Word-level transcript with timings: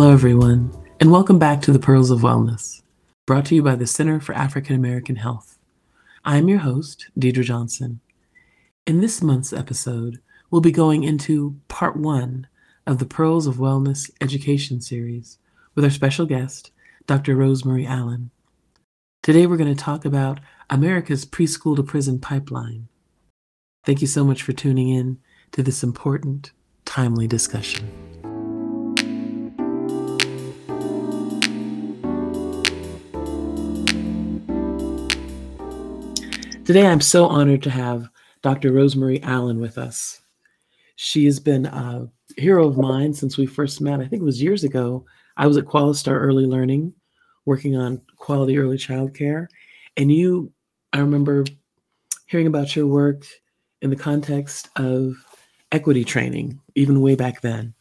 Hello, 0.00 0.12
everyone, 0.12 0.72
and 1.00 1.10
welcome 1.10 1.40
back 1.40 1.60
to 1.60 1.72
the 1.72 1.78
Pearls 1.80 2.12
of 2.12 2.20
Wellness, 2.20 2.82
brought 3.26 3.44
to 3.46 3.56
you 3.56 3.64
by 3.64 3.74
the 3.74 3.84
Center 3.84 4.20
for 4.20 4.32
African 4.32 4.76
American 4.76 5.16
Health. 5.16 5.58
I'm 6.24 6.48
your 6.48 6.60
host, 6.60 7.08
Deidre 7.18 7.42
Johnson. 7.42 7.98
In 8.86 9.00
this 9.00 9.20
month's 9.20 9.52
episode, 9.52 10.20
we'll 10.52 10.60
be 10.60 10.70
going 10.70 11.02
into 11.02 11.56
part 11.66 11.96
one 11.96 12.46
of 12.86 13.00
the 13.00 13.06
Pearls 13.06 13.48
of 13.48 13.56
Wellness 13.56 14.08
education 14.20 14.80
series 14.80 15.38
with 15.74 15.84
our 15.84 15.90
special 15.90 16.26
guest, 16.26 16.70
Dr. 17.08 17.34
Rosemarie 17.34 17.88
Allen. 17.88 18.30
Today, 19.24 19.48
we're 19.48 19.56
going 19.56 19.74
to 19.74 19.84
talk 19.84 20.04
about 20.04 20.38
America's 20.70 21.26
preschool 21.26 21.74
to 21.74 21.82
prison 21.82 22.20
pipeline. 22.20 22.86
Thank 23.84 24.00
you 24.00 24.06
so 24.06 24.22
much 24.22 24.44
for 24.44 24.52
tuning 24.52 24.90
in 24.90 25.18
to 25.50 25.64
this 25.64 25.82
important, 25.82 26.52
timely 26.84 27.26
discussion. 27.26 28.07
Today, 36.68 36.86
I'm 36.86 37.00
so 37.00 37.26
honored 37.26 37.62
to 37.62 37.70
have 37.70 38.10
Dr. 38.42 38.72
Rosemarie 38.72 39.24
Allen 39.24 39.58
with 39.58 39.78
us. 39.78 40.20
She 40.96 41.24
has 41.24 41.40
been 41.40 41.64
a 41.64 42.06
hero 42.36 42.68
of 42.68 42.76
mine 42.76 43.14
since 43.14 43.38
we 43.38 43.46
first 43.46 43.80
met. 43.80 44.00
I 44.00 44.06
think 44.06 44.20
it 44.20 44.26
was 44.26 44.42
years 44.42 44.64
ago. 44.64 45.06
I 45.38 45.46
was 45.46 45.56
at 45.56 45.64
Qualistar 45.64 46.20
Early 46.20 46.44
Learning 46.44 46.92
working 47.46 47.74
on 47.74 48.02
quality 48.18 48.58
early 48.58 48.76
childcare. 48.76 49.46
And 49.96 50.12
you, 50.12 50.52
I 50.92 50.98
remember 50.98 51.46
hearing 52.26 52.48
about 52.48 52.76
your 52.76 52.86
work 52.86 53.24
in 53.80 53.88
the 53.88 53.96
context 53.96 54.68
of 54.76 55.14
equity 55.72 56.04
training, 56.04 56.60
even 56.74 57.00
way 57.00 57.14
back 57.14 57.40
then. 57.40 57.72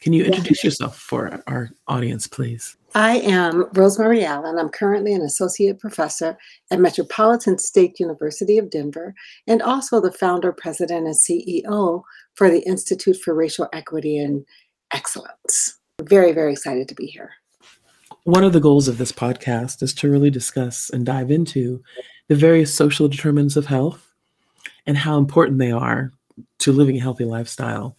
Can 0.00 0.14
you 0.14 0.24
introduce 0.24 0.64
yourself 0.64 0.98
for 0.98 1.42
our 1.46 1.70
audience, 1.86 2.26
please? 2.26 2.76
I 2.94 3.18
am 3.18 3.64
Rosemarie 3.74 4.22
Allen. 4.22 4.58
I'm 4.58 4.70
currently 4.70 5.12
an 5.12 5.20
associate 5.20 5.78
professor 5.78 6.38
at 6.70 6.80
Metropolitan 6.80 7.58
State 7.58 8.00
University 8.00 8.56
of 8.56 8.70
Denver 8.70 9.14
and 9.46 9.60
also 9.60 10.00
the 10.00 10.10
founder, 10.10 10.52
president, 10.52 11.06
and 11.06 11.14
CEO 11.14 12.02
for 12.34 12.50
the 12.50 12.60
Institute 12.60 13.18
for 13.18 13.34
Racial 13.34 13.68
Equity 13.74 14.16
and 14.16 14.46
Excellence. 14.90 15.78
Very, 16.02 16.32
very 16.32 16.52
excited 16.52 16.88
to 16.88 16.94
be 16.94 17.06
here. 17.06 17.32
One 18.24 18.42
of 18.42 18.54
the 18.54 18.60
goals 18.60 18.88
of 18.88 18.96
this 18.96 19.12
podcast 19.12 19.82
is 19.82 19.92
to 19.94 20.10
really 20.10 20.30
discuss 20.30 20.88
and 20.88 21.04
dive 21.04 21.30
into 21.30 21.82
the 22.28 22.36
various 22.36 22.72
social 22.72 23.06
determinants 23.06 23.56
of 23.56 23.66
health 23.66 24.14
and 24.86 24.96
how 24.96 25.18
important 25.18 25.58
they 25.58 25.72
are 25.72 26.10
to 26.60 26.72
living 26.72 26.96
a 26.96 27.00
healthy 27.00 27.24
lifestyle. 27.24 27.96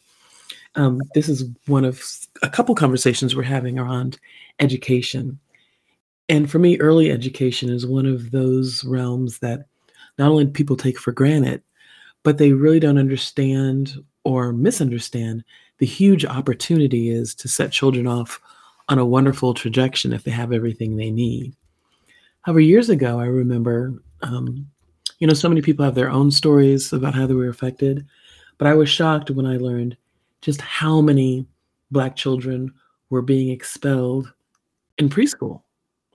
Um, 0.76 1.02
this 1.14 1.28
is 1.28 1.46
one 1.68 1.84
of 1.84 2.02
a 2.42 2.50
couple 2.50 2.76
conversations 2.76 3.36
we're 3.36 3.44
having 3.44 3.78
around 3.78 4.18
education. 4.60 5.40
And 6.30 6.50
for 6.50 6.60
me, 6.60 6.80
early 6.80 7.12
education 7.12 7.70
is 7.70 7.86
one 7.86 8.06
of 8.06 8.32
those 8.32 8.84
realms 8.86 9.40
that 9.40 9.66
not 10.18 10.30
only 10.30 10.48
people 10.48 10.78
take 10.78 10.98
for 10.98 11.12
granted, 11.12 11.62
but 12.24 12.38
they 12.38 12.54
really 12.54 12.80
don't 12.80 12.98
understand 12.98 14.04
or 14.24 14.54
misunderstand 14.54 15.44
the 15.82 15.86
huge 15.88 16.26
opportunity 16.26 17.10
is 17.10 17.34
to 17.34 17.48
set 17.48 17.72
children 17.72 18.06
off 18.06 18.40
on 18.88 19.00
a 19.00 19.06
wonderful 19.06 19.56
trajectory 19.56 20.14
if 20.14 20.24
they 20.24 20.30
have 20.30 20.54
everything 20.54 20.96
they 20.96 21.10
need. 21.10 21.56
However, 22.44 22.60
years 22.60 22.90
ago, 22.90 23.20
I 23.20 23.26
remember, 23.26 24.00
um, 24.22 24.70
you 25.18 25.26
know, 25.26 25.34
so 25.34 25.50
many 25.50 25.62
people 25.62 25.84
have 25.84 25.96
their 25.96 26.12
own 26.12 26.30
stories 26.30 26.94
about 26.94 27.16
how 27.16 27.26
they 27.26 27.34
were 27.34 27.50
affected, 27.50 28.06
but 28.60 28.68
I 28.68 28.76
was 28.76 28.90
shocked 28.90 29.32
when 29.32 29.48
I 29.48 29.58
learned 29.58 29.98
just 30.42 30.62
how 30.62 31.02
many 31.02 31.46
Black 31.92 32.16
children 32.16 32.74
were 33.10 33.22
being 33.22 33.50
expelled 33.50 34.32
in 34.98 35.10
preschool. 35.10 35.62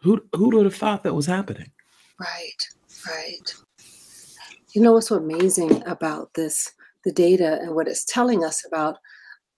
Who 0.03 0.23
who 0.35 0.51
would 0.51 0.65
have 0.65 0.75
thought 0.75 1.03
that 1.05 1.15
was 1.15 1.27
happening? 1.27 1.71
Right, 2.19 2.63
right. 3.07 3.55
You 4.73 4.83
know 4.83 4.93
what's 4.93 5.09
so 5.09 5.17
amazing 5.17 5.83
about 5.87 6.35
this, 6.35 6.73
the 7.05 7.13
data 7.13 7.59
and 7.63 7.75
what 7.75 7.89
it's 7.89 8.05
telling 8.05 8.45
us 8.45 8.65
about 8.67 8.97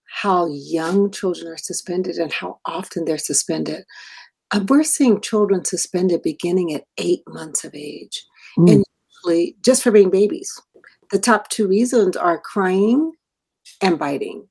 how 0.08 0.46
young 0.46 1.10
children 1.10 1.48
are 1.48 1.58
suspended 1.58 2.16
and 2.16 2.32
how 2.32 2.60
often 2.64 3.04
they're 3.04 3.18
suspended. 3.18 3.84
Uh, 4.50 4.64
we're 4.68 4.82
seeing 4.82 5.20
children 5.20 5.64
suspended 5.64 6.22
beginning 6.22 6.72
at 6.72 6.84
eight 6.96 7.22
months 7.28 7.64
of 7.64 7.74
age, 7.74 8.24
mm. 8.56 8.72
and 8.72 8.84
usually 9.24 9.56
just 9.62 9.82
for 9.82 9.90
being 9.90 10.10
babies. 10.10 10.60
The 11.10 11.18
top 11.18 11.48
two 11.48 11.68
reasons 11.68 12.16
are 12.16 12.38
crying 12.38 13.12
and 13.82 13.98
biting. 13.98 14.48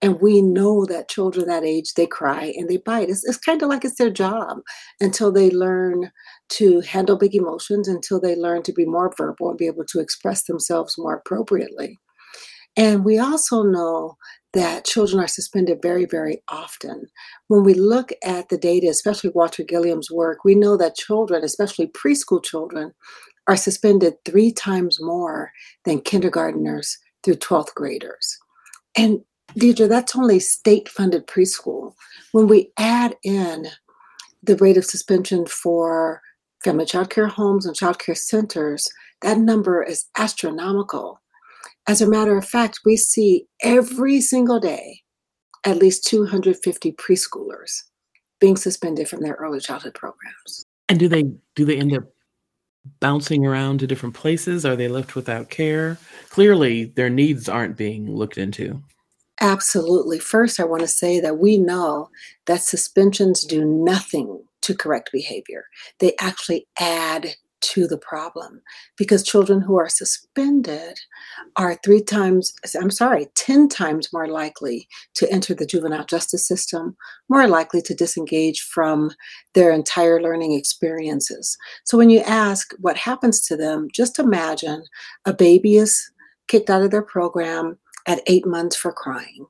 And 0.00 0.20
we 0.20 0.40
know 0.42 0.84
that 0.86 1.08
children 1.08 1.48
that 1.48 1.64
age, 1.64 1.94
they 1.94 2.06
cry 2.06 2.52
and 2.56 2.68
they 2.68 2.76
bite. 2.76 3.08
It's, 3.08 3.24
it's 3.24 3.36
kind 3.36 3.62
of 3.62 3.68
like 3.68 3.84
it's 3.84 3.98
their 3.98 4.10
job 4.10 4.58
until 5.00 5.32
they 5.32 5.50
learn 5.50 6.12
to 6.50 6.80
handle 6.80 7.18
big 7.18 7.34
emotions, 7.34 7.88
until 7.88 8.20
they 8.20 8.36
learn 8.36 8.62
to 8.64 8.72
be 8.72 8.84
more 8.84 9.12
verbal 9.16 9.48
and 9.48 9.58
be 9.58 9.66
able 9.66 9.84
to 9.86 10.00
express 10.00 10.44
themselves 10.44 10.94
more 10.96 11.14
appropriately. 11.14 11.98
And 12.76 13.04
we 13.04 13.18
also 13.18 13.64
know 13.64 14.16
that 14.52 14.84
children 14.84 15.22
are 15.22 15.28
suspended 15.28 15.80
very, 15.82 16.04
very 16.04 16.42
often. 16.48 17.06
When 17.48 17.64
we 17.64 17.74
look 17.74 18.12
at 18.24 18.50
the 18.50 18.56
data, 18.56 18.88
especially 18.88 19.30
Walter 19.34 19.64
Gilliam's 19.64 20.10
work, 20.12 20.44
we 20.44 20.54
know 20.54 20.76
that 20.76 20.96
children, 20.96 21.42
especially 21.42 21.88
preschool 21.88 22.42
children, 22.42 22.94
are 23.48 23.56
suspended 23.56 24.14
three 24.24 24.52
times 24.52 24.98
more 25.00 25.50
than 25.84 26.00
kindergarteners 26.00 26.86
through 27.24 27.36
12th 27.36 27.74
graders. 27.74 28.38
And 28.96 29.20
Deidre, 29.56 29.88
that's 29.88 30.16
only 30.16 30.40
state 30.40 30.88
funded 30.88 31.26
preschool. 31.26 31.94
When 32.32 32.48
we 32.48 32.70
add 32.78 33.16
in 33.22 33.68
the 34.42 34.56
rate 34.56 34.76
of 34.76 34.84
suspension 34.84 35.46
for 35.46 36.20
family 36.62 36.84
child 36.84 37.10
care 37.10 37.28
homes 37.28 37.66
and 37.66 37.74
child 37.74 37.98
care 37.98 38.14
centers, 38.14 38.88
that 39.22 39.38
number 39.38 39.82
is 39.82 40.06
astronomical. 40.16 41.20
As 41.86 42.00
a 42.02 42.08
matter 42.08 42.36
of 42.36 42.46
fact, 42.46 42.80
we 42.84 42.96
see 42.96 43.46
every 43.62 44.20
single 44.20 44.60
day 44.60 45.00
at 45.64 45.78
least 45.78 46.04
250 46.04 46.92
preschoolers 46.92 47.82
being 48.40 48.56
suspended 48.56 49.08
from 49.08 49.20
their 49.20 49.34
early 49.34 49.60
childhood 49.60 49.94
programs. 49.94 50.64
And 50.88 50.98
do 50.98 51.08
they 51.08 51.24
do 51.54 51.64
they 51.64 51.76
end 51.76 51.96
up 51.96 52.04
bouncing 53.00 53.46
around 53.46 53.80
to 53.80 53.86
different 53.86 54.14
places? 54.14 54.64
Are 54.64 54.76
they 54.76 54.88
left 54.88 55.14
without 55.14 55.50
care? 55.50 55.98
Clearly, 56.30 56.84
their 56.84 57.10
needs 57.10 57.48
aren't 57.48 57.76
being 57.76 58.14
looked 58.14 58.38
into. 58.38 58.82
Absolutely. 59.40 60.18
First, 60.18 60.58
I 60.58 60.64
want 60.64 60.82
to 60.82 60.88
say 60.88 61.20
that 61.20 61.38
we 61.38 61.58
know 61.58 62.10
that 62.46 62.62
suspensions 62.62 63.42
do 63.42 63.64
nothing 63.64 64.42
to 64.62 64.74
correct 64.74 65.10
behavior. 65.12 65.64
They 66.00 66.14
actually 66.20 66.66
add 66.80 67.36
to 67.60 67.86
the 67.86 67.98
problem 67.98 68.62
because 68.96 69.22
children 69.22 69.60
who 69.60 69.78
are 69.78 69.88
suspended 69.88 70.98
are 71.56 71.78
three 71.84 72.02
times, 72.02 72.54
I'm 72.80 72.90
sorry, 72.90 73.26
10 73.34 73.68
times 73.68 74.12
more 74.12 74.28
likely 74.28 74.86
to 75.14 75.30
enter 75.32 75.54
the 75.54 75.66
juvenile 75.66 76.04
justice 76.04 76.46
system, 76.46 76.96
more 77.28 77.48
likely 77.48 77.82
to 77.82 77.94
disengage 77.94 78.60
from 78.60 79.10
their 79.54 79.72
entire 79.72 80.22
learning 80.22 80.52
experiences. 80.52 81.56
So 81.84 81.98
when 81.98 82.10
you 82.10 82.20
ask 82.20 82.72
what 82.78 82.96
happens 82.96 83.40
to 83.46 83.56
them, 83.56 83.88
just 83.92 84.18
imagine 84.18 84.84
a 85.24 85.34
baby 85.34 85.76
is 85.76 86.10
kicked 86.46 86.70
out 86.70 86.82
of 86.82 86.90
their 86.90 87.02
program 87.02 87.76
at 88.08 88.22
eight 88.26 88.46
months 88.46 88.74
for 88.74 88.90
crying. 88.90 89.46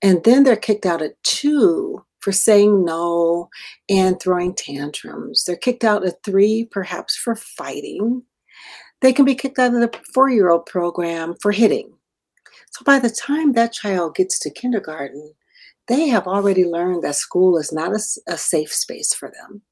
And 0.00 0.24
then 0.24 0.44
they're 0.44 0.56
kicked 0.56 0.86
out 0.86 1.02
at 1.02 1.22
two 1.24 2.02
for 2.20 2.32
saying 2.32 2.84
no 2.84 3.50
and 3.90 4.18
throwing 4.18 4.54
tantrums. 4.54 5.44
They're 5.44 5.56
kicked 5.56 5.84
out 5.84 6.06
at 6.06 6.22
three, 6.24 6.64
perhaps 6.70 7.16
for 7.16 7.36
fighting. 7.36 8.22
They 9.02 9.12
can 9.12 9.24
be 9.24 9.34
kicked 9.34 9.58
out 9.58 9.74
of 9.74 9.80
the 9.80 10.00
four 10.14 10.30
year 10.30 10.48
old 10.48 10.64
program 10.66 11.34
for 11.42 11.52
hitting. 11.52 11.92
So 12.70 12.84
by 12.84 12.98
the 12.98 13.10
time 13.10 13.52
that 13.52 13.72
child 13.72 14.14
gets 14.14 14.38
to 14.40 14.50
kindergarten, 14.50 15.34
they 15.88 16.08
have 16.08 16.26
already 16.26 16.64
learned 16.64 17.02
that 17.04 17.16
school 17.16 17.58
is 17.58 17.72
not 17.72 17.92
a, 17.92 18.00
a 18.28 18.36
safe 18.36 18.72
space 18.72 19.14
for 19.14 19.30
them. 19.30 19.62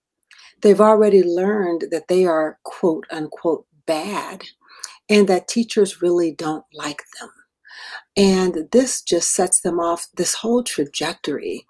They've 0.62 0.80
already 0.80 1.22
learned 1.22 1.86
that 1.90 2.08
they 2.08 2.24
are 2.24 2.58
quote 2.64 3.06
unquote 3.10 3.66
bad 3.86 4.42
and 5.08 5.28
that 5.28 5.48
teachers 5.48 6.00
really 6.00 6.32
don't 6.32 6.64
like 6.72 7.02
them. 7.20 7.30
And 8.16 8.68
this 8.70 9.02
just 9.02 9.34
sets 9.34 9.60
them 9.60 9.80
off 9.80 10.06
this 10.16 10.34
whole 10.34 10.62
trajectory 10.62 11.66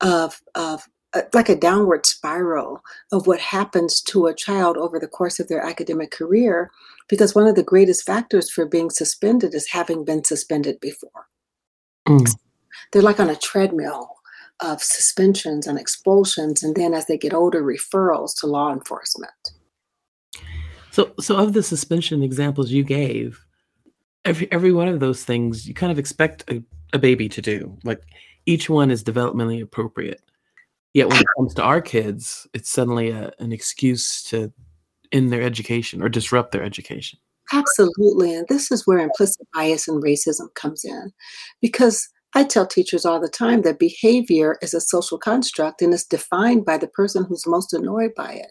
of, 0.00 0.42
of 0.54 0.88
uh, 1.14 1.22
like 1.32 1.48
a 1.48 1.56
downward 1.56 2.04
spiral 2.04 2.82
of 3.12 3.26
what 3.26 3.40
happens 3.40 4.02
to 4.02 4.26
a 4.26 4.34
child 4.34 4.76
over 4.76 4.98
the 4.98 5.08
course 5.08 5.40
of 5.40 5.48
their 5.48 5.64
academic 5.64 6.10
career. 6.10 6.70
Because 7.08 7.34
one 7.34 7.46
of 7.46 7.54
the 7.54 7.62
greatest 7.62 8.04
factors 8.04 8.50
for 8.50 8.66
being 8.66 8.90
suspended 8.90 9.54
is 9.54 9.70
having 9.70 10.04
been 10.04 10.24
suspended 10.24 10.80
before. 10.80 11.28
Mm. 12.06 12.34
They're 12.92 13.02
like 13.02 13.20
on 13.20 13.30
a 13.30 13.36
treadmill 13.36 14.10
of 14.60 14.82
suspensions 14.82 15.66
and 15.66 15.78
expulsions, 15.78 16.62
and 16.62 16.74
then 16.74 16.94
as 16.94 17.06
they 17.06 17.18
get 17.18 17.34
older, 17.34 17.62
referrals 17.62 18.38
to 18.40 18.46
law 18.46 18.72
enforcement. 18.72 19.32
So, 20.90 21.12
so 21.20 21.36
of 21.36 21.52
the 21.52 21.62
suspension 21.62 22.22
examples 22.22 22.70
you 22.70 22.82
gave, 22.82 23.45
every 24.26 24.50
every 24.52 24.72
one 24.72 24.88
of 24.88 25.00
those 25.00 25.24
things 25.24 25.66
you 25.66 25.74
kind 25.74 25.92
of 25.92 25.98
expect 25.98 26.44
a, 26.50 26.62
a 26.92 26.98
baby 26.98 27.28
to 27.30 27.40
do. 27.40 27.78
Like 27.84 28.02
each 28.44 28.68
one 28.68 28.90
is 28.90 29.02
developmentally 29.02 29.62
appropriate. 29.62 30.22
Yet 30.92 31.08
when 31.08 31.18
it 31.18 31.26
comes 31.36 31.54
to 31.54 31.62
our 31.62 31.80
kids, 31.80 32.46
it's 32.54 32.70
suddenly 32.70 33.10
a, 33.10 33.30
an 33.38 33.52
excuse 33.52 34.22
to 34.24 34.52
end 35.12 35.32
their 35.32 35.42
education 35.42 36.02
or 36.02 36.08
disrupt 36.08 36.52
their 36.52 36.62
education. 36.62 37.18
Absolutely. 37.52 38.34
And 38.34 38.46
this 38.48 38.72
is 38.72 38.86
where 38.86 38.98
implicit 38.98 39.46
bias 39.54 39.86
and 39.88 40.02
racism 40.02 40.52
comes 40.54 40.84
in. 40.84 41.12
Because 41.60 42.08
I 42.34 42.44
tell 42.44 42.66
teachers 42.66 43.06
all 43.06 43.20
the 43.20 43.28
time 43.28 43.62
that 43.62 43.78
behavior 43.78 44.58
is 44.60 44.74
a 44.74 44.80
social 44.80 45.18
construct 45.18 45.80
and 45.80 45.94
is 45.94 46.04
defined 46.04 46.64
by 46.64 46.76
the 46.76 46.88
person 46.88 47.24
who's 47.24 47.46
most 47.46 47.72
annoyed 47.72 48.10
by 48.16 48.32
it. 48.32 48.50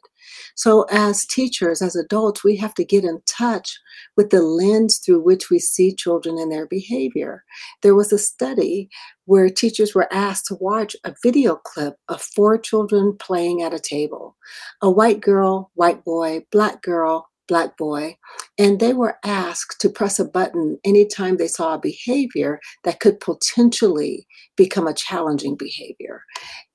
So, 0.55 0.85
as 0.89 1.25
teachers, 1.25 1.81
as 1.81 1.95
adults, 1.95 2.43
we 2.43 2.55
have 2.57 2.73
to 2.75 2.85
get 2.85 3.03
in 3.03 3.21
touch 3.27 3.77
with 4.17 4.31
the 4.31 4.41
lens 4.41 4.97
through 4.97 5.21
which 5.21 5.49
we 5.49 5.59
see 5.59 5.93
children 5.93 6.37
and 6.39 6.51
their 6.51 6.65
behavior. 6.65 7.43
There 7.83 7.93
was 7.93 8.11
a 8.11 8.17
study 8.17 8.89
where 9.25 9.49
teachers 9.49 9.93
were 9.93 10.11
asked 10.11 10.47
to 10.47 10.57
watch 10.59 10.95
a 11.03 11.13
video 11.21 11.55
clip 11.55 11.95
of 12.07 12.21
four 12.21 12.57
children 12.57 13.15
playing 13.19 13.61
at 13.61 13.73
a 13.73 13.79
table 13.79 14.35
a 14.81 14.89
white 14.89 15.21
girl, 15.21 15.71
white 15.75 16.03
boy, 16.03 16.45
black 16.51 16.81
girl, 16.81 17.29
black 17.47 17.77
boy, 17.77 18.17
and 18.57 18.79
they 18.79 18.93
were 18.93 19.17
asked 19.23 19.79
to 19.81 19.89
press 19.89 20.19
a 20.19 20.25
button 20.25 20.77
anytime 20.83 21.37
they 21.37 21.47
saw 21.47 21.73
a 21.73 21.79
behavior 21.79 22.59
that 22.83 22.99
could 22.99 23.19
potentially 23.19 24.27
become 24.55 24.87
a 24.87 24.93
challenging 24.93 25.55
behavior. 25.55 26.23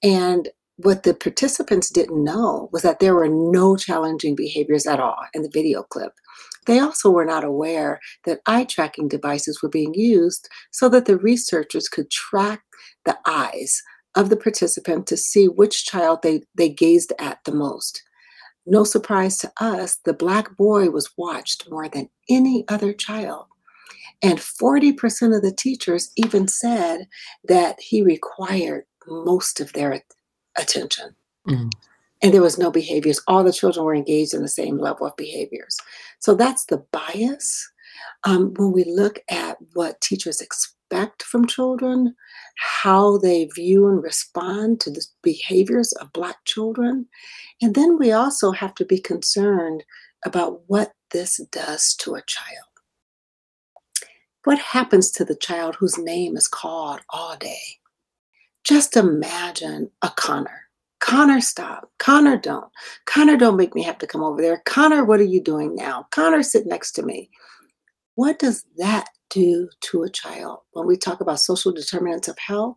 And 0.02 0.49
what 0.76 1.02
the 1.02 1.14
participants 1.14 1.90
didn't 1.90 2.25
know 2.25 2.69
was 2.72 2.82
that 2.82 3.00
there 3.00 3.14
were 3.14 3.28
no 3.28 3.76
challenging 3.76 4.34
behaviors 4.34 4.87
at 4.87 5.00
all 5.00 5.19
in 5.34 5.43
the 5.43 5.50
video 5.52 5.82
clip. 5.82 6.12
They 6.67 6.78
also 6.78 7.11
were 7.11 7.25
not 7.25 7.44
aware 7.44 8.00
that 8.25 8.40
eye 8.46 8.64
tracking 8.64 9.08
devices 9.08 9.62
were 9.62 9.69
being 9.69 9.94
used 9.94 10.49
so 10.70 10.88
that 10.90 11.06
the 11.06 11.19
researchers 11.19 11.88
could 11.88 12.11
track 12.11 12.62
the 13.05 13.19
eyes 13.26 13.82
of 14.14 14.28
the 14.28 14.37
participant 14.37 15.06
to 15.06 15.17
see 15.17 15.46
which 15.46 15.84
child 15.84 16.20
they, 16.22 16.43
they 16.55 16.69
gazed 16.69 17.12
at 17.19 17.38
the 17.44 17.52
most. 17.52 18.02
No 18.70 18.84
surprise 18.84 19.37
to 19.38 19.52
us, 19.61 19.96
the 20.05 20.14
Black 20.14 20.56
boy 20.56 20.90
was 20.90 21.11
watched 21.17 21.69
more 21.69 21.88
than 21.88 22.08
any 22.28 22.64
other 22.69 22.93
child. 22.93 23.46
And 24.22 24.38
40% 24.38 25.34
of 25.34 25.43
the 25.43 25.52
teachers 25.52 26.12
even 26.14 26.46
said 26.46 27.08
that 27.49 27.81
he 27.81 28.00
required 28.00 28.84
most 29.08 29.58
of 29.58 29.72
their 29.72 30.00
attention. 30.56 31.17
Mm. 31.49 31.72
And 32.22 32.32
there 32.32 32.43
was 32.43 32.58
no 32.58 32.70
behaviors. 32.70 33.20
All 33.26 33.43
the 33.43 33.52
children 33.52 33.84
were 33.84 33.94
engaged 33.94 34.34
in 34.34 34.43
the 34.43 34.49
same 34.49 34.78
level 34.78 35.05
of 35.05 35.17
behaviors. 35.17 35.76
So 36.20 36.37
that's 36.37 36.67
the 36.67 36.84
bias. 36.93 37.69
Um, 38.22 38.55
when 38.55 38.70
we 38.70 38.84
look 38.84 39.19
at 39.28 39.56
what 39.72 40.00
teachers 40.00 40.40
expect 40.40 40.80
from 41.22 41.46
children, 41.46 42.14
how 42.56 43.19
they 43.19 43.44
view 43.54 43.88
and 43.88 44.02
respond 44.02 44.81
to 44.81 44.90
the 44.90 45.04
behaviors 45.22 45.92
of 45.94 46.12
Black 46.12 46.37
children. 46.44 47.06
And 47.62 47.75
then 47.75 47.98
we 47.98 48.12
also 48.12 48.50
have 48.52 48.75
to 48.76 48.84
be 48.84 48.98
concerned 48.98 49.84
about 50.25 50.62
what 50.66 50.92
this 51.12 51.38
does 51.50 51.94
to 51.96 52.14
a 52.14 52.22
child. 52.22 52.66
What 54.44 54.58
happens 54.58 55.10
to 55.12 55.25
the 55.25 55.37
child 55.37 55.76
whose 55.76 55.98
name 55.98 56.37
is 56.37 56.48
called 56.48 57.00
all 57.10 57.36
day? 57.36 57.78
Just 58.64 58.96
imagine 58.96 59.90
a 60.02 60.10
Connor. 60.10 60.62
Connor, 61.00 61.40
stop. 61.40 61.90
Connor, 61.98 62.36
don't. 62.36 62.70
Connor, 63.06 63.36
don't 63.36 63.56
make 63.56 63.75
me 63.75 63.82
have 63.82 63.98
to 63.98 64.06
come 64.06 64.22
over 64.22 64.40
there. 64.40 64.62
Connor, 64.66 65.04
what 65.04 65.20
are 65.20 65.25
you 65.25 65.43
doing 65.43 65.75
now? 65.75 66.06
Connor, 66.10 66.43
sit 66.43 66.66
next 66.66 66.93
to 66.93 67.02
me. 67.02 67.31
What 68.16 68.38
does 68.38 68.64
that 68.76 69.06
do 69.31 69.69
to 69.81 70.03
a 70.03 70.11
child 70.11 70.61
when 70.73 70.87
we 70.87 70.97
talk 70.97 71.21
about 71.21 71.41
social 71.41 71.73
determinants 71.73 72.29
of 72.29 72.38
health? 72.38 72.77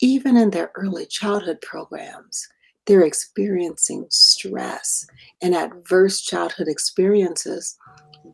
Even 0.00 0.36
in 0.36 0.50
their 0.50 0.70
early 0.76 1.06
childhood 1.06 1.60
programs, 1.60 2.48
they're 2.86 3.02
experiencing 3.02 4.06
stress 4.08 5.06
and 5.42 5.54
adverse 5.54 6.22
childhood 6.22 6.68
experiences 6.68 7.76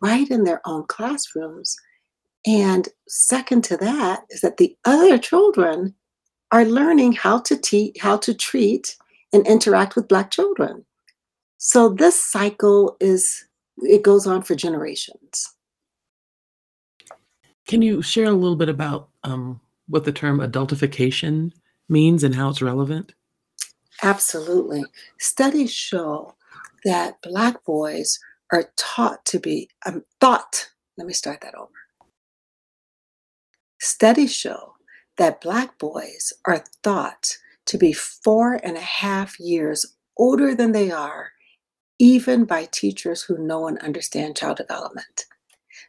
right 0.00 0.31
in 0.31 0.44
their 0.44 0.61
own 0.65 0.85
classrooms. 0.87 1.76
And 2.47 2.88
second 3.09 3.65
to 3.65 3.76
that 3.79 4.25
is 4.31 4.43
that 4.43 4.59
the 4.59 4.76
other 4.85 5.19
children 5.19 5.94
are 6.53 6.65
learning 6.65 7.15
how 7.15 7.41
to 7.41 7.56
teach, 7.56 7.97
how 8.00 8.17
to 8.19 8.32
treat 8.32 8.97
and 9.32 9.47
interact 9.47 9.97
with 9.97 10.09
Black 10.09 10.31
children. 10.31 10.85
So 11.59 11.88
this 11.88 12.23
cycle 12.23 12.97
is, 13.00 13.44
it 13.79 14.03
goes 14.03 14.26
on 14.26 14.43
for 14.43 14.55
generations. 14.55 15.53
Can 17.66 17.82
you 17.82 18.02
share 18.02 18.26
a 18.26 18.32
little 18.32 18.56
bit 18.56 18.69
about 18.69 19.08
um, 19.22 19.61
what 19.88 20.05
the 20.05 20.12
term 20.12 20.38
adultification 20.38 21.52
means 21.88 22.22
and 22.22 22.34
how 22.34 22.50
it's 22.50 22.62
relevant? 22.62 23.14
Absolutely. 24.02 24.84
Studies 25.19 25.72
show 25.72 26.34
that 26.84 27.22
Black 27.22 27.64
boys 27.64 28.19
are 28.52 28.70
taught 28.76 29.25
to 29.26 29.38
be, 29.38 29.70
um, 29.87 30.05
thought, 30.20 30.70
let 30.99 31.06
me 31.06 31.14
start 31.14 31.40
that 31.40 31.55
over. 31.55 31.70
Studies 33.81 34.34
show 34.34 34.75
that 35.16 35.40
Black 35.40 35.78
boys 35.78 36.32
are 36.46 36.64
thought 36.82 37.38
to 37.66 37.78
be 37.78 37.93
four 37.93 38.61
and 38.62 38.76
a 38.76 38.81
half 38.81 39.40
years 39.40 39.94
older 40.19 40.55
than 40.55 40.72
they 40.72 40.90
are, 40.90 41.32
even 41.99 42.44
by 42.44 42.66
teachers 42.66 43.22
who 43.22 43.38
know 43.38 43.66
and 43.66 43.78
understand 43.78 44.37
child 44.37 44.58
development. 44.58 45.25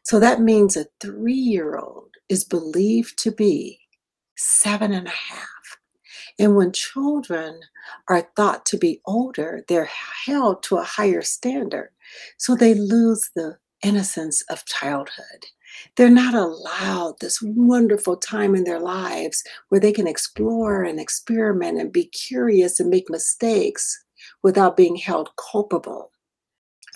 So 0.06 0.20
that 0.20 0.40
means 0.40 0.78
a 0.78 0.86
three 1.02 1.34
year 1.34 1.78
old 1.78 2.12
is 2.30 2.46
believed 2.46 3.18
to 3.24 3.32
be 3.32 3.80
seven 4.38 4.94
and 4.94 5.08
a 5.08 5.12
half. 5.12 5.50
And 6.38 6.56
when 6.56 6.72
children 6.74 7.60
are 8.08 8.30
thought 8.36 8.68
to 8.68 8.78
be 8.78 9.02
older, 9.06 9.64
they're 9.68 9.90
held 10.26 10.62
to 10.64 10.78
a 10.78 10.84
higher 10.84 11.24
standard. 11.24 11.90
So 12.38 12.56
they 12.56 12.76
lose 12.76 13.32
the 13.36 13.58
innocence 13.84 14.44
of 14.50 14.66
childhood. 14.66 15.46
They're 15.98 16.10
not 16.10 16.36
allowed 16.36 17.16
this 17.20 17.42
wonderful 17.42 18.18
time 18.18 18.54
in 18.54 18.64
their 18.64 18.80
lives 18.80 19.44
where 19.70 19.82
they 19.82 19.92
can 19.92 20.08
explore 20.08 20.84
and 20.84 21.00
experiment 21.00 21.80
and 21.80 21.92
be 21.92 22.06
curious 22.06 22.80
and 22.80 22.92
make 22.92 23.10
mistakes 23.10 24.04
without 24.44 24.78
being 24.78 24.98
held 24.98 25.30
culpable 25.52 26.12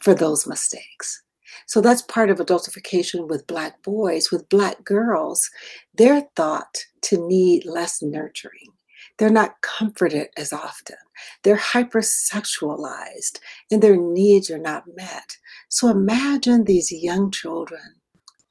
for 0.02 0.14
those 0.14 0.46
mistakes. 0.46 1.24
So 1.68 1.82
that's 1.82 2.02
part 2.02 2.30
of 2.30 2.38
adultification 2.38 3.28
with 3.28 3.48
Black 3.48 3.82
boys. 3.84 4.32
With 4.32 4.50
Black 4.50 4.84
girls, 4.84 5.50
they're 5.94 6.28
thought 6.36 6.86
to 7.04 7.28
need 7.28 7.66
less 7.66 8.02
nurturing. 8.02 8.74
They're 9.18 9.30
not 9.30 9.62
comforted 9.62 10.30
as 10.38 10.54
often. 10.54 10.96
They're 11.44 11.58
hypersexualized 11.58 13.40
and 13.70 13.82
their 13.82 13.98
needs 13.98 14.50
are 14.50 14.58
not 14.58 14.84
met. 14.96 15.38
So 15.70 15.90
imagine 15.90 16.64
these 16.64 16.92
young 16.92 17.30
children 17.30 17.82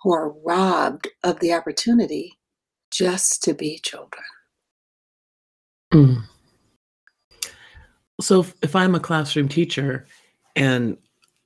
who 0.02 0.12
are 0.12 0.34
robbed 0.44 1.08
of 1.24 1.40
the 1.40 1.52
opportunity 1.52 2.38
just 2.90 3.42
to 3.44 3.54
be 3.54 3.80
children. 3.82 4.24
Mm. 5.92 6.22
So 8.20 8.40
if, 8.40 8.54
if 8.62 8.76
I'm 8.76 8.94
a 8.94 9.00
classroom 9.00 9.48
teacher 9.48 10.06
and 10.54 10.98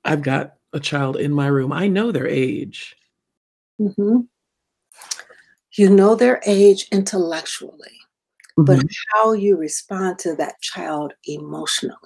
I've 0.05 0.23
got 0.23 0.55
a 0.73 0.81
child 0.81 1.17
in 1.17 1.33
my 1.33 1.47
room, 1.47 1.73
I 1.73 1.88
know 1.88 2.12
their 2.12 2.26
age. 2.26 2.97
Mm-hmm. 3.81 4.21
You 5.76 5.91
know 5.91 6.14
their 6.14 6.41
age 6.47 6.87
intellectually, 6.93 7.99
mm-hmm. 8.59 8.64
but 8.64 8.85
how 9.12 9.33
you 9.33 9.57
respond 9.57 10.19
to 10.21 10.37
that 10.37 10.61
child 10.61 11.14
emotionally. 11.25 11.97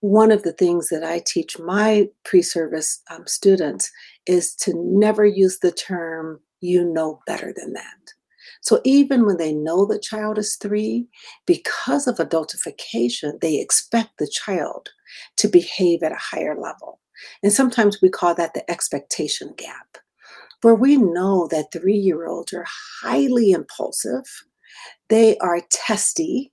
One 0.00 0.30
of 0.30 0.42
the 0.42 0.52
things 0.52 0.88
that 0.88 1.02
I 1.02 1.22
teach 1.24 1.58
my 1.58 2.08
pre 2.24 2.42
service 2.42 3.02
um, 3.10 3.26
students 3.26 3.90
is 4.26 4.54
to 4.56 4.74
never 4.76 5.24
use 5.24 5.58
the 5.58 5.72
term, 5.72 6.40
you 6.60 6.84
know 6.84 7.20
better 7.26 7.52
than 7.56 7.72
that. 7.72 8.12
So 8.60 8.80
even 8.84 9.24
when 9.24 9.36
they 9.36 9.52
know 9.52 9.86
the 9.86 9.98
child 9.98 10.38
is 10.38 10.56
three, 10.56 11.06
because 11.46 12.06
of 12.06 12.16
adultification, 12.16 13.40
they 13.40 13.58
expect 13.58 14.18
the 14.18 14.28
child 14.28 14.90
to 15.36 15.48
behave 15.48 16.02
at 16.02 16.12
a 16.12 16.16
higher 16.16 16.58
level. 16.58 17.00
And 17.42 17.52
sometimes 17.52 18.00
we 18.00 18.08
call 18.08 18.34
that 18.34 18.54
the 18.54 18.68
expectation 18.70 19.54
gap, 19.56 19.98
where 20.62 20.74
we 20.74 20.96
know 20.96 21.48
that 21.50 21.72
three 21.72 21.96
year 21.96 22.26
olds 22.26 22.52
are 22.52 22.66
highly 23.02 23.52
impulsive, 23.52 24.24
they 25.08 25.36
are 25.38 25.60
testy, 25.70 26.52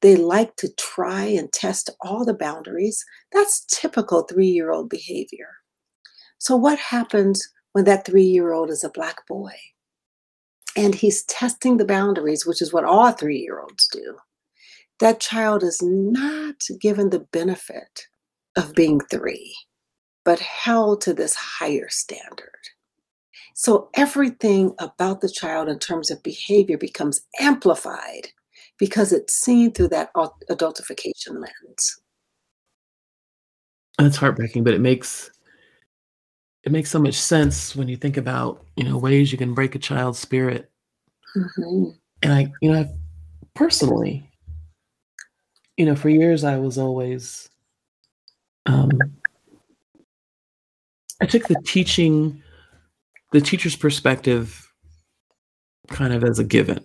they 0.00 0.16
like 0.16 0.56
to 0.56 0.72
try 0.74 1.24
and 1.24 1.52
test 1.52 1.90
all 2.00 2.24
the 2.24 2.34
boundaries. 2.34 3.04
That's 3.32 3.64
typical 3.66 4.22
three 4.22 4.48
year 4.48 4.70
old 4.70 4.88
behavior. 4.88 5.48
So, 6.38 6.56
what 6.56 6.78
happens 6.78 7.48
when 7.72 7.84
that 7.84 8.06
three 8.06 8.24
year 8.24 8.52
old 8.52 8.70
is 8.70 8.84
a 8.84 8.90
Black 8.90 9.26
boy? 9.26 9.52
And 10.76 10.94
he's 10.94 11.24
testing 11.24 11.76
the 11.76 11.84
boundaries, 11.84 12.44
which 12.44 12.60
is 12.60 12.72
what 12.72 12.84
all 12.84 13.12
three 13.12 13.38
year 13.38 13.60
olds 13.60 13.88
do. 13.88 14.16
That 15.00 15.20
child 15.20 15.62
is 15.62 15.80
not 15.82 16.56
given 16.80 17.10
the 17.10 17.26
benefit 17.32 18.06
of 18.56 18.74
being 18.74 19.00
three 19.00 19.54
but 20.24 20.40
held 20.40 21.00
to 21.02 21.14
this 21.14 21.34
higher 21.34 21.88
standard. 21.88 22.50
So 23.54 23.88
everything 23.94 24.74
about 24.78 25.20
the 25.20 25.28
child 25.28 25.68
in 25.68 25.78
terms 25.78 26.10
of 26.10 26.22
behavior 26.22 26.76
becomes 26.76 27.20
amplified 27.40 28.28
because 28.78 29.12
it's 29.12 29.34
seen 29.34 29.72
through 29.72 29.88
that 29.88 30.12
adultification 30.14 31.40
lens. 31.40 32.00
That's 33.98 34.16
heartbreaking, 34.16 34.64
but 34.64 34.74
it 34.74 34.80
makes 34.80 35.30
it 36.64 36.72
makes 36.72 36.90
so 36.90 36.98
much 36.98 37.14
sense 37.14 37.76
when 37.76 37.88
you 37.88 37.96
think 37.96 38.16
about, 38.16 38.64
you 38.76 38.84
know, 38.84 38.96
ways 38.96 39.30
you 39.30 39.38
can 39.38 39.54
break 39.54 39.74
a 39.74 39.78
child's 39.78 40.18
spirit. 40.18 40.70
hmm 41.34 41.90
And 42.22 42.32
I, 42.32 42.52
you 42.60 42.72
know, 42.72 42.80
I 42.80 42.88
personally, 43.54 44.28
you 45.76 45.84
know, 45.84 45.94
for 45.94 46.08
years 46.08 46.42
I 46.42 46.56
was 46.56 46.78
always 46.78 47.48
um 48.66 48.90
I 51.20 51.26
took 51.26 51.46
the 51.48 51.60
teaching 51.64 52.42
the 53.32 53.40
teacher's 53.40 53.76
perspective 53.76 54.70
kind 55.88 56.12
of 56.12 56.24
as 56.24 56.38
a 56.38 56.44
given. 56.44 56.84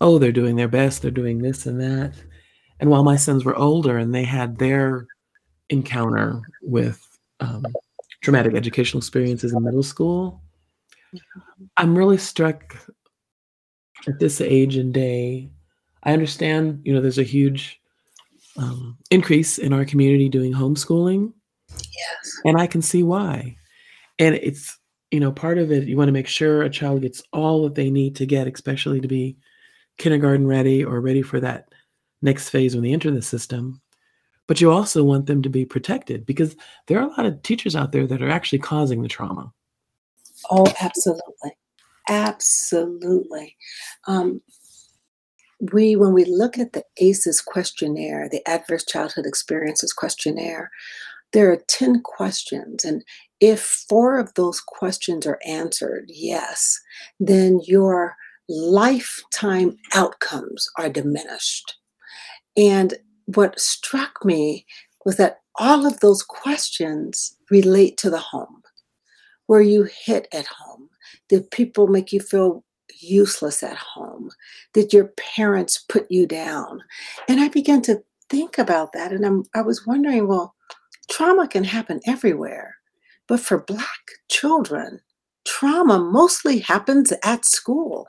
Oh, 0.00 0.18
they're 0.18 0.32
doing 0.32 0.56
their 0.56 0.68
best, 0.68 1.02
they're 1.02 1.10
doing 1.10 1.38
this 1.38 1.66
and 1.66 1.80
that. 1.80 2.14
And 2.80 2.90
while 2.90 3.04
my 3.04 3.16
sons 3.16 3.44
were 3.44 3.56
older 3.56 3.98
and 3.98 4.14
they 4.14 4.24
had 4.24 4.58
their 4.58 5.06
encounter 5.68 6.40
with 6.62 7.04
um, 7.40 7.64
traumatic 8.22 8.54
educational 8.54 8.98
experiences 8.98 9.52
in 9.52 9.62
middle 9.62 9.82
school, 9.82 10.40
I'm 11.76 11.96
really 11.96 12.18
struck 12.18 12.76
at 14.06 14.18
this 14.18 14.40
age 14.40 14.76
and 14.76 14.94
day. 14.94 15.50
I 16.04 16.12
understand, 16.12 16.80
you 16.84 16.92
know, 16.92 17.00
there's 17.00 17.18
a 17.18 17.24
huge 17.24 17.80
um, 18.56 18.96
increase 19.10 19.58
in 19.58 19.72
our 19.72 19.84
community 19.84 20.28
doing 20.28 20.52
homeschooling, 20.52 21.32
Yes. 21.70 22.40
and 22.44 22.60
I 22.60 22.66
can 22.66 22.82
see 22.82 23.02
why. 23.02 23.56
And 24.18 24.34
it's, 24.36 24.78
you 25.10 25.20
know, 25.20 25.32
part 25.32 25.58
of 25.58 25.70
it, 25.70 25.88
you 25.88 25.96
want 25.96 26.08
to 26.08 26.12
make 26.12 26.26
sure 26.26 26.62
a 26.62 26.70
child 26.70 27.02
gets 27.02 27.22
all 27.32 27.62
that 27.64 27.74
they 27.74 27.90
need 27.90 28.16
to 28.16 28.26
get, 28.26 28.46
especially 28.46 29.00
to 29.00 29.08
be 29.08 29.36
kindergarten 29.96 30.46
ready 30.46 30.84
or 30.84 31.00
ready 31.00 31.22
for 31.22 31.40
that 31.40 31.72
next 32.22 32.48
phase 32.50 32.74
when 32.74 32.84
they 32.84 32.92
enter 32.92 33.10
the 33.10 33.22
system. 33.22 33.80
But 34.46 34.60
you 34.60 34.70
also 34.70 35.04
want 35.04 35.26
them 35.26 35.42
to 35.42 35.48
be 35.50 35.64
protected 35.64 36.24
because 36.24 36.56
there 36.86 36.98
are 36.98 37.06
a 37.06 37.10
lot 37.10 37.26
of 37.26 37.42
teachers 37.42 37.76
out 37.76 37.92
there 37.92 38.06
that 38.06 38.22
are 38.22 38.30
actually 38.30 38.60
causing 38.60 39.02
the 39.02 39.08
trauma. 39.08 39.52
Oh, 40.50 40.66
absolutely. 40.80 41.56
Absolutely. 42.08 43.56
Um, 44.06 44.40
we, 45.72 45.96
when 45.96 46.14
we 46.14 46.24
look 46.24 46.56
at 46.56 46.72
the 46.72 46.84
ACEs 46.96 47.42
questionnaire, 47.42 48.28
the 48.30 48.46
Adverse 48.48 48.86
Childhood 48.86 49.26
Experiences 49.26 49.92
questionnaire, 49.92 50.70
there 51.32 51.52
are 51.52 51.62
10 51.68 52.02
questions. 52.02 52.84
And 52.84 53.04
if 53.40 53.60
four 53.88 54.18
of 54.18 54.32
those 54.34 54.60
questions 54.60 55.26
are 55.26 55.38
answered 55.46 56.06
yes, 56.08 56.78
then 57.20 57.60
your 57.64 58.16
lifetime 58.48 59.76
outcomes 59.94 60.68
are 60.78 60.88
diminished. 60.88 61.76
And 62.56 62.94
what 63.26 63.60
struck 63.60 64.24
me 64.24 64.66
was 65.04 65.16
that 65.16 65.40
all 65.56 65.86
of 65.86 66.00
those 66.00 66.22
questions 66.22 67.36
relate 67.50 67.96
to 67.98 68.10
the 68.10 68.18
home. 68.18 68.62
Where 69.46 69.60
you 69.60 69.84
hit 69.84 70.28
at 70.32 70.46
home? 70.46 70.88
Did 71.28 71.50
people 71.50 71.88
make 71.88 72.12
you 72.12 72.20
feel 72.20 72.64
useless 73.00 73.62
at 73.62 73.76
home? 73.76 74.30
Did 74.72 74.92
your 74.92 75.12
parents 75.16 75.84
put 75.88 76.10
you 76.10 76.26
down? 76.26 76.82
And 77.28 77.40
I 77.40 77.48
began 77.48 77.82
to 77.82 78.02
think 78.28 78.58
about 78.58 78.92
that 78.92 79.12
and 79.12 79.24
I'm, 79.24 79.44
I 79.54 79.62
was 79.62 79.86
wondering, 79.86 80.26
well, 80.26 80.54
trauma 81.10 81.48
can 81.48 81.64
happen 81.64 82.00
everywhere, 82.06 82.76
but 83.26 83.40
for 83.40 83.62
Black 83.62 83.86
children, 84.28 85.00
trauma 85.44 85.98
mostly 85.98 86.58
happens 86.58 87.12
at 87.22 87.44
school. 87.44 88.08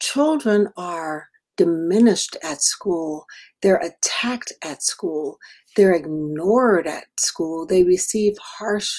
Children 0.00 0.68
are 0.76 1.28
diminished 1.56 2.36
at 2.42 2.62
school, 2.62 3.26
they're 3.60 3.76
attacked 3.76 4.52
at 4.64 4.82
school, 4.82 5.38
they're 5.76 5.92
ignored 5.92 6.86
at 6.86 7.04
school, 7.18 7.66
they 7.66 7.84
receive 7.84 8.36
harsh 8.38 8.90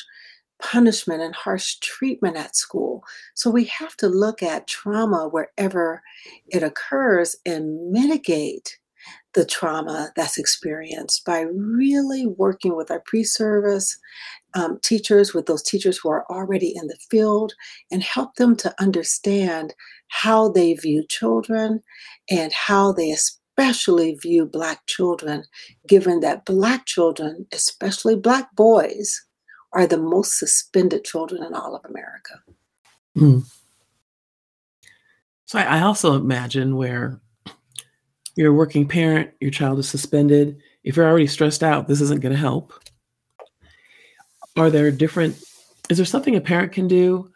punishment 0.61 1.21
and 1.21 1.35
harsh 1.35 1.75
treatment 1.79 2.37
at 2.37 2.55
school. 2.55 3.03
So 3.33 3.49
we 3.49 3.65
have 3.65 3.97
to 3.97 4.07
look 4.07 4.41
at 4.41 4.67
trauma 4.67 5.27
wherever 5.27 6.01
it 6.47 6.63
occurs 6.63 7.35
and 7.45 7.91
mitigate 7.91 8.77
the 9.33 9.45
trauma 9.45 10.11
that's 10.15 10.37
experienced 10.37 11.25
by 11.25 11.41
really 11.41 12.25
working 12.25 12.75
with 12.75 12.91
our 12.91 13.01
pre 13.05 13.23
service 13.23 13.97
um, 14.53 14.79
teachers, 14.83 15.33
with 15.33 15.47
those 15.47 15.63
teachers 15.63 15.97
who 15.97 16.09
are 16.09 16.25
already 16.29 16.73
in 16.75 16.87
the 16.87 16.97
field, 17.09 17.53
and 17.91 18.03
help 18.03 18.35
them 18.35 18.55
to 18.57 18.73
understand 18.79 19.73
how 20.09 20.49
they 20.49 20.73
view 20.73 21.03
children 21.09 21.81
and 22.29 22.53
how 22.53 22.91
they 22.91 23.11
especially 23.11 24.13
view 24.15 24.45
Black 24.45 24.85
children, 24.87 25.43
given 25.87 26.19
that 26.19 26.45
Black 26.45 26.85
children, 26.85 27.47
especially 27.51 28.15
Black 28.15 28.55
boys, 28.55 29.21
are 29.73 29.87
the 29.87 29.97
most 29.97 30.37
suspended 30.37 31.03
children 31.03 31.43
in 31.43 31.53
all 31.55 31.75
of 31.75 31.83
America. 31.85 32.39
Mm. 33.17 33.43
So 35.45 35.59
I, 35.59 35.79
I 35.79 35.81
also 35.81 36.15
imagine 36.15 36.75
where 36.75 37.19
you're 38.35 38.51
a 38.51 38.55
working 38.55 38.87
parent, 38.87 39.31
your 39.39 39.51
child 39.51 39.79
is 39.79 39.89
suspended. 39.89 40.61
If 40.83 40.95
you're 40.95 41.07
already 41.07 41.27
stressed 41.27 41.63
out, 41.63 41.87
this 41.87 42.01
isn't 42.01 42.21
going 42.21 42.33
to 42.33 42.39
help. 42.39 42.73
Are 44.57 44.69
there 44.69 44.91
different, 44.91 45.41
is 45.89 45.97
there 45.97 46.05
something 46.05 46.35
a 46.35 46.41
parent 46.41 46.71
can 46.71 46.87
do 46.87 47.31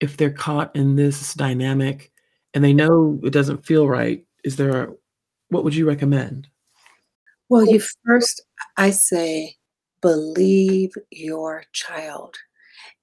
if 0.00 0.16
they're 0.16 0.30
caught 0.30 0.74
in 0.74 0.96
this 0.96 1.34
dynamic 1.34 2.12
and 2.52 2.64
they 2.64 2.72
know 2.72 3.20
it 3.22 3.30
doesn't 3.30 3.66
feel 3.66 3.88
right? 3.88 4.24
Is 4.44 4.56
there, 4.56 4.84
a, 4.84 4.92
what 5.48 5.64
would 5.64 5.74
you 5.74 5.86
recommend? 5.86 6.48
Well, 7.48 7.66
you 7.66 7.80
first, 8.04 8.42
I 8.76 8.90
say, 8.90 9.56
believe 10.00 10.92
your 11.10 11.64
child 11.72 12.36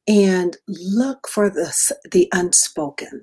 and 0.07 0.57
look 0.67 1.27
for 1.27 1.49
the, 1.49 1.93
the 2.11 2.27
unspoken. 2.33 3.21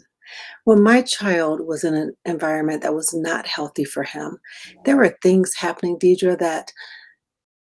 When 0.64 0.82
my 0.82 1.02
child 1.02 1.66
was 1.66 1.85
in 1.85 1.94
an 1.94 2.16
environment 2.25 2.82
that 2.82 2.94
was 2.94 3.14
not 3.14 3.47
healthy 3.47 3.85
for 3.85 4.02
him, 4.02 4.38
there 4.85 4.97
were 4.97 5.16
things 5.23 5.54
happening, 5.54 5.99
Deidre, 5.99 6.38
that 6.38 6.73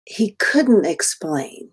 he 0.06 0.36
couldn't 0.40 0.86
explain. 0.86 1.70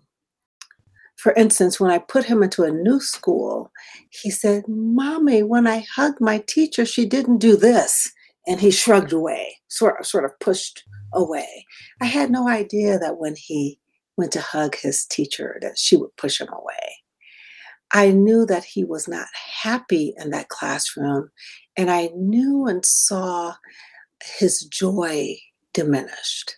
For 1.17 1.33
instance, 1.33 1.79
when 1.79 1.91
I 1.91 1.99
put 1.99 2.25
him 2.25 2.41
into 2.41 2.63
a 2.63 2.71
new 2.71 2.99
school, 2.99 3.71
he 4.09 4.31
said, 4.31 4.63
Mommy, 4.67 5.43
when 5.43 5.67
I 5.67 5.85
hugged 5.93 6.19
my 6.19 6.43
teacher, 6.47 6.85
she 6.85 7.05
didn't 7.05 7.37
do 7.37 7.55
this. 7.55 8.11
And 8.47 8.59
he 8.59 8.71
shrugged 8.71 9.13
away, 9.13 9.57
sort 9.67 9.99
of, 9.99 10.07
sort 10.07 10.25
of 10.25 10.31
pushed 10.39 10.83
away. 11.13 11.65
I 12.01 12.05
had 12.05 12.31
no 12.31 12.47
idea 12.47 12.97
that 12.97 13.19
when 13.19 13.35
he 13.37 13.79
went 14.17 14.31
to 14.31 14.41
hug 14.41 14.75
his 14.75 15.05
teacher, 15.05 15.59
that 15.61 15.77
she 15.77 15.95
would 15.95 16.15
push 16.17 16.41
him 16.41 16.49
away. 16.49 17.00
I 17.93 18.11
knew 18.11 18.45
that 18.45 18.63
he 18.63 18.83
was 18.83 19.07
not 19.07 19.27
happy 19.63 20.13
in 20.17 20.29
that 20.31 20.49
classroom, 20.49 21.29
and 21.75 21.91
I 21.91 22.09
knew 22.15 22.65
and 22.67 22.85
saw 22.85 23.55
his 24.23 24.61
joy 24.61 25.37
diminished. 25.73 26.55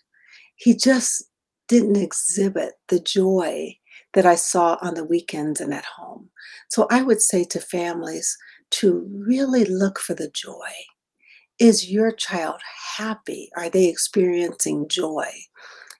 He 0.55 0.75
just 0.75 1.23
didn't 1.67 1.97
exhibit 1.97 2.73
the 2.89 2.99
joy 2.99 3.77
that 4.13 4.25
I 4.25 4.35
saw 4.35 4.77
on 4.81 4.93
the 4.93 5.03
weekends 5.03 5.59
and 5.59 5.73
at 5.73 5.85
home. 5.85 6.29
So 6.69 6.87
I 6.91 7.01
would 7.01 7.21
say 7.21 7.43
to 7.45 7.59
families 7.59 8.37
to 8.71 9.07
really 9.11 9.65
look 9.65 9.99
for 9.99 10.13
the 10.13 10.29
joy. 10.29 10.69
Is 11.59 11.91
your 11.91 12.11
child 12.11 12.61
happy? 12.97 13.49
Are 13.55 13.69
they 13.69 13.87
experiencing 13.87 14.87
joy? 14.87 15.29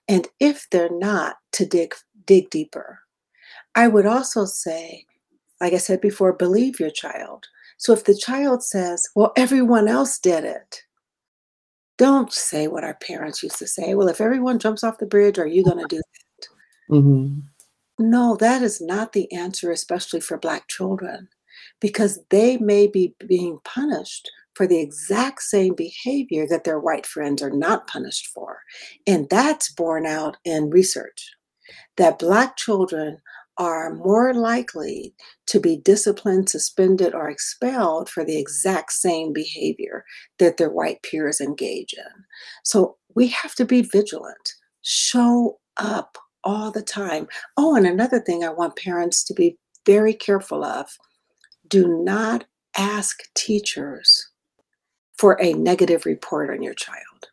And 0.08 0.28
if 0.40 0.68
they're 0.70 0.90
not, 0.90 1.36
to 1.52 1.66
dig 1.66 1.94
dig 2.26 2.50
deeper. 2.50 3.00
I 3.74 3.88
would 3.88 4.06
also 4.06 4.44
say, 4.44 5.06
like 5.60 5.72
I 5.72 5.78
said 5.78 6.00
before, 6.00 6.32
believe 6.32 6.80
your 6.80 6.90
child. 6.90 7.46
So 7.78 7.92
if 7.92 8.04
the 8.04 8.16
child 8.16 8.62
says, 8.62 9.06
well, 9.14 9.32
everyone 9.36 9.88
else 9.88 10.18
did 10.18 10.44
it, 10.44 10.82
don't 11.96 12.32
say 12.32 12.66
what 12.66 12.84
our 12.84 12.94
parents 12.94 13.42
used 13.42 13.58
to 13.58 13.66
say. 13.66 13.94
Well, 13.94 14.08
if 14.08 14.20
everyone 14.20 14.58
jumps 14.58 14.82
off 14.82 14.98
the 14.98 15.06
bridge, 15.06 15.38
are 15.38 15.46
you 15.46 15.64
going 15.64 15.78
to 15.78 15.86
do 15.88 15.96
that? 15.96 16.48
Mm-hmm. 16.94 17.40
No, 17.98 18.36
that 18.36 18.62
is 18.62 18.80
not 18.80 19.12
the 19.12 19.30
answer, 19.32 19.70
especially 19.70 20.20
for 20.20 20.36
Black 20.36 20.66
children, 20.68 21.28
because 21.80 22.18
they 22.30 22.56
may 22.56 22.88
be 22.88 23.14
being 23.28 23.58
punished 23.64 24.28
for 24.54 24.66
the 24.66 24.80
exact 24.80 25.42
same 25.42 25.74
behavior 25.74 26.46
that 26.48 26.64
their 26.64 26.78
white 26.78 27.06
friends 27.06 27.42
are 27.42 27.50
not 27.50 27.86
punished 27.86 28.28
for. 28.28 28.58
And 29.06 29.28
that's 29.30 29.72
borne 29.72 30.06
out 30.06 30.36
in 30.44 30.70
research 30.70 31.32
that 31.96 32.18
Black 32.18 32.56
children 32.56 33.18
are 33.58 33.94
more 33.94 34.34
likely 34.34 35.14
to 35.46 35.60
be 35.60 35.76
disciplined, 35.76 36.48
suspended, 36.48 37.14
or 37.14 37.30
expelled 37.30 38.08
for 38.08 38.24
the 38.24 38.38
exact 38.38 38.92
same 38.92 39.32
behavior 39.32 40.04
that 40.38 40.56
their 40.56 40.70
white 40.70 41.02
peers 41.02 41.40
engage 41.40 41.92
in. 41.92 42.24
So 42.64 42.96
we 43.14 43.28
have 43.28 43.54
to 43.56 43.64
be 43.64 43.82
vigilant, 43.82 44.54
show 44.82 45.58
up 45.76 46.18
all 46.42 46.70
the 46.70 46.82
time. 46.82 47.28
Oh, 47.56 47.76
and 47.76 47.86
another 47.86 48.20
thing 48.20 48.44
I 48.44 48.50
want 48.50 48.76
parents 48.76 49.22
to 49.24 49.34
be 49.34 49.58
very 49.86 50.14
careful 50.14 50.64
of 50.64 50.88
do 51.68 52.02
not 52.02 52.44
ask 52.76 53.22
teachers 53.34 54.30
for 55.16 55.40
a 55.40 55.52
negative 55.54 56.06
report 56.06 56.50
on 56.50 56.62
your 56.62 56.74
child. 56.74 57.28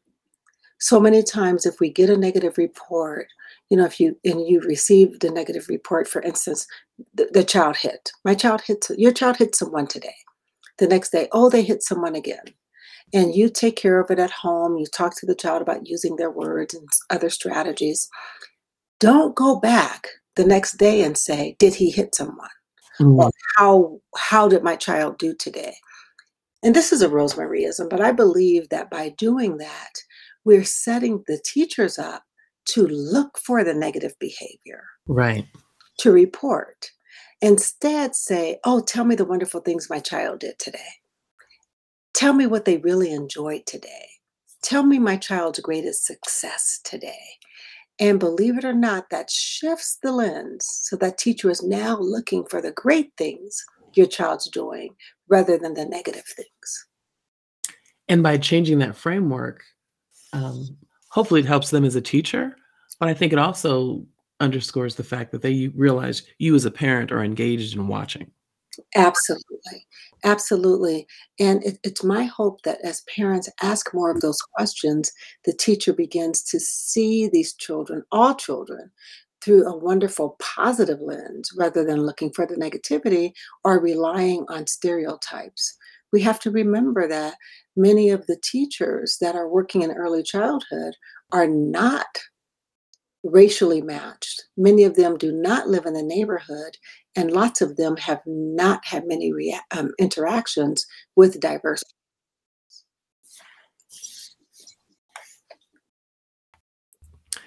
So 0.79 0.99
many 0.99 1.23
times, 1.23 1.65
if 1.65 1.79
we 1.79 1.91
get 1.91 2.09
a 2.09 2.17
negative 2.17 2.57
report, 2.57 3.27
you 3.71 3.77
know, 3.77 3.85
if 3.85 4.01
you 4.01 4.17
and 4.25 4.45
you 4.45 4.59
received 4.59 5.23
a 5.23 5.31
negative 5.31 5.67
report, 5.69 6.05
for 6.05 6.21
instance, 6.21 6.67
the, 7.15 7.29
the 7.31 7.43
child 7.43 7.77
hit, 7.77 8.11
my 8.25 8.35
child 8.35 8.61
hit, 8.65 8.85
your 8.97 9.13
child 9.13 9.37
hit 9.37 9.55
someone 9.55 9.87
today. 9.87 10.13
The 10.77 10.87
next 10.87 11.11
day, 11.11 11.29
oh, 11.31 11.49
they 11.49 11.63
hit 11.63 11.81
someone 11.81 12.13
again. 12.13 12.43
And 13.13 13.33
you 13.33 13.47
take 13.49 13.77
care 13.77 14.01
of 14.01 14.11
it 14.11 14.19
at 14.19 14.31
home. 14.31 14.77
You 14.77 14.87
talk 14.87 15.17
to 15.17 15.25
the 15.25 15.35
child 15.35 15.61
about 15.61 15.87
using 15.87 16.17
their 16.17 16.29
words 16.29 16.73
and 16.73 16.85
other 17.09 17.29
strategies. 17.29 18.09
Don't 18.99 19.35
go 19.35 19.57
back 19.57 20.07
the 20.35 20.45
next 20.45 20.73
day 20.73 21.01
and 21.01 21.17
say, 21.17 21.55
did 21.57 21.75
he 21.75 21.91
hit 21.91 22.13
someone? 22.13 22.49
Mm. 22.99 23.19
Or 23.19 23.31
how 23.55 24.01
how 24.17 24.49
did 24.49 24.63
my 24.63 24.75
child 24.75 25.17
do 25.17 25.33
today? 25.33 25.75
And 26.61 26.75
this 26.75 26.91
is 26.91 27.01
a 27.01 27.07
Rosemaryism, 27.07 27.89
but 27.89 28.01
I 28.01 28.11
believe 28.11 28.67
that 28.67 28.89
by 28.89 29.09
doing 29.17 29.57
that, 29.57 29.93
we're 30.43 30.65
setting 30.65 31.23
the 31.27 31.39
teachers 31.43 31.97
up 31.97 32.23
to 32.65 32.87
look 32.87 33.37
for 33.37 33.63
the 33.63 33.73
negative 33.73 34.13
behavior. 34.19 34.83
Right. 35.07 35.45
To 35.99 36.11
report. 36.11 36.91
Instead, 37.41 38.15
say, 38.15 38.59
oh, 38.63 38.81
tell 38.81 39.03
me 39.03 39.15
the 39.15 39.25
wonderful 39.25 39.61
things 39.61 39.89
my 39.89 39.99
child 39.99 40.39
did 40.39 40.59
today. 40.59 40.79
Tell 42.13 42.33
me 42.33 42.45
what 42.45 42.65
they 42.65 42.77
really 42.77 43.11
enjoyed 43.11 43.65
today. 43.65 44.07
Tell 44.61 44.83
me 44.83 44.99
my 44.99 45.17
child's 45.17 45.59
greatest 45.59 46.05
success 46.05 46.79
today. 46.83 47.39
And 47.99 48.19
believe 48.19 48.57
it 48.57 48.65
or 48.65 48.73
not, 48.73 49.09
that 49.09 49.29
shifts 49.29 49.97
the 50.01 50.11
lens 50.11 50.67
so 50.83 50.95
that 50.97 51.17
teacher 51.17 51.49
is 51.49 51.63
now 51.63 51.97
looking 51.99 52.45
for 52.45 52.61
the 52.61 52.71
great 52.71 53.11
things 53.17 53.63
your 53.93 54.07
child's 54.07 54.49
doing 54.49 54.95
rather 55.27 55.57
than 55.57 55.73
the 55.73 55.85
negative 55.85 56.25
things. 56.25 56.87
And 58.07 58.23
by 58.23 58.37
changing 58.37 58.79
that 58.79 58.95
framework, 58.95 59.63
um, 60.33 60.77
hopefully 61.11 61.41
it 61.41 61.45
helps 61.45 61.69
them 61.69 61.85
as 61.85 61.95
a 61.95 62.01
teacher, 62.01 62.55
but 62.99 63.09
I 63.09 63.13
think 63.13 63.33
it 63.33 63.39
also 63.39 64.05
underscores 64.39 64.95
the 64.95 65.03
fact 65.03 65.31
that 65.31 65.41
they 65.41 65.67
realize 65.75 66.23
you 66.39 66.55
as 66.55 66.65
a 66.65 66.71
parent 66.71 67.11
are 67.11 67.23
engaged 67.23 67.75
in 67.75 67.87
watching. 67.87 68.31
Absolutely. 68.95 69.85
Absolutely. 70.23 71.07
And 71.39 71.63
it, 71.63 71.79
it's 71.83 72.03
my 72.03 72.23
hope 72.23 72.61
that 72.63 72.79
as 72.83 73.03
parents 73.15 73.49
ask 73.61 73.93
more 73.93 74.11
of 74.11 74.21
those 74.21 74.39
questions, 74.55 75.11
the 75.45 75.53
teacher 75.53 75.93
begins 75.93 76.43
to 76.43 76.59
see 76.59 77.27
these 77.27 77.53
children, 77.53 78.03
all 78.11 78.35
children, 78.35 78.91
through 79.43 79.67
a 79.67 79.77
wonderful 79.77 80.37
positive 80.39 81.01
lens 81.01 81.51
rather 81.57 81.83
than 81.83 82.05
looking 82.05 82.31
for 82.31 82.45
the 82.45 82.55
negativity 82.55 83.31
or 83.63 83.79
relying 83.79 84.45
on 84.47 84.67
stereotypes. 84.67 85.75
We 86.11 86.21
have 86.21 86.39
to 86.41 86.51
remember 86.51 87.07
that 87.07 87.35
many 87.75 88.09
of 88.09 88.27
the 88.27 88.37
teachers 88.43 89.17
that 89.21 89.35
are 89.35 89.47
working 89.47 89.81
in 89.81 89.91
early 89.91 90.23
childhood 90.23 90.95
are 91.31 91.47
not 91.47 92.07
racially 93.23 93.81
matched. 93.81 94.43
Many 94.57 94.83
of 94.83 94.95
them 94.95 95.17
do 95.17 95.31
not 95.31 95.67
live 95.67 95.85
in 95.85 95.93
the 95.93 96.03
neighborhood, 96.03 96.77
and 97.15 97.31
lots 97.31 97.61
of 97.61 97.77
them 97.77 97.97
have 97.97 98.21
not 98.25 98.85
had 98.85 99.05
many 99.05 99.31
rea- 99.31 99.61
um, 99.71 99.91
interactions 99.99 100.85
with 101.15 101.39
diverse. 101.39 101.83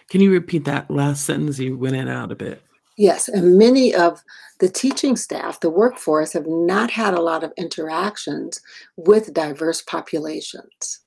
Can 0.09 0.21
you 0.21 0.31
repeat 0.31 0.65
that 0.67 0.91
last 0.91 1.25
sentence? 1.25 1.59
You 1.59 1.77
went 1.77 1.97
in 1.97 2.09
out 2.09 2.31
a 2.31 2.37
bit. 2.37 2.63
Yes, 2.97 3.29
and 3.29 3.59
many 3.59 3.95
of 3.95 4.23
the 4.61 4.69
teaching 4.69 5.17
staff, 5.17 5.61
the 5.61 5.71
workforce, 5.71 6.33
have 6.33 6.47
not 6.47 6.91
had 6.91 7.15
a 7.15 7.21
lot 7.21 7.43
of 7.43 7.53
interactions 7.57 8.61
with 8.97 9.35
diverse 9.35 9.83
populations. 9.83 11.01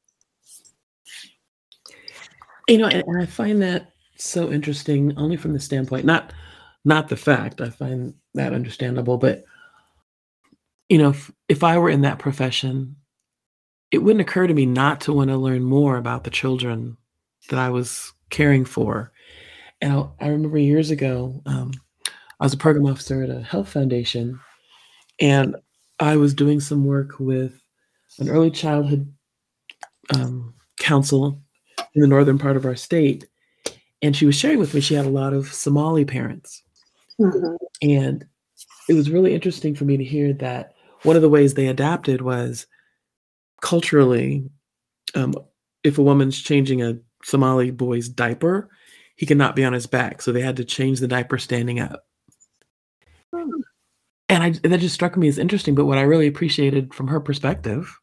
You 2.67 2.79
know, 2.79 2.87
and, 2.87 3.03
I 3.21 3.25
find 3.25 3.61
that 3.61 3.93
so 4.17 4.51
interesting 4.51 5.17
only 5.17 5.37
from 5.37 5.53
the 5.53 5.59
standpoint, 5.59 6.05
not 6.05 6.33
not 6.83 7.07
the 7.07 7.15
fact. 7.15 7.61
I 7.61 7.69
find 7.69 8.13
that 8.33 8.53
understandable, 8.53 9.17
but 9.17 9.45
you 10.89 10.97
know, 10.97 11.09
if, 11.09 11.31
if 11.49 11.63
I 11.63 11.77
were 11.77 11.89
in 11.89 12.01
that 12.01 12.19
profession, 12.19 12.95
it 13.91 13.99
wouldn't 13.99 14.21
occur 14.21 14.47
to 14.47 14.53
me 14.53 14.65
not 14.65 15.01
to 15.01 15.13
want 15.13 15.29
to 15.29 15.37
learn 15.37 15.63
more 15.63 15.97
about 15.97 16.23
the 16.23 16.29
children 16.29 16.97
that 17.49 17.59
I 17.59 17.69
was 17.69 18.13
caring 18.29 18.65
for. 18.65 19.11
And 19.81 19.93
I, 19.93 20.07
I 20.19 20.27
remember 20.29 20.57
years 20.57 20.91
ago, 20.91 21.41
um, 21.45 21.71
I 22.39 22.45
was 22.45 22.53
a 22.53 22.57
program 22.57 22.85
officer 22.85 23.23
at 23.23 23.29
a 23.29 23.41
health 23.41 23.69
foundation, 23.69 24.39
and 25.19 25.55
I 25.99 26.17
was 26.17 26.33
doing 26.33 26.59
some 26.59 26.85
work 26.85 27.19
with 27.19 27.61
an 28.19 28.29
early 28.29 28.51
childhood 28.51 29.11
um, 30.13 30.53
council 30.79 31.41
in 31.95 32.01
the 32.01 32.07
northern 32.07 32.37
part 32.37 32.55
of 32.55 32.65
our 32.65 32.75
state. 32.75 33.27
And 34.01 34.15
she 34.15 34.25
was 34.25 34.35
sharing 34.35 34.59
with 34.59 34.73
me, 34.73 34.81
she 34.81 34.93
had 34.93 35.05
a 35.05 35.09
lot 35.09 35.33
of 35.33 35.51
Somali 35.51 36.05
parents. 36.05 36.61
Mm-hmm. 37.19 37.55
And 37.81 38.25
it 38.87 38.93
was 38.93 39.09
really 39.09 39.33
interesting 39.33 39.75
for 39.75 39.85
me 39.85 39.97
to 39.97 40.03
hear 40.03 40.33
that 40.33 40.73
one 41.03 41.15
of 41.15 41.21
the 41.21 41.29
ways 41.29 41.53
they 41.53 41.67
adapted 41.67 42.21
was 42.21 42.67
culturally, 43.61 44.49
um, 45.15 45.33
if 45.83 45.97
a 45.97 46.03
woman's 46.03 46.39
changing 46.39 46.81
a 46.83 46.97
Somali 47.23 47.71
boy's 47.71 48.07
diaper, 48.07 48.69
he 49.17 49.25
cannot 49.25 49.55
be 49.55 49.65
on 49.65 49.73
his 49.73 49.87
back. 49.87 50.21
So 50.21 50.31
they 50.31 50.41
had 50.41 50.57
to 50.57 50.63
change 50.63 50.99
the 50.99 51.07
diaper 51.07 51.37
standing 51.37 51.79
up. 51.79 52.05
Hmm. 53.33 53.49
And 54.29 54.43
I, 54.43 54.49
that 54.67 54.79
just 54.79 54.95
struck 54.95 55.17
me 55.17 55.27
as 55.27 55.37
interesting. 55.37 55.75
But 55.75 55.85
what 55.85 55.97
I 55.97 56.01
really 56.01 56.27
appreciated 56.27 56.93
from 56.93 57.07
her 57.07 57.19
perspective 57.19 57.93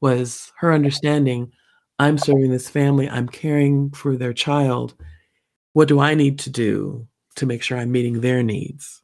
was 0.00 0.52
her 0.58 0.72
understanding 0.72 1.52
I'm 1.98 2.16
serving 2.16 2.50
this 2.50 2.70
family, 2.70 3.10
I'm 3.10 3.28
caring 3.28 3.90
for 3.90 4.16
their 4.16 4.32
child. 4.32 4.94
What 5.74 5.88
do 5.88 6.00
I 6.00 6.14
need 6.14 6.38
to 6.40 6.50
do 6.50 7.06
to 7.36 7.44
make 7.44 7.62
sure 7.62 7.76
I'm 7.76 7.92
meeting 7.92 8.20
their 8.20 8.42
needs? 8.42 9.02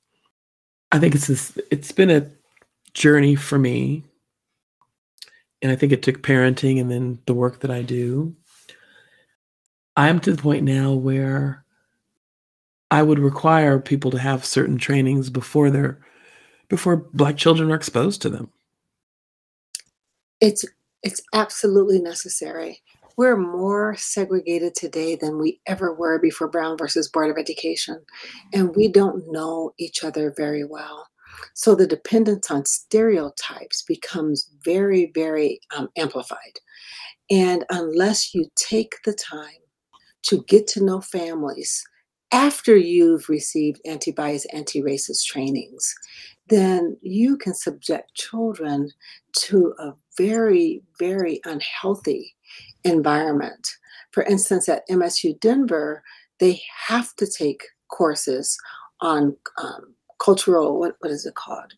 I 0.92 0.98
think 0.98 1.14
it's 1.14 1.26
this, 1.26 1.58
it's 1.70 1.92
been 1.92 2.10
a 2.10 2.30
journey 2.94 3.34
for 3.34 3.58
me. 3.58 4.04
And 5.60 5.70
I 5.70 5.76
think 5.76 5.92
it 5.92 6.02
took 6.02 6.22
parenting 6.22 6.80
and 6.80 6.90
then 6.90 7.18
the 7.26 7.34
work 7.34 7.60
that 7.60 7.70
I 7.70 7.82
do 7.82 8.34
I'm 9.96 10.20
to 10.20 10.32
the 10.32 10.42
point 10.42 10.64
now 10.64 10.92
where 10.92 11.64
I 12.90 13.02
would 13.02 13.18
require 13.18 13.78
people 13.80 14.10
to 14.12 14.18
have 14.18 14.44
certain 14.44 14.78
trainings 14.78 15.30
before 15.30 15.70
they're 15.70 15.98
before 16.68 16.96
black 16.96 17.36
children 17.36 17.70
are 17.70 17.76
exposed 17.76 18.22
to 18.22 18.28
them. 18.28 18.50
It's 20.40 20.64
it's 21.02 21.20
absolutely 21.32 22.00
necessary. 22.00 22.82
We're 23.16 23.36
more 23.36 23.96
segregated 23.96 24.74
today 24.74 25.16
than 25.16 25.38
we 25.38 25.60
ever 25.66 25.94
were 25.94 26.18
before 26.18 26.48
Brown 26.48 26.76
versus 26.76 27.08
Board 27.08 27.30
of 27.30 27.38
Education, 27.38 28.04
and 28.52 28.76
we 28.76 28.88
don't 28.88 29.30
know 29.30 29.72
each 29.78 30.04
other 30.04 30.34
very 30.36 30.64
well. 30.64 31.08
So 31.54 31.74
the 31.74 31.86
dependence 31.86 32.50
on 32.50 32.66
stereotypes 32.66 33.82
becomes 33.82 34.50
very, 34.64 35.10
very 35.14 35.60
um, 35.74 35.88
amplified. 35.96 36.60
And 37.30 37.64
unless 37.70 38.34
you 38.34 38.50
take 38.54 38.96
the 39.04 39.14
time 39.14 39.65
to 40.28 40.44
get 40.48 40.66
to 40.68 40.84
know 40.84 41.00
families 41.00 41.84
after 42.32 42.76
you've 42.76 43.28
received 43.28 43.80
anti-bias, 43.84 44.46
anti-racist 44.52 45.24
trainings, 45.24 45.94
then 46.48 46.96
you 47.02 47.36
can 47.36 47.54
subject 47.54 48.14
children 48.14 48.90
to 49.32 49.74
a 49.78 49.92
very, 50.18 50.82
very 50.98 51.40
unhealthy 51.44 52.34
environment. 52.84 53.68
For 54.12 54.22
instance, 54.24 54.68
at 54.68 54.88
MSU 54.88 55.38
Denver, 55.40 56.02
they 56.40 56.60
have 56.88 57.14
to 57.16 57.26
take 57.26 57.62
courses 57.88 58.56
on 59.00 59.36
um, 59.58 59.94
cultural, 60.18 60.78
what, 60.78 60.96
what 61.00 61.12
is 61.12 61.26
it 61.26 61.34
called? 61.34 61.74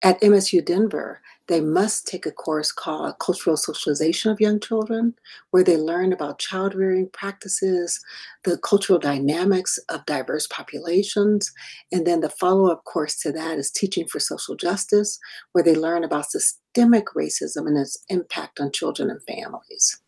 At 0.00 0.20
MSU 0.20 0.64
Denver, 0.64 1.20
they 1.48 1.60
must 1.60 2.06
take 2.06 2.24
a 2.24 2.30
course 2.30 2.70
called 2.70 3.18
Cultural 3.18 3.56
Socialization 3.56 4.30
of 4.30 4.40
Young 4.40 4.60
Children, 4.60 5.14
where 5.50 5.64
they 5.64 5.76
learn 5.76 6.12
about 6.12 6.38
child 6.38 6.76
rearing 6.76 7.08
practices, 7.12 7.98
the 8.44 8.58
cultural 8.58 9.00
dynamics 9.00 9.76
of 9.88 10.06
diverse 10.06 10.46
populations. 10.46 11.50
And 11.90 12.06
then 12.06 12.20
the 12.20 12.28
follow 12.28 12.70
up 12.70 12.84
course 12.84 13.18
to 13.22 13.32
that 13.32 13.58
is 13.58 13.72
Teaching 13.72 14.06
for 14.06 14.20
Social 14.20 14.54
Justice, 14.54 15.18
where 15.50 15.64
they 15.64 15.74
learn 15.74 16.04
about 16.04 16.30
systemic 16.30 17.06
racism 17.16 17.66
and 17.66 17.76
its 17.76 17.98
impact 18.08 18.60
on 18.60 18.70
children 18.70 19.10
and 19.10 19.22
families. 19.24 20.00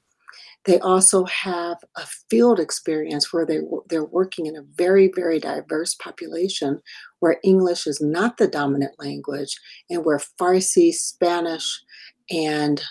They 0.66 0.78
also 0.80 1.24
have 1.24 1.78
a 1.96 2.06
field 2.28 2.60
experience 2.60 3.32
where 3.32 3.46
they, 3.46 3.60
they're 3.88 4.04
working 4.04 4.46
in 4.46 4.56
a 4.56 4.66
very, 4.74 5.10
very 5.14 5.38
diverse 5.38 5.94
population 5.94 6.80
where 7.20 7.40
English 7.42 7.86
is 7.86 8.00
not 8.00 8.36
the 8.36 8.46
dominant 8.46 8.92
language 8.98 9.58
and 9.88 10.04
where 10.04 10.20
Farsi, 10.38 10.92
Spanish, 10.92 11.80
and 12.30 12.82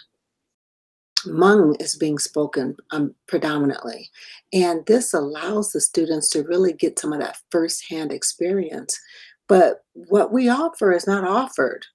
Hmong 1.26 1.80
is 1.82 1.96
being 1.96 2.18
spoken 2.18 2.76
um, 2.92 3.14
predominantly. 3.28 4.10
And 4.54 4.86
this 4.86 5.14
allows 5.14 5.72
the 5.72 5.82
students 5.82 6.30
to 6.32 6.44
really 6.44 6.74
get 6.74 6.98
some 6.98 7.14
of 7.14 7.20
that 7.20 7.38
firsthand 7.52 8.12
experience. 8.12 9.00
But 9.48 9.84
what 9.94 10.32
we 10.32 10.50
offer 10.50 10.92
is 10.92 11.08
not 11.08 11.24
offered 11.24 11.86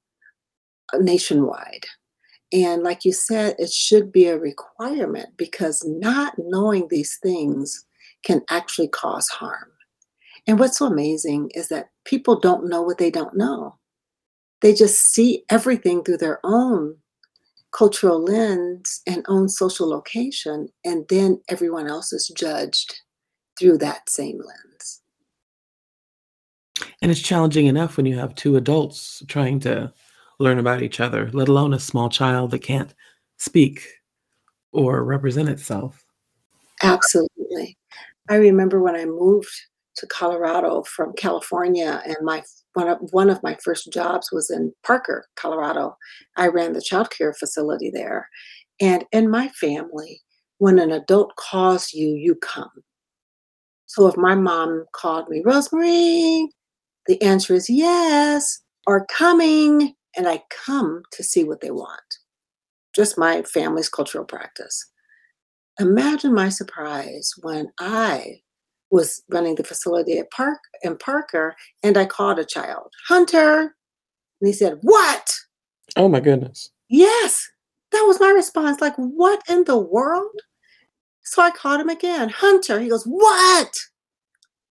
nationwide. 0.99 1.87
And 2.55 2.85
like 2.85 3.05
you 3.05 3.13
said, 3.13 3.57
it 3.59 3.73
should 3.73 4.13
be 4.13 4.27
a 4.27 4.39
requirement 4.39 5.37
because 5.37 5.85
not 5.85 6.35
knowing 6.39 6.87
these 6.89 7.19
things 7.21 7.85
can 8.25 8.43
actually 8.49 8.87
cause 8.87 9.29
harm. 9.29 9.73
And 10.47 10.61
what's 10.61 10.79
so 10.79 10.87
amazing 10.87 11.51
is 11.55 11.69
that 11.69 11.89
people 12.05 12.39
don't 12.39 12.69
know 12.69 12.81
what 12.81 12.99
they 12.99 13.11
don't 13.11 13.37
know. 13.37 13.77
They 14.61 14.73
just 14.73 15.01
see 15.01 15.45
everything 15.51 16.05
through 16.05 16.19
their 16.19 16.39
own 16.45 16.97
cultural 17.73 18.23
lens 18.23 19.03
and 19.05 19.25
own 19.27 19.49
social 19.49 19.89
location, 19.89 20.69
and 20.85 21.05
then 21.09 21.41
everyone 21.49 21.89
else 21.89 22.13
is 22.13 22.29
judged 22.29 23.01
through 23.59 23.79
that 23.79 24.09
same 24.09 24.39
lens. 24.39 25.03
And 27.03 27.11
it's 27.11 27.21
challenging 27.21 27.67
enough 27.67 27.97
when 27.97 28.07
you 28.07 28.17
have 28.17 28.37
two 28.37 28.57
adults 28.57 29.25
trying 29.27 29.59
to 29.61 29.93
learn 30.39 30.59
about 30.59 30.83
each 30.83 31.01
other, 31.01 31.31
let 31.33 31.49
alone 31.49 31.75
a 31.75 31.79
small 31.79 32.09
child 32.09 32.51
that 32.51 32.61
can't 32.61 32.95
speak 33.39 33.87
or 34.73 35.05
represent 35.05 35.49
itself. 35.49 36.05
Absolutely. 36.83 37.77
I 38.29 38.37
remember 38.37 38.81
when 38.81 38.97
I 38.97 39.05
moved 39.05 39.53
to 39.97 40.07
Colorado 40.07 40.83
from 40.83 41.13
California, 41.15 42.03
and 42.05 42.17
my 42.23 42.43
one 42.73 42.89
of, 42.89 42.99
one 43.13 43.31
of 43.31 43.43
my 43.43 43.57
first 43.63 43.93
jobs 43.93 44.31
was 44.33 44.51
in 44.51 44.73
Parker, 44.85 45.27
Colorado. 45.37 45.97
I 46.37 46.49
ran 46.49 46.73
the 46.73 46.83
child 46.83 47.11
care 47.11 47.33
facility 47.33 47.91
there. 47.91 48.29
And 48.81 49.05
in 49.13 49.31
my 49.31 49.49
family, 49.49 50.21
when 50.59 50.81
an 50.81 50.91
adult 50.91 51.37
calls 51.37 51.93
you, 51.93 52.09
you 52.09 52.35
come. 52.35 52.71
So 53.87 54.09
if 54.09 54.17
my 54.17 54.35
mom 54.35 54.87
called 54.93 55.29
me, 55.29 55.43
Rosemarie, 55.43 56.49
the 57.07 57.23
answer 57.23 57.55
is 57.55 57.71
yes, 57.71 58.61
or 58.87 59.07
coming, 59.07 59.95
and 60.17 60.29
I 60.29 60.43
come 60.51 61.03
to 61.13 61.23
see 61.23 61.45
what 61.45 61.61
they 61.61 61.71
want. 61.71 62.19
Just 62.95 63.19
my 63.19 63.43
family's 63.43 63.89
cultural 63.89 64.25
practice. 64.25 64.91
Imagine 65.81 66.35
my 66.35 66.49
surprise 66.49 67.33
when 67.43 67.69
I 67.81 68.41
was 68.91 69.23
running 69.29 69.57
the 69.57 69.65
facility 69.65 70.19
at 70.19 70.31
Park 70.31 70.59
in 70.83 70.97
Parker, 70.97 71.57
and 71.83 71.97
I 71.97 72.07
called 72.07 72.39
a 72.39 72.45
child, 72.45 72.93
Hunter, 73.09 73.75
and 74.41 74.47
he 74.47 74.53
said, 74.53 74.79
"What?" 74.83 75.35
Oh 75.97 76.09
my 76.09 76.21
goodness. 76.21 76.71
Yes, 76.89 77.49
that 77.91 78.03
was 78.03 78.21
my 78.21 78.31
response. 78.31 78.81
Like, 78.81 78.95
what 78.97 79.43
in 79.49 79.65
the 79.65 79.79
world? 79.79 80.41
So 81.23 81.43
I 81.43 81.51
called 81.51 81.81
him 81.81 81.89
again, 81.89 82.29
Hunter. 82.29 82.81
He 82.81 82.89
goes, 82.89 83.05
What? 83.05 83.75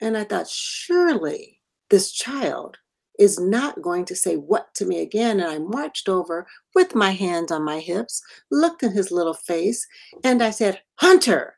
And 0.01 0.17
I 0.17 0.25
thought, 0.25 0.49
surely 0.49 1.61
this 1.91 2.13
child 2.13 2.79
is 3.19 3.39
not 3.39 3.83
going 3.83 4.05
to 4.07 4.17
say 4.17 4.37
what 4.37 4.75
to 4.75 4.87
me 4.87 5.01
again. 5.01 5.41
And 5.41 5.51
I 5.51 5.59
marched 5.59 6.09
over 6.09 6.47
with 6.75 6.95
my 6.95 7.11
hands 7.11 7.51
on 7.53 7.65
my 7.65 7.81
hips, 7.81 8.23
looked 8.51 8.83
in 8.83 8.93
his 8.93 9.11
little 9.11 9.35
face, 9.35 9.87
and 10.25 10.43
I 10.43 10.51
said, 10.51 10.81
Hunter. 10.97 11.57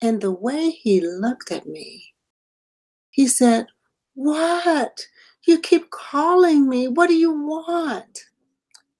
And 0.00 0.20
the 0.20 0.32
way 0.32 0.70
he 0.70 1.00
looked 1.00 1.50
at 1.52 1.66
me, 1.66 2.14
he 3.10 3.26
said, 3.26 3.66
What? 4.14 5.06
You 5.46 5.58
keep 5.60 5.90
calling 5.90 6.68
me. 6.68 6.88
What 6.88 7.08
do 7.08 7.14
you 7.14 7.32
want? 7.32 8.26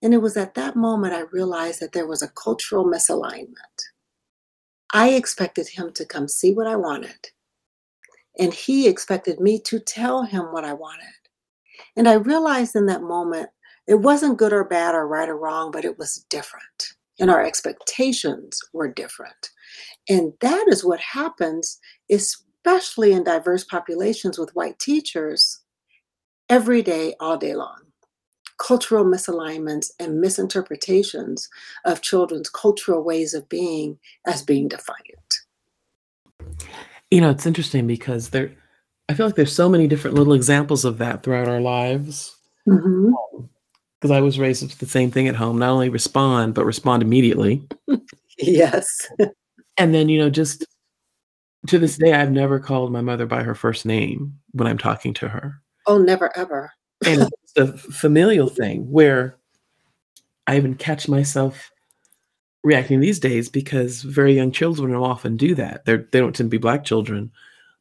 And 0.02 0.12
it 0.12 0.18
was 0.18 0.36
at 0.36 0.54
that 0.54 0.74
moment 0.76 1.14
I 1.14 1.20
realized 1.32 1.80
that 1.80 1.92
there 1.92 2.06
was 2.06 2.22
a 2.22 2.28
cultural 2.28 2.84
misalignment. 2.84 3.54
I 4.92 5.10
expected 5.10 5.68
him 5.68 5.92
to 5.94 6.04
come 6.04 6.28
see 6.28 6.52
what 6.52 6.66
I 6.66 6.76
wanted, 6.76 7.30
and 8.38 8.52
he 8.52 8.88
expected 8.88 9.40
me 9.40 9.60
to 9.60 9.78
tell 9.78 10.24
him 10.24 10.52
what 10.52 10.64
I 10.64 10.74
wanted. 10.74 11.21
And 11.96 12.08
I 12.08 12.14
realized 12.14 12.76
in 12.76 12.86
that 12.86 13.02
moment 13.02 13.50
it 13.86 13.96
wasn't 13.96 14.38
good 14.38 14.52
or 14.52 14.64
bad 14.64 14.94
or 14.94 15.06
right 15.06 15.28
or 15.28 15.36
wrong, 15.36 15.70
but 15.70 15.84
it 15.84 15.98
was 15.98 16.24
different. 16.28 16.94
And 17.18 17.30
our 17.30 17.44
expectations 17.44 18.60
were 18.72 18.92
different. 18.92 19.50
And 20.08 20.32
that 20.40 20.66
is 20.68 20.84
what 20.84 21.00
happens, 21.00 21.78
especially 22.10 23.12
in 23.12 23.24
diverse 23.24 23.64
populations 23.64 24.38
with 24.38 24.54
white 24.54 24.78
teachers, 24.78 25.60
every 26.48 26.82
day, 26.82 27.14
all 27.20 27.36
day 27.36 27.54
long. 27.54 27.78
Cultural 28.58 29.04
misalignments 29.04 29.90
and 29.98 30.20
misinterpretations 30.20 31.48
of 31.84 32.02
children's 32.02 32.48
cultural 32.48 33.02
ways 33.02 33.34
of 33.34 33.48
being 33.48 33.98
as 34.26 34.42
being 34.42 34.68
defiant. 34.68 35.40
You 37.10 37.20
know, 37.20 37.30
it's 37.30 37.46
interesting 37.46 37.86
because 37.86 38.30
there, 38.30 38.52
I 39.12 39.14
feel 39.14 39.26
like 39.26 39.34
there's 39.34 39.54
so 39.54 39.68
many 39.68 39.86
different 39.86 40.16
little 40.16 40.32
examples 40.32 40.86
of 40.86 40.96
that 40.96 41.22
throughout 41.22 41.46
our 41.46 41.60
lives. 41.60 42.34
Because 42.64 42.82
Mm-hmm. 42.82 44.12
I 44.12 44.22
was 44.22 44.38
raised 44.38 44.62
with 44.62 44.78
the 44.78 44.86
same 44.86 45.10
thing 45.10 45.28
at 45.28 45.36
home, 45.36 45.58
not 45.58 45.68
only 45.68 45.90
respond, 45.90 46.54
but 46.54 46.64
respond 46.64 47.02
immediately. 47.02 47.62
Yes. 48.38 48.88
And 49.76 49.94
then, 49.94 50.08
you 50.08 50.18
know, 50.18 50.30
just 50.30 50.64
to 51.66 51.78
this 51.78 51.98
day, 51.98 52.14
I've 52.14 52.32
never 52.32 52.58
called 52.58 52.90
my 52.90 53.02
mother 53.02 53.26
by 53.26 53.42
her 53.42 53.54
first 53.54 53.84
name 53.84 54.32
when 54.52 54.66
I'm 54.66 54.78
talking 54.78 55.12
to 55.14 55.28
her. 55.28 55.60
Oh, 55.86 55.98
never 55.98 56.34
ever. 56.34 56.72
And 57.04 57.28
it's 57.44 57.56
a 57.58 57.76
familial 57.76 58.48
thing 58.48 58.90
where 58.90 59.36
I 60.46 60.56
even 60.56 60.74
catch 60.74 61.06
myself 61.06 61.70
reacting 62.64 63.00
these 63.00 63.20
days 63.20 63.50
because 63.50 64.00
very 64.00 64.32
young 64.32 64.52
children 64.52 64.94
will 64.94 65.04
often 65.04 65.36
do 65.36 65.54
that. 65.56 65.84
They're, 65.84 66.08
they 66.10 66.18
don't 66.18 66.34
tend 66.34 66.50
to 66.50 66.54
be 66.54 66.58
black 66.58 66.84
children, 66.84 67.30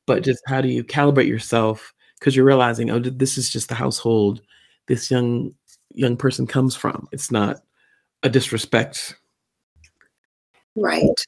but 0.07 0.23
just 0.23 0.41
how 0.47 0.61
do 0.61 0.67
you 0.67 0.83
calibrate 0.83 1.27
yourself 1.27 1.93
because 2.19 2.35
you're 2.35 2.45
realizing, 2.45 2.89
oh, 2.89 2.99
this 2.99 3.37
is 3.37 3.49
just 3.49 3.69
the 3.69 3.75
household 3.75 4.41
this 4.87 5.09
young 5.09 5.53
young 5.93 6.17
person 6.17 6.45
comes 6.47 6.75
from. 6.75 7.07
It's 7.11 7.31
not 7.31 7.61
a 8.23 8.29
disrespect. 8.29 9.15
Right. 10.75 11.25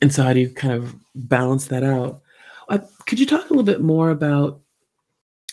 And 0.00 0.12
so, 0.12 0.22
how 0.22 0.32
do 0.32 0.40
you 0.40 0.50
kind 0.50 0.74
of 0.74 0.94
balance 1.14 1.66
that 1.66 1.84
out? 1.84 2.20
Uh, 2.68 2.78
could 3.06 3.20
you 3.20 3.26
talk 3.26 3.40
a 3.40 3.48
little 3.48 3.62
bit 3.62 3.80
more 3.80 4.10
about? 4.10 4.60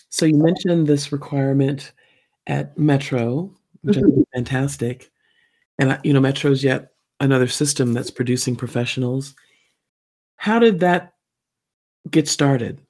So, 0.08 0.26
you 0.26 0.36
mentioned 0.36 0.86
this 0.86 1.12
requirement 1.12 1.92
at 2.46 2.76
Metro, 2.76 3.54
which 3.82 3.96
I 3.96 4.00
think 4.00 4.14
Mhm. 4.14 4.20
is 4.20 4.26
fantastic. 4.34 5.10
And, 5.78 5.92
I- 5.92 6.00
you 6.02 6.12
know, 6.12 6.20
Metro 6.20 6.50
is 6.50 6.64
yet 6.64 6.92
another 7.20 7.46
system 7.48 7.92
that's 7.92 8.10
producing 8.10 8.56
professionals. 8.56 9.34
How 10.36 10.58
did 10.58 10.80
that 10.80 11.14
get 12.10 12.28
started? 12.28 12.80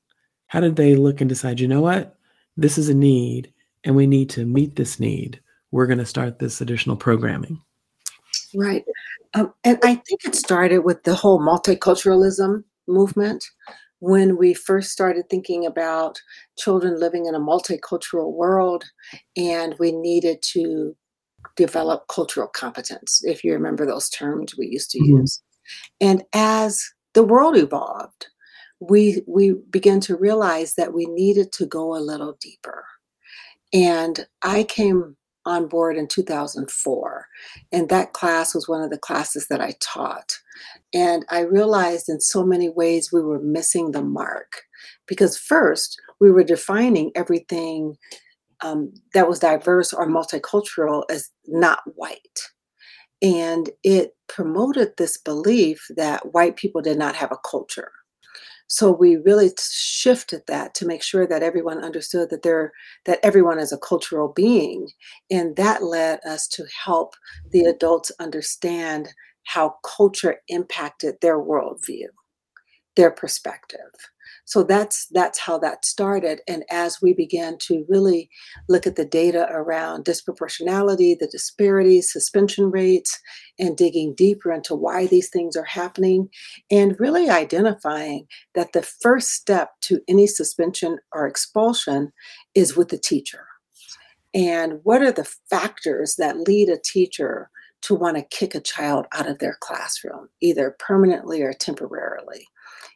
How 0.47 0.61
did 0.61 0.77
they 0.77 0.95
look 0.97 1.21
and 1.21 1.29
decide, 1.29 1.61
you 1.61 1.69
know 1.69 1.81
what? 1.81 2.17
This 2.57 2.77
is 2.77 2.89
a 2.89 2.95
need, 2.95 3.53
and 3.85 3.97
we 3.97 4.07
need 4.07 4.31
to 4.31 4.45
meet 4.45 4.77
this 4.77 5.01
need. 5.01 5.41
We're 5.71 5.87
going 5.87 5.99
to 5.99 6.07
start 6.07 6.39
this 6.39 6.61
additional 6.61 6.97
programming. 6.97 7.61
Right. 8.55 8.85
Um, 9.35 9.55
and 9.65 9.79
I 9.85 9.95
think 9.95 10.25
it 10.25 10.35
started 10.35 10.81
with 10.81 11.05
the 11.05 11.15
whole 11.15 11.41
multiculturalism 11.41 12.65
movement 12.89 13.45
when 14.01 14.37
we 14.37 14.55
first 14.55 14.91
started 14.91 15.29
thinking 15.31 15.65
about 15.67 16.21
children 16.59 16.99
living 16.99 17.27
in 17.27 17.35
a 17.35 17.41
multicultural 17.41 18.33
world 18.33 18.85
and 19.37 19.77
we 19.79 19.93
needed 19.93 20.43
to 20.43 20.97
develop 21.57 22.09
cultural 22.09 22.49
competence, 22.49 23.21
if 23.25 23.45
you 23.45 23.53
remember 23.53 23.87
those 23.87 24.09
terms 24.09 24.55
we 24.57 24.67
used 24.67 24.91
to 24.91 24.99
Mhm. 24.99 25.21
use. 25.21 25.43
And 26.01 26.25
as 26.33 26.83
the 27.13 27.23
world 27.23 27.57
evolved, 27.57 28.29
we 28.81 29.23
we 29.27 29.55
began 29.71 30.01
to 30.01 30.17
realize 30.17 30.75
that 30.75 30.93
we 30.95 31.07
needed 31.07 31.53
to 31.53 31.67
go 31.67 31.97
a 31.97 32.01
little 32.01 32.37
deeper. 32.41 32.85
And 33.73 34.27
I 34.43 34.65
came 34.65 35.17
on 35.47 35.69
board 35.69 35.97
in 35.97 36.07
2004, 36.07 37.27
and 37.73 37.89
that 37.89 38.13
class 38.13 38.55
was 38.55 38.69
one 38.69 38.83
of 38.83 38.91
the 38.91 38.99
classes 38.99 39.47
that 39.49 39.61
I 39.61 39.75
taught. 39.81 40.39
And 40.93 41.25
I 41.31 41.41
realized 41.41 42.09
in 42.09 42.21
so 42.21 42.45
many 42.45 42.69
ways 42.69 43.13
we 43.13 43.23
were 43.23 43.41
missing 43.41 43.93
the 43.93 44.03
mark 44.03 44.63
because 45.07 45.39
first 45.39 46.01
we 46.21 46.31
were 46.31 46.45
defining 46.45 47.13
everything 47.15 47.97
um, 48.63 48.93
that 49.15 49.29
was 49.29 49.39
diverse 49.39 49.93
or 49.93 50.07
multicultural 50.07 51.05
as 51.11 51.31
not 51.47 51.81
white. 51.95 52.41
And 53.23 53.71
it 53.83 54.15
promoted 54.29 54.93
this 54.97 55.19
belief 55.19 55.87
that 55.97 56.33
white 56.33 56.57
people 56.57 56.81
did 56.81 56.99
not 56.99 57.17
have 57.17 57.33
a 57.33 57.49
culture. 57.49 57.93
So 58.73 58.93
we 58.93 59.17
really 59.17 59.51
shifted 59.61 60.43
that 60.47 60.75
to 60.77 60.87
make 60.87 61.03
sure 61.03 61.27
that 61.27 61.43
everyone 61.43 61.83
understood 61.83 62.31
that 62.31 62.43
they're 62.43 62.71
that 63.05 63.19
everyone 63.21 63.59
is 63.59 63.73
a 63.73 63.79
cultural 63.79 64.33
being, 64.35 64.89
and 65.29 65.57
that 65.57 65.83
led 65.83 66.21
us 66.25 66.47
to 66.49 66.65
help 66.85 67.15
the 67.51 67.65
adults 67.65 68.13
understand 68.21 69.09
how 69.45 69.75
culture 69.85 70.37
impacted 70.47 71.17
their 71.21 71.39
worldview, 71.41 72.07
their 72.95 73.11
perspective. 73.11 73.91
So 74.51 74.65
that's 74.65 75.07
that's 75.13 75.39
how 75.39 75.59
that 75.59 75.85
started. 75.85 76.41
And 76.49 76.65
as 76.73 77.01
we 77.01 77.15
began 77.15 77.57
to 77.59 77.87
really 77.89 78.29
look 78.69 78.85
at 78.85 78.97
the 78.97 79.05
data 79.05 79.47
around 79.49 80.05
disproportionality, 80.05 81.17
the 81.17 81.29
disparities, 81.31 82.13
suspension 82.13 82.73
rates, 82.73 83.17
and 83.61 83.77
digging 83.77 84.13
deeper 84.17 84.51
into 84.51 84.75
why 84.75 85.07
these 85.07 85.29
things 85.29 85.55
are 85.55 85.63
happening, 85.63 86.31
and 86.69 86.99
really 86.99 87.31
identifying 87.31 88.27
that 88.57 88.73
the 88.73 88.83
first 88.83 89.29
step 89.29 89.71
to 89.83 90.01
any 90.09 90.27
suspension 90.27 90.99
or 91.13 91.29
expulsion 91.29 92.11
is 92.57 92.77
with 92.77 92.89
the 92.89 92.99
teacher. 92.99 93.47
And 94.35 94.81
what 94.83 95.01
are 95.01 95.13
the 95.13 95.33
factors 95.49 96.17
that 96.17 96.49
lead 96.49 96.69
a 96.71 96.77
teacher 96.77 97.51
to 97.83 97.95
want 97.95 98.17
to 98.17 98.37
kick 98.37 98.55
a 98.55 98.61
child 98.61 99.07
out 99.13 99.29
of 99.29 99.39
their 99.39 99.57
classroom, 99.61 100.29
either 100.41 100.77
permanently 100.79 101.43
or 101.43 101.53
temporarily. 101.53 102.47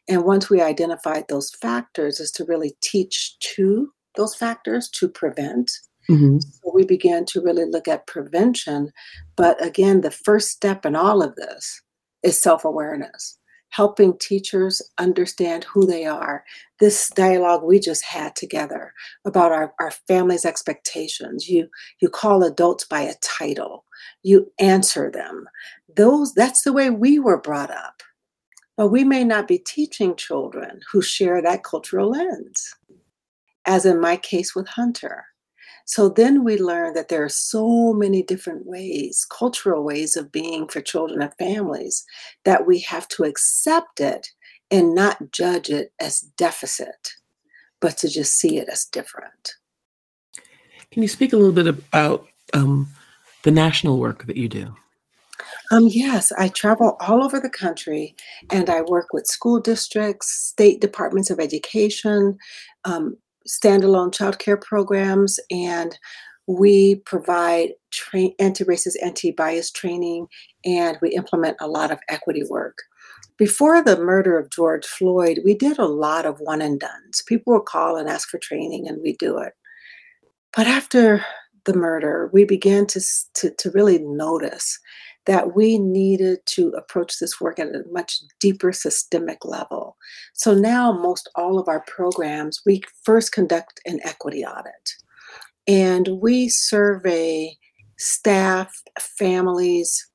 And 0.09 0.25
once 0.25 0.51
we 0.51 0.61
identified 0.61 1.25
those 1.29 1.51
factors, 1.51 2.21
is 2.21 2.31
to 2.33 2.45
really 2.45 2.77
teach 2.83 3.39
to 3.57 3.91
those 4.17 4.35
factors 4.35 4.89
to 4.91 5.09
prevent. 5.09 5.71
hmm 6.09 6.39
So 6.39 6.73
we 6.75 6.85
began 6.85 7.25
to 7.27 7.41
really 7.41 7.65
look 7.65 7.89
at 7.89 8.07
prevention. 8.07 8.91
But 9.37 9.65
again, 9.65 10.01
the 10.01 10.11
first 10.11 10.51
step 10.51 10.85
in 10.87 10.95
all 10.97 11.23
of 11.23 11.35
this 11.37 11.83
is 12.23 12.41
self 12.41 12.65
awareness, 12.65 13.39
helping 13.71 14.17
teachers 14.19 14.81
understand 14.99 15.65
who 15.65 15.87
they 15.87 16.05
are. 16.05 16.45
This 16.81 17.11
dialogue 17.11 17.63
we 17.65 17.79
just 17.81 18.05
had 18.05 18.37
together 18.37 18.93
about 19.25 19.53
our, 19.53 19.75
our 19.81 19.93
family's 20.09 20.45
expectations. 20.45 21.49
You 21.49 21.69
you 22.01 22.09
call 22.09 22.43
adults 22.43 22.85
by 22.85 23.01
a 23.01 23.15
title, 23.23 23.85
you 24.23 24.51
answer 24.59 25.11
them. 25.11 25.47
Those 25.97 26.35
that's 26.35 26.63
the 26.63 26.73
way 26.73 26.91
we 26.91 27.19
were 27.19 27.41
brought 27.41 27.71
up. 27.71 28.03
But 28.77 28.89
we 28.89 29.05
may 29.05 29.25
not 29.25 29.47
be 29.47 29.59
teaching 29.59 30.17
children 30.17 30.81
who 30.91 31.01
share 31.01 31.41
that 31.43 31.63
cultural 31.63 32.11
lens, 32.11 32.75
as 33.67 33.87
in 33.87 34.01
my 34.01 34.17
case 34.17 34.55
with 34.55 34.67
Hunter. 34.69 35.25
So 35.87 36.09
then 36.09 36.45
we 36.45 36.59
learn 36.59 36.95
that 36.95 37.09
there 37.09 37.23
are 37.23 37.29
so 37.29 37.93
many 37.93 38.23
different 38.23 38.67
ways, 38.67 39.27
cultural 39.31 39.85
ways 39.85 40.17
of 40.17 40.33
being 40.33 40.67
for 40.67 40.81
children 40.81 41.21
and 41.21 41.35
families, 41.39 42.05
that 42.45 42.67
we 42.67 42.81
have 42.81 43.07
to 43.09 43.25
accept 43.25 44.01
it 44.01 44.29
and 44.71 44.95
not 44.95 45.31
judge 45.31 45.69
it 45.69 45.93
as 46.01 46.21
deficit, 46.21 47.13
but 47.81 47.99
to 47.99 48.09
just 48.09 48.39
see 48.39 48.59
it 48.59 48.69
as 48.69 48.87
different. 48.87 49.55
Can 50.91 51.03
you 51.03 51.09
speak 51.09 51.33
a 51.33 51.37
little 51.37 51.53
bit 51.53 51.67
about 51.67 52.27
um, 52.55 52.89
the 53.43 53.51
national 53.51 53.99
work 53.99 54.27
that 54.27 54.37
you 54.37 54.49
do? 54.49 54.75
Um, 55.71 55.87
yes, 55.89 56.33
I 56.39 56.49
travel 56.49 56.97
all 57.01 57.25
over 57.25 57.41
the 57.41 57.51
country 57.51 58.15
and 58.51 58.69
I 58.69 58.83
work 58.83 59.13
with 59.13 59.27
school 59.27 59.61
districts, 59.61 60.31
state 60.31 60.81
departments 60.81 61.31
of 61.31 61.41
education, 61.41 62.37
um, 62.85 63.17
standalone 63.49 64.13
childcare 64.15 64.61
programs, 64.61 65.39
and 65.51 65.99
we 66.47 66.97
provide 67.07 67.71
tra- 67.91 68.31
anti-racist, 68.39 68.97
anti-bias 69.03 69.71
training, 69.71 70.27
and 70.65 70.99
we 71.01 71.11
implement 71.11 71.57
a 71.61 71.69
lot 71.69 71.91
of 71.91 71.99
equity 72.09 72.43
work. 72.51 72.79
Before 73.39 73.83
the 73.83 73.99
murder 73.99 74.39
of 74.39 74.51
George 74.51 74.87
Floyd, 74.87 75.41
we 75.45 75.55
did 75.55 75.79
a 75.79 75.87
lot 75.87 76.27
of 76.27 76.39
one 76.41 76.63
and 76.63 76.79
dones. 76.79 77.23
People 77.27 77.55
would 77.55 77.65
call 77.65 77.97
and 77.97 78.09
ask 78.09 78.29
for 78.29 78.39
training, 78.39 78.87
and 78.87 79.01
we 79.03 79.17
do 79.17 79.39
it. 79.39 79.55
But 80.55 80.67
after 80.67 81.25
the 81.65 81.75
murder, 81.75 82.31
we 82.33 82.45
began 82.45 82.87
to, 82.87 83.01
to, 83.35 83.51
to 83.51 83.71
really 83.71 83.99
notice 83.99 84.79
that 85.27 85.55
we 85.55 85.79
needed 85.79 86.39
to 86.47 86.69
approach 86.71 87.19
this 87.19 87.41
work 87.41 87.59
at 87.59 87.69
a 87.69 87.83
much 87.91 88.21
deeper 88.41 88.73
systemic 88.73 89.45
level. 89.45 89.97
So 90.35 90.55
now, 90.55 90.93
most 90.93 91.31
all 91.35 91.59
of 91.59 91.69
our 91.69 91.81
programs, 91.87 92.61
we 92.67 92.83
first 93.05 93.33
conduct 93.33 93.81
an 93.87 94.01
equity 94.05 94.45
audit 94.45 94.91
and 95.67 96.09
we 96.21 96.49
survey 96.49 97.57
staff, 97.99 98.75
families, 99.01 100.09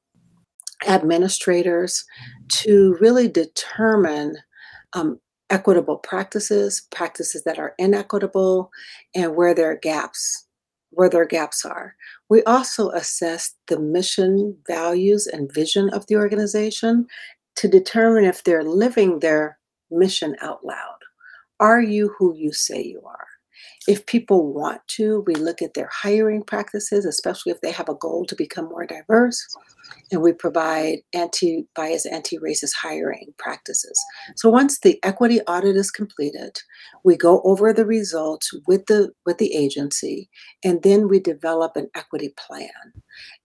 administrators 0.87 2.05
to 2.49 2.97
really 2.99 3.27
determine 3.27 4.35
um, 4.93 5.19
equitable 5.49 5.97
practices, 5.97 6.87
practices 6.91 7.43
that 7.43 7.59
are 7.59 7.73
inequitable, 7.77 8.69
and 9.15 9.35
where 9.35 9.53
there 9.53 9.71
are 9.71 9.77
gaps, 9.77 10.45
where 10.91 11.09
their 11.09 11.25
gaps 11.25 11.65
are. 11.65 11.95
We 12.29 12.43
also 12.43 12.89
assess 12.91 13.55
the 13.67 13.79
mission, 13.79 14.57
values, 14.67 15.25
and 15.27 15.51
vision 15.51 15.89
of 15.89 16.05
the 16.07 16.15
organization 16.15 17.07
to 17.55 17.67
determine 17.67 18.25
if 18.25 18.43
they're 18.43 18.63
living 18.63 19.19
their 19.19 19.57
mission 19.91 20.35
out 20.41 20.63
loud. 20.63 20.99
Are 21.59 21.81
you 21.81 22.13
who 22.17 22.35
you 22.35 22.53
say 22.53 22.81
you 22.83 23.01
are? 23.05 23.28
If 23.89 24.05
people 24.05 24.53
want 24.53 24.81
to, 24.89 25.23
we 25.25 25.33
look 25.33 25.63
at 25.63 25.73
their 25.73 25.89
hiring 25.91 26.43
practices, 26.43 27.05
especially 27.05 27.51
if 27.51 27.61
they 27.61 27.71
have 27.71 27.89
a 27.89 27.95
goal 27.95 28.23
to 28.27 28.35
become 28.35 28.65
more 28.65 28.85
diverse, 28.85 29.43
and 30.11 30.21
we 30.21 30.31
provide 30.31 30.99
anti 31.13 31.67
bias, 31.75 32.05
anti 32.05 32.37
racist 32.37 32.73
hiring 32.79 33.33
practices. 33.39 33.99
So 34.35 34.47
once 34.51 34.79
the 34.79 34.99
equity 35.03 35.41
audit 35.41 35.75
is 35.75 35.89
completed, 35.89 36.59
we 37.03 37.17
go 37.17 37.41
over 37.43 37.73
the 37.73 37.85
results 37.85 38.51
with 38.67 38.85
the 38.85 39.09
with 39.25 39.39
the 39.39 39.55
agency 39.55 40.29
and 40.63 40.83
then 40.83 41.07
we 41.07 41.19
develop 41.19 41.75
an 41.75 41.89
equity 41.95 42.33
plan. 42.37 42.69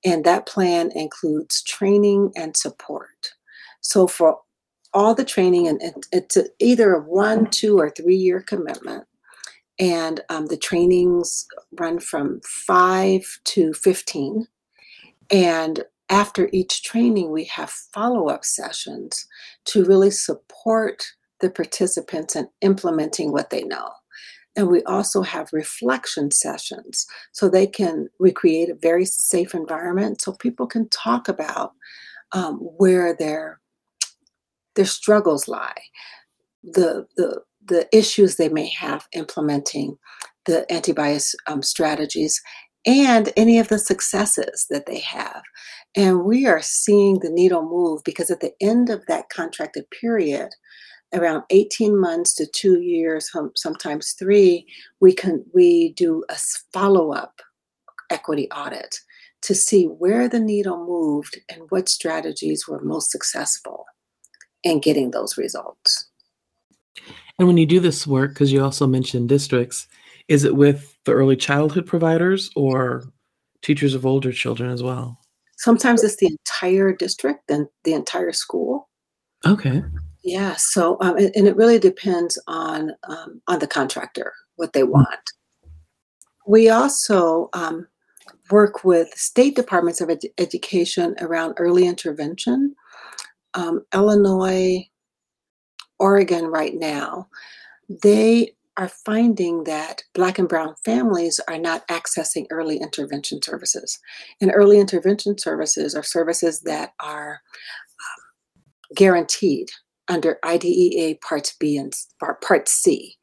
And 0.04 0.24
that 0.26 0.46
plan 0.46 0.90
includes 0.94 1.62
training 1.62 2.32
and 2.36 2.54
support. 2.54 3.32
So 3.80 4.06
for 4.06 4.40
all 4.92 5.14
the 5.14 5.24
training 5.24 5.68
and 5.68 5.82
it- 5.82 6.06
it's 6.12 6.36
either 6.58 6.94
a 6.94 7.00
one, 7.00 7.50
two, 7.50 7.78
or 7.78 7.90
three 7.90 8.16
year 8.16 8.42
commitment 8.42 9.06
and 9.78 10.20
um, 10.28 10.46
the 10.46 10.56
trainings 10.56 11.46
run 11.78 11.98
from 11.98 12.40
5 12.44 13.40
to 13.44 13.72
15 13.72 14.46
and 15.30 15.84
after 16.10 16.48
each 16.52 16.82
training 16.82 17.30
we 17.30 17.44
have 17.44 17.70
follow-up 17.70 18.44
sessions 18.44 19.26
to 19.64 19.84
really 19.84 20.10
support 20.10 21.02
the 21.40 21.50
participants 21.50 22.36
in 22.36 22.48
implementing 22.60 23.32
what 23.32 23.50
they 23.50 23.62
know. 23.62 23.90
And 24.56 24.68
we 24.68 24.82
also 24.84 25.22
have 25.22 25.52
reflection 25.52 26.30
sessions 26.30 27.06
so 27.32 27.48
they 27.48 27.66
can 27.66 28.08
recreate 28.18 28.70
a 28.70 28.76
very 28.76 29.04
safe 29.04 29.54
environment 29.54 30.20
so 30.20 30.32
people 30.32 30.66
can 30.66 30.88
talk 30.90 31.28
about 31.28 31.72
um, 32.32 32.58
where 32.58 33.14
their 33.14 33.60
their 34.76 34.84
struggles 34.84 35.48
lie. 35.48 35.82
The 36.62 37.06
the 37.16 37.42
the 37.66 37.88
issues 37.96 38.36
they 38.36 38.48
may 38.48 38.68
have 38.68 39.06
implementing 39.12 39.96
the 40.46 40.70
anti-bias 40.70 41.34
um, 41.46 41.62
strategies 41.62 42.40
and 42.86 43.32
any 43.36 43.58
of 43.58 43.68
the 43.68 43.78
successes 43.78 44.66
that 44.70 44.86
they 44.86 45.00
have. 45.00 45.42
And 45.96 46.24
we 46.24 46.46
are 46.46 46.60
seeing 46.60 47.20
the 47.20 47.30
needle 47.30 47.62
move 47.62 48.02
because 48.04 48.30
at 48.30 48.40
the 48.40 48.52
end 48.60 48.90
of 48.90 49.06
that 49.06 49.30
contracted 49.30 49.84
period 49.90 50.50
around 51.14 51.44
18 51.50 51.98
months 51.98 52.34
to 52.34 52.46
two 52.46 52.80
years 52.80 53.30
sometimes 53.54 54.14
three 54.18 54.66
we 55.00 55.12
can 55.12 55.44
we 55.54 55.92
do 55.92 56.24
a 56.28 56.36
follow-up 56.72 57.40
equity 58.10 58.50
audit 58.50 58.98
to 59.42 59.54
see 59.54 59.84
where 59.84 60.28
the 60.28 60.40
needle 60.40 60.84
moved 60.84 61.38
and 61.48 61.62
what 61.68 61.88
strategies 61.88 62.66
were 62.66 62.80
most 62.82 63.10
successful 63.10 63.84
in 64.64 64.80
getting 64.80 65.10
those 65.10 65.36
results 65.38 66.10
And 67.38 67.48
when 67.48 67.56
you 67.56 67.66
do 67.66 67.80
this 67.80 68.06
work, 68.06 68.30
because 68.30 68.52
you 68.52 68.62
also 68.62 68.86
mentioned 68.86 69.28
districts, 69.28 69.88
is 70.28 70.44
it 70.44 70.56
with 70.56 70.96
the 71.04 71.12
early 71.12 71.36
childhood 71.36 71.86
providers 71.86 72.50
or 72.54 73.04
teachers 73.62 73.94
of 73.94 74.06
older 74.06 74.32
children 74.32 74.70
as 74.70 74.82
well? 74.82 75.18
Sometimes 75.56 76.02
it's 76.04 76.16
the 76.16 76.26
entire 76.26 76.92
district 76.92 77.50
and 77.50 77.66
the 77.84 77.94
entire 77.94 78.32
school. 78.32 78.88
Okay. 79.46 79.82
Yeah, 80.22 80.54
so 80.56 80.96
um, 81.00 81.16
and, 81.16 81.30
and 81.36 81.46
it 81.46 81.56
really 81.56 81.78
depends 81.78 82.40
on 82.46 82.92
um, 83.08 83.42
on 83.46 83.58
the 83.58 83.66
contractor 83.66 84.32
what 84.56 84.72
they 84.72 84.82
want. 84.82 85.20
We 86.46 86.70
also 86.70 87.50
um, 87.52 87.86
work 88.50 88.84
with 88.84 89.08
state 89.14 89.54
departments 89.54 90.00
of 90.00 90.10
ed- 90.10 90.30
education 90.38 91.14
around 91.20 91.54
early 91.58 91.86
intervention. 91.86 92.74
Um, 93.54 93.84
Illinois, 93.92 94.86
Oregon, 95.98 96.46
right 96.46 96.74
now, 96.74 97.28
they 97.88 98.52
are 98.76 98.88
finding 98.88 99.64
that 99.64 100.02
Black 100.14 100.38
and 100.38 100.48
Brown 100.48 100.74
families 100.84 101.40
are 101.48 101.58
not 101.58 101.86
accessing 101.88 102.46
early 102.50 102.78
intervention 102.78 103.40
services. 103.40 103.98
And 104.40 104.50
early 104.52 104.80
intervention 104.80 105.38
services 105.38 105.94
are 105.94 106.02
services 106.02 106.60
that 106.62 106.92
are 107.00 107.40
um, 108.00 108.94
guaranteed 108.96 109.70
under 110.08 110.38
IDEA 110.44 111.16
Parts 111.26 111.54
B 111.58 111.76
and 111.76 111.92
Part 112.18 112.42
Part 112.42 112.68
C, 112.68 113.16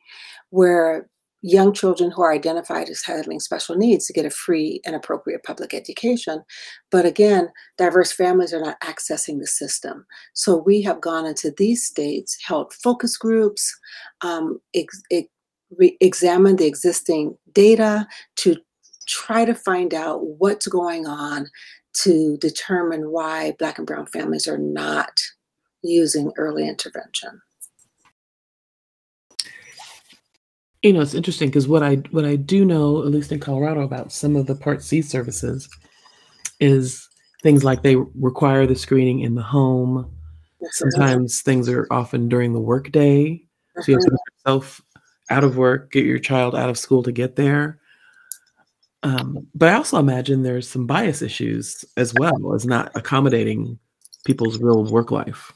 where 0.50 1.10
young 1.42 1.74
children 1.74 2.12
who 2.12 2.22
are 2.22 2.32
identified 2.32 2.90
as 2.90 3.04
having 3.04 3.40
special 3.40 3.76
needs 3.76 4.06
to 4.06 4.14
get 4.14 4.26
a 4.26 4.30
free 4.30 4.80
and 4.86 4.96
appropriate 4.96 5.44
public 5.44 5.74
education. 5.74 6.44
But 6.92 7.06
again, 7.06 7.50
diverse 7.78 8.12
families 8.12 8.54
are 8.54 8.62
not 8.62 8.80
accessing 8.82 9.40
the 9.40 9.48
system. 9.48 10.06
So 10.34 10.58
we 10.58 10.82
have 10.84 11.02
gone 11.02 11.26
into 11.26 11.52
these 11.58 11.84
states, 11.84 12.38
held 12.46 12.74
focus 12.74 13.18
groups, 13.18 13.76
um, 14.22 14.60
ex- 14.76 15.02
re- 15.78 15.98
examined 16.00 16.60
the 16.60 16.68
existing 16.68 17.38
data 17.54 18.08
to 18.38 18.58
try 19.08 19.46
to 19.46 19.56
find 19.56 19.94
out 19.94 20.22
what's 20.24 20.68
going 20.68 21.08
on 21.08 21.48
to 21.94 22.38
determine 22.38 23.12
why 23.12 23.54
Black 23.60 23.78
and 23.78 23.88
Brown 23.88 24.06
families 24.06 24.48
are 24.48 24.58
not 24.58 25.20
using 25.84 26.32
early 26.38 26.68
intervention. 26.68 27.42
You 30.84 30.94
know, 30.94 31.02
it's 31.02 31.14
interesting 31.14 31.50
because 31.50 31.68
what 31.68 31.84
I 31.84 31.96
what 32.12 32.26
I 32.26 32.36
do 32.36 32.66
know, 32.66 33.04
at 33.04 33.12
least 33.12 33.32
in 33.32 33.40
Colorado, 33.40 33.82
about 33.82 34.12
some 34.12 34.36
of 34.36 34.48
the 34.48 34.56
Part 34.56 34.82
C 34.82 35.02
services 35.02 35.70
is 36.60 37.08
things 37.44 37.64
like 37.64 37.84
they 37.84 37.96
require 37.96 38.66
the 38.66 38.76
screening 38.76 39.20
in 39.20 39.36
the 39.36 39.44
home. 39.44 40.12
Absolutely. 40.64 40.92
Sometimes 40.92 41.42
things 41.42 41.70
are 41.70 41.88
often 41.92 42.30
during 42.30 42.54
the 42.54 42.60
workday. 42.60 43.44
So 43.82 43.92
you 43.92 43.96
have 43.96 44.04
to 44.04 44.12
put 44.12 44.20
yourself 44.46 44.82
out 45.30 45.44
of 45.44 45.58
work, 45.58 45.92
get 45.92 46.06
your 46.06 46.20
child 46.20 46.56
out 46.56 46.70
of 46.70 46.78
school 46.78 47.04
to 47.04 47.12
get 47.12 47.36
there. 47.36 47.80
Um, 49.04 49.48
but 49.56 49.70
I 49.70 49.74
also 49.74 49.98
imagine 49.98 50.44
there's 50.44 50.70
some 50.70 50.86
bias 50.86 51.22
issues 51.22 51.84
as 51.98 52.14
well 52.14 52.54
as 52.54 52.66
not 52.66 52.92
accommodating 52.96 53.80
people's 54.26 54.60
real 54.60 54.84
work 54.86 55.10
life. 55.10 55.52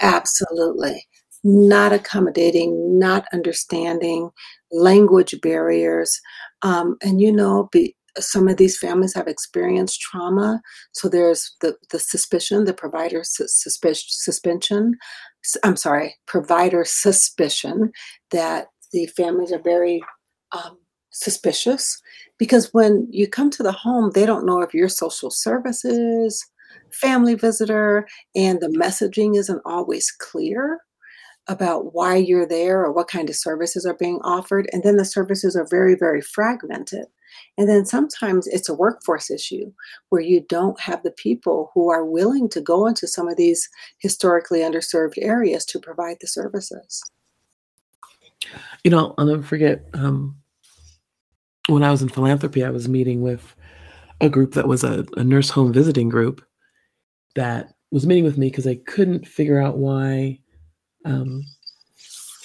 Absolutely. 0.00 1.04
Not 1.44 1.92
accommodating, 1.92 2.98
not 2.98 3.26
understanding, 3.32 4.30
language 4.72 5.34
barriers. 5.42 6.20
Um, 6.62 6.96
and 7.02 7.20
you 7.20 7.30
know, 7.30 7.68
be, 7.70 7.94
some 8.18 8.48
of 8.48 8.56
these 8.56 8.78
families 8.78 9.14
have 9.14 9.28
experienced 9.28 10.00
trauma. 10.00 10.60
So 10.92 11.08
there's 11.08 11.54
the, 11.60 11.76
the 11.90 11.98
suspicion, 11.98 12.64
the 12.64 12.74
provider 12.74 13.22
sus- 13.24 13.62
suspicion, 13.62 14.06
suspension. 14.08 14.96
I'm 15.62 15.76
sorry, 15.76 16.16
provider 16.26 16.84
suspicion 16.84 17.92
that 18.30 18.68
the 18.92 19.06
families 19.06 19.52
are 19.52 19.62
very 19.62 20.02
um, 20.52 20.78
suspicious 21.10 22.00
because 22.38 22.72
when 22.72 23.08
you 23.10 23.28
come 23.28 23.50
to 23.50 23.62
the 23.62 23.72
home, 23.72 24.12
they 24.14 24.26
don't 24.26 24.46
know 24.46 24.60
if 24.62 24.72
you're 24.72 24.88
social 24.88 25.30
services, 25.30 26.44
family 26.92 27.34
visitor, 27.34 28.06
and 28.34 28.60
the 28.60 28.68
messaging 28.68 29.36
isn't 29.36 29.62
always 29.64 30.10
clear 30.10 30.80
about 31.48 31.92
why 31.92 32.16
you're 32.16 32.46
there 32.46 32.80
or 32.80 32.92
what 32.92 33.08
kind 33.08 33.28
of 33.28 33.36
services 33.36 33.84
are 33.84 33.94
being 33.94 34.20
offered. 34.22 34.68
And 34.72 34.82
then 34.82 34.96
the 34.96 35.04
services 35.04 35.54
are 35.56 35.66
very, 35.68 35.94
very 35.94 36.20
fragmented. 36.20 37.06
And 37.58 37.68
then 37.68 37.84
sometimes 37.84 38.46
it's 38.46 38.68
a 38.68 38.74
workforce 38.74 39.30
issue 39.30 39.72
where 40.08 40.22
you 40.22 40.44
don't 40.48 40.80
have 40.80 41.02
the 41.02 41.10
people 41.10 41.70
who 41.74 41.90
are 41.90 42.04
willing 42.04 42.48
to 42.50 42.60
go 42.60 42.86
into 42.86 43.06
some 43.06 43.28
of 43.28 43.36
these 43.36 43.68
historically 43.98 44.60
underserved 44.60 45.14
areas 45.18 45.64
to 45.66 45.80
provide 45.80 46.16
the 46.20 46.28
services. 46.28 47.02
You 48.84 48.90
know, 48.90 49.14
I'll 49.18 49.26
never 49.26 49.42
forget 49.42 49.84
um, 49.94 50.36
when 51.68 51.82
I 51.82 51.90
was 51.90 52.02
in 52.02 52.08
philanthropy, 52.08 52.64
I 52.64 52.70
was 52.70 52.88
meeting 52.88 53.22
with 53.22 53.54
a 54.20 54.28
group 54.28 54.52
that 54.54 54.68
was 54.68 54.84
a, 54.84 55.04
a 55.16 55.24
nurse 55.24 55.50
home 55.50 55.72
visiting 55.72 56.08
group 56.08 56.44
that 57.34 57.74
was 57.90 58.06
meeting 58.06 58.24
with 58.24 58.38
me 58.38 58.48
because 58.48 58.64
they 58.64 58.76
couldn't 58.76 59.26
figure 59.26 59.60
out 59.60 59.78
why, 59.78 60.38
um, 61.04 61.44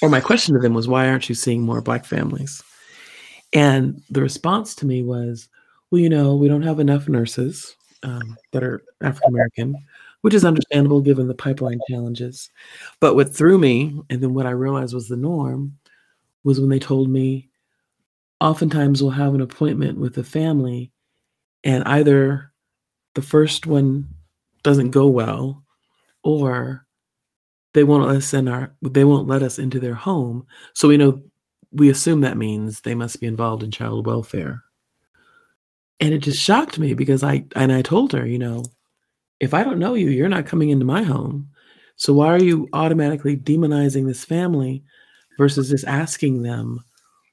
or 0.01 0.09
my 0.09 0.21
question 0.21 0.53
to 0.53 0.59
them 0.59 0.73
was, 0.73 0.87
why 0.87 1.07
aren't 1.07 1.29
you 1.29 1.35
seeing 1.35 1.61
more 1.61 1.81
Black 1.81 2.05
families? 2.05 2.63
And 3.53 4.01
the 4.09 4.21
response 4.21 4.75
to 4.75 4.85
me 4.85 5.03
was, 5.03 5.49
well, 5.91 5.99
you 5.99 6.09
know, 6.09 6.35
we 6.35 6.47
don't 6.47 6.61
have 6.61 6.79
enough 6.79 7.09
nurses 7.09 7.75
um, 8.03 8.37
that 8.51 8.63
are 8.63 8.83
African 9.01 9.33
American, 9.33 9.75
which 10.21 10.33
is 10.33 10.45
understandable 10.45 11.01
given 11.01 11.27
the 11.27 11.33
pipeline 11.33 11.79
challenges. 11.89 12.49
But 12.99 13.15
what 13.15 13.33
threw 13.35 13.57
me, 13.57 13.99
and 14.09 14.21
then 14.21 14.33
what 14.33 14.45
I 14.45 14.51
realized 14.51 14.93
was 14.93 15.07
the 15.07 15.17
norm, 15.17 15.77
was 16.43 16.59
when 16.59 16.69
they 16.69 16.79
told 16.79 17.09
me, 17.09 17.49
oftentimes 18.39 19.01
we'll 19.01 19.11
have 19.11 19.33
an 19.33 19.41
appointment 19.41 19.97
with 19.97 20.17
a 20.17 20.23
family, 20.23 20.91
and 21.63 21.83
either 21.85 22.51
the 23.15 23.21
first 23.21 23.65
one 23.65 24.07
doesn't 24.63 24.91
go 24.91 25.07
well, 25.07 25.63
or 26.23 26.85
they 27.79 27.85
won't 27.85 28.05
let 28.05 28.17
us 28.17 28.33
in 28.33 28.49
our 28.49 28.73
they 28.81 29.05
won't 29.05 29.29
let 29.29 29.41
us 29.41 29.57
into 29.57 29.79
their 29.79 29.93
home. 29.93 30.45
So 30.73 30.89
we 30.89 30.97
know 30.97 31.23
we 31.71 31.89
assume 31.89 32.19
that 32.21 32.35
means 32.35 32.81
they 32.81 32.93
must 32.93 33.21
be 33.21 33.27
involved 33.27 33.63
in 33.63 33.71
child 33.71 34.05
welfare. 34.05 34.65
And 36.01 36.13
it 36.13 36.17
just 36.17 36.41
shocked 36.41 36.77
me 36.77 36.93
because 36.93 37.23
I 37.23 37.45
and 37.55 37.71
I 37.71 37.81
told 37.81 38.11
her, 38.11 38.25
you 38.25 38.37
know, 38.37 38.65
if 39.39 39.53
I 39.53 39.63
don't 39.63 39.79
know 39.79 39.93
you, 39.93 40.09
you're 40.09 40.27
not 40.27 40.45
coming 40.45 40.71
into 40.71 40.83
my 40.83 41.03
home. 41.03 41.49
So 41.95 42.11
why 42.11 42.27
are 42.27 42.43
you 42.43 42.67
automatically 42.73 43.37
demonizing 43.37 44.05
this 44.05 44.25
family 44.25 44.83
versus 45.37 45.69
just 45.69 45.85
asking 45.85 46.41
them 46.41 46.83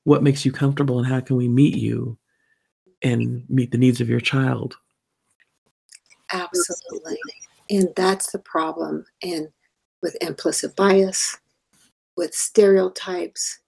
what 0.05 0.23
makes 0.23 0.45
you 0.45 0.53
comfortable 0.53 0.99
and 0.99 1.09
how 1.09 1.19
can 1.19 1.35
we 1.35 1.49
meet 1.49 1.75
you 1.75 2.17
and 3.03 3.43
meet 3.49 3.73
the 3.73 3.79
needs 3.79 4.01
of 4.01 4.09
your 4.09 4.21
child? 4.21 4.77
Absolutely. 6.33 7.19
And 7.69 7.89
that's 7.97 8.31
the 8.31 8.39
problem. 8.39 9.07
And 9.25 9.49
with 10.07 10.17
implicit 10.21 10.77
bias, 10.77 11.37
with 12.17 12.33
stereotypes, 12.33 13.59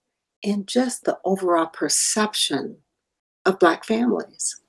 and 0.41 0.65
just 0.65 1.03
the 1.03 1.19
overall 1.25 1.65
perception 1.65 2.77
of 3.45 3.59
Black 3.59 3.83
families. 3.83 4.61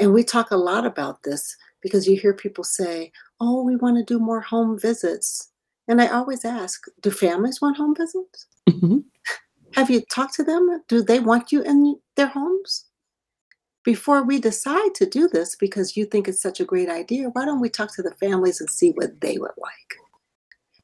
And 0.00 0.12
we 0.12 0.24
talk 0.24 0.50
a 0.50 0.56
lot 0.56 0.84
about 0.84 1.22
this 1.22 1.56
because 1.82 2.08
you 2.08 2.16
hear 2.16 2.34
people 2.34 2.64
say, 2.64 3.12
oh, 3.40 3.62
we 3.62 3.76
want 3.76 3.96
to 3.96 4.02
do 4.02 4.18
more 4.18 4.40
home 4.40 4.76
visits. 4.76 5.52
And 5.86 6.02
I 6.02 6.08
always 6.08 6.44
ask, 6.44 6.84
do 7.00 7.12
families 7.12 7.60
want 7.60 7.76
home 7.76 7.94
visits? 7.94 8.48
Mhm. 8.68 9.04
Have 9.74 9.88
you 9.88 10.00
talked 10.00 10.34
to 10.34 10.42
them? 10.42 10.82
Do 10.88 11.00
they 11.00 11.20
want 11.20 11.52
you 11.52 11.62
in 11.62 11.94
their 12.16 12.26
homes? 12.26 12.86
Before 13.84 14.24
we 14.24 14.40
decide 14.40 14.96
to 14.96 15.06
do 15.06 15.28
this, 15.28 15.54
because 15.54 15.96
you 15.96 16.06
think 16.06 16.26
it's 16.26 16.42
such 16.42 16.58
a 16.58 16.64
great 16.64 16.88
idea, 16.88 17.28
why 17.28 17.44
don't 17.44 17.60
we 17.60 17.68
talk 17.68 17.94
to 17.94 18.02
the 18.02 18.16
families 18.16 18.60
and 18.60 18.68
see 18.68 18.90
what 18.90 19.20
they 19.20 19.38
would 19.38 19.56
like? 19.56 20.01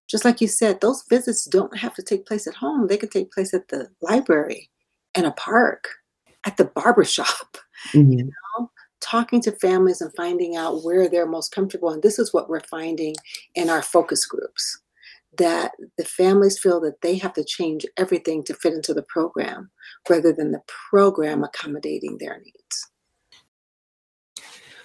Just 0.09 0.25
like 0.25 0.40
you 0.40 0.49
said, 0.49 0.81
those 0.81 1.05
visits 1.09 1.44
don't 1.44 1.77
have 1.77 1.94
to 1.94 2.03
take 2.03 2.27
place 2.27 2.47
at 2.47 2.55
home. 2.55 2.87
They 2.87 2.97
can 2.97 3.11
take 3.11 3.31
place 3.31 3.53
at 3.53 3.68
the 3.68 3.88
library, 4.01 4.71
in 5.14 5.25
a 5.25 5.33
park, 5.33 5.88
at 6.44 6.57
the 6.57 6.64
barber 6.64 7.05
shop. 7.05 7.59
Mhm. 7.92 8.12
You 8.18 8.25
know, 8.25 8.71
talking 9.01 9.40
to 9.42 9.53
families 9.53 10.01
and 10.01 10.12
finding 10.16 10.57
out 10.57 10.83
where 10.83 11.09
they're 11.09 11.27
most 11.27 11.55
comfortable. 11.55 11.90
And 11.90 12.03
this 12.03 12.18
is 12.18 12.35
what 12.35 12.49
we're 12.49 12.61
finding 12.61 13.14
in 13.55 13.71
our 13.71 13.83
focus 13.83 14.27
groups 14.27 14.81
that 15.37 15.73
the 15.97 16.05
families 16.05 16.59
feel 16.59 16.81
that 16.81 17.01
they 17.01 17.16
have 17.16 17.33
to 17.35 17.44
change 17.44 17.87
everything 17.97 18.42
to 18.44 18.55
fit 18.55 18.75
into 18.75 18.92
the 18.92 19.03
program 19.03 19.71
rather 20.09 20.33
than 20.33 20.53
the 20.53 20.62
program 20.66 21.44
accommodating 21.44 22.18
their 22.18 22.40
needs. 22.40 22.90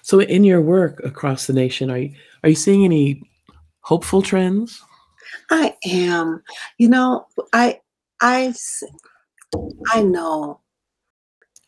So 0.02 0.20
in 0.20 0.44
your 0.44 0.60
work 0.60 1.00
across 1.02 1.46
the 1.46 1.52
nation, 1.52 1.90
are 1.90 1.98
you 1.98 2.14
are 2.42 2.50
you 2.50 2.54
seeing 2.54 2.84
any 2.84 3.22
hopeful 3.80 4.22
trends? 4.22 4.82
I 5.50 5.76
am, 5.86 6.42
you 6.78 6.88
know, 6.88 7.26
I 7.52 7.80
I 8.20 8.54
I 9.88 10.02
know 10.02 10.60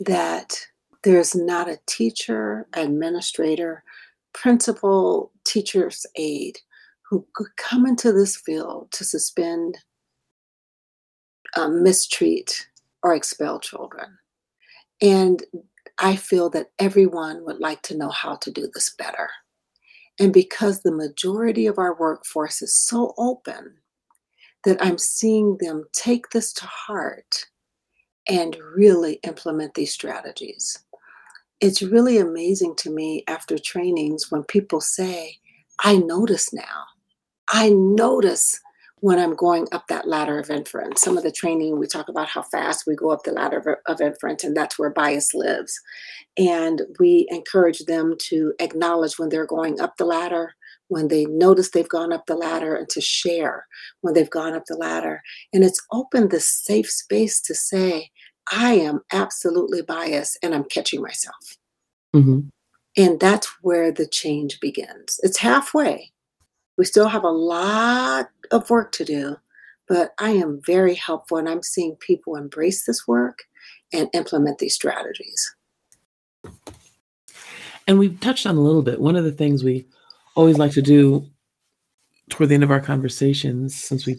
that 0.00 0.66
there's 1.04 1.34
not 1.34 1.68
a 1.68 1.78
teacher, 1.86 2.66
administrator, 2.72 3.84
principal, 4.32 5.32
teacher's 5.44 6.04
aide 6.16 6.58
who 7.08 7.26
could 7.34 7.56
come 7.56 7.86
into 7.86 8.12
this 8.12 8.36
field 8.36 8.90
to 8.90 9.04
suspend, 9.04 9.78
um, 11.56 11.82
mistreat, 11.82 12.66
or 13.02 13.14
expel 13.14 13.60
children. 13.60 14.18
And 15.00 15.44
I 15.98 16.16
feel 16.16 16.50
that 16.50 16.70
everyone 16.78 17.44
would 17.44 17.60
like 17.60 17.82
to 17.82 17.96
know 17.96 18.08
how 18.08 18.36
to 18.36 18.50
do 18.50 18.68
this 18.74 18.94
better. 18.98 19.30
And 20.18 20.32
because 20.32 20.80
the 20.80 20.92
majority 20.92 21.66
of 21.66 21.78
our 21.78 21.94
workforce 21.98 22.62
is 22.62 22.74
so 22.74 23.14
open, 23.18 23.76
that 24.66 24.84
I'm 24.84 24.98
seeing 24.98 25.56
them 25.60 25.84
take 25.92 26.30
this 26.30 26.52
to 26.54 26.66
heart 26.66 27.46
and 28.28 28.56
really 28.74 29.20
implement 29.22 29.74
these 29.74 29.92
strategies. 29.92 30.76
It's 31.60 31.82
really 31.82 32.18
amazing 32.18 32.74
to 32.78 32.90
me 32.90 33.22
after 33.28 33.58
trainings 33.58 34.30
when 34.30 34.42
people 34.42 34.80
say, 34.80 35.36
I 35.84 35.98
notice 35.98 36.52
now. 36.52 36.84
I 37.48 37.70
notice 37.70 38.60
when 39.06 39.20
I'm 39.20 39.36
going 39.36 39.68
up 39.70 39.86
that 39.86 40.08
ladder 40.08 40.36
of 40.36 40.50
inference. 40.50 41.00
Some 41.00 41.16
of 41.16 41.22
the 41.22 41.30
training, 41.30 41.78
we 41.78 41.86
talk 41.86 42.08
about 42.08 42.26
how 42.26 42.42
fast 42.42 42.88
we 42.88 42.96
go 42.96 43.12
up 43.12 43.22
the 43.22 43.30
ladder 43.30 43.58
of, 43.86 43.94
of 43.94 44.00
inference, 44.00 44.42
and 44.42 44.56
that's 44.56 44.80
where 44.80 44.90
bias 44.90 45.32
lives. 45.32 45.78
And 46.36 46.82
we 46.98 47.28
encourage 47.30 47.78
them 47.84 48.16
to 48.22 48.52
acknowledge 48.58 49.16
when 49.16 49.28
they're 49.28 49.46
going 49.46 49.80
up 49.80 49.96
the 49.96 50.04
ladder, 50.04 50.54
when 50.88 51.06
they 51.06 51.24
notice 51.26 51.70
they've 51.70 51.88
gone 51.88 52.12
up 52.12 52.26
the 52.26 52.34
ladder, 52.34 52.74
and 52.74 52.88
to 52.88 53.00
share 53.00 53.68
when 54.00 54.14
they've 54.14 54.28
gone 54.28 54.54
up 54.54 54.64
the 54.66 54.74
ladder. 54.74 55.22
And 55.52 55.62
it's 55.62 55.80
opened 55.92 56.32
this 56.32 56.48
safe 56.48 56.90
space 56.90 57.40
to 57.42 57.54
say, 57.54 58.10
I 58.50 58.72
am 58.72 59.02
absolutely 59.12 59.82
biased 59.82 60.36
and 60.42 60.52
I'm 60.52 60.64
catching 60.64 61.00
myself. 61.00 61.56
Mhm. 62.12 62.48
And 62.96 63.20
that's 63.20 63.46
where 63.62 63.92
the 63.92 64.08
change 64.08 64.58
begins. 64.58 65.20
It's 65.22 65.38
halfway. 65.38 66.10
We 66.76 66.84
still 66.84 67.08
have 67.08 67.24
a 67.24 67.30
lot 67.30 68.28
of 68.50 68.68
work 68.70 68.92
to 68.92 69.04
do, 69.04 69.36
but 69.88 70.12
I 70.18 70.30
am 70.30 70.60
very 70.66 70.94
helpful 70.94 71.38
and 71.38 71.48
I'm 71.48 71.62
seeing 71.62 71.96
people 71.96 72.36
embrace 72.36 72.84
this 72.84 73.06
work 73.06 73.44
and 73.92 74.08
implement 74.12 74.58
these 74.58 74.74
strategies. 74.74 75.54
And 77.86 77.98
we've 77.98 78.18
touched 78.20 78.46
on 78.46 78.56
a 78.56 78.60
little 78.60 78.82
bit. 78.82 79.00
One 79.00 79.16
of 79.16 79.24
the 79.24 79.32
things 79.32 79.62
we 79.62 79.86
always 80.34 80.58
like 80.58 80.72
to 80.72 80.82
do 80.82 81.26
toward 82.30 82.48
the 82.48 82.54
end 82.54 82.64
of 82.64 82.70
our 82.70 82.80
conversations, 82.80 83.74
since 83.74 84.06
we 84.06 84.16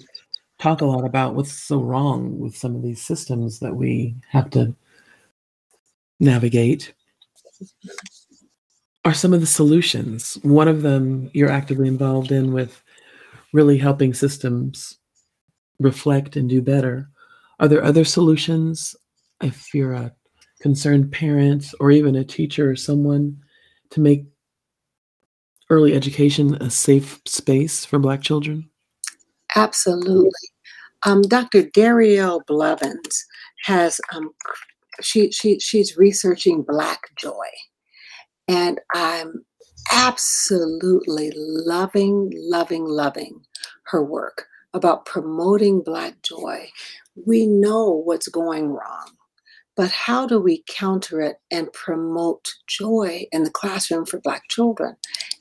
talk 0.60 0.82
a 0.82 0.86
lot 0.86 1.06
about 1.06 1.36
what's 1.36 1.52
so 1.52 1.82
wrong 1.82 2.40
with 2.40 2.56
some 2.56 2.76
of 2.76 2.82
these 2.82 3.02
systems 3.02 3.60
that 3.60 3.76
we 3.76 4.16
have 4.30 4.50
to 4.52 4.74
navigate, 6.20 6.94
are 9.08 9.14
some 9.14 9.34
of 9.34 9.40
the 9.40 9.48
solutions? 9.48 10.38
One 10.42 10.68
of 10.68 10.82
them 10.82 11.32
you're 11.34 11.50
actively 11.50 11.88
involved 11.88 12.32
in 12.32 12.52
with 12.52 12.84
really 13.54 13.78
helping 13.78 14.14
systems 14.14 14.98
reflect 15.80 16.36
and 16.36 16.50
do 16.50 16.62
better. 16.62 17.10
Are 17.62 17.70
there 17.70 17.84
other 17.84 18.04
solutions 18.04 18.98
if 19.42 19.74
you're 19.74 19.94
a 19.94 20.14
concerned 20.60 21.14
parent 21.14 21.74
or 21.80 21.90
even 21.90 22.18
a 22.18 22.26
teacher 22.26 22.70
or 22.70 22.76
someone 22.76 23.38
to 23.92 24.02
make 24.02 24.26
early 25.70 25.94
education 25.94 26.56
a 26.56 26.70
safe 26.70 27.22
space 27.26 27.86
for 27.86 28.00
Black 28.00 28.22
children? 28.22 28.70
Absolutely. 29.56 30.32
Um, 31.06 31.22
Dr. 31.22 31.64
Darielle 31.64 32.46
Blevins 32.46 33.26
has 33.64 34.02
um, 34.14 34.32
she 35.02 35.32
she 35.32 35.60
she's 35.60 35.96
researching 35.96 36.64
Black 36.64 37.00
joy, 37.16 37.48
and 38.48 38.80
I'm 38.94 39.46
absolutely 39.92 41.32
loving, 41.36 42.32
loving, 42.36 42.86
loving 42.86 43.42
her 43.86 44.04
work 44.04 44.46
about 44.74 45.06
promoting 45.06 45.82
Black 45.82 46.22
joy. 46.22 46.70
We 47.26 47.48
know 47.48 47.90
what's 47.90 48.28
going 48.28 48.70
wrong 48.70 49.18
but 49.78 49.92
how 49.92 50.26
do 50.26 50.40
we 50.40 50.64
counter 50.68 51.22
it 51.22 51.38
and 51.52 51.72
promote 51.72 52.50
joy 52.66 53.28
in 53.32 53.44
the 53.44 53.52
classroom 53.52 54.08
for 54.08 54.20
Black 54.20 54.50
children? 54.50 54.98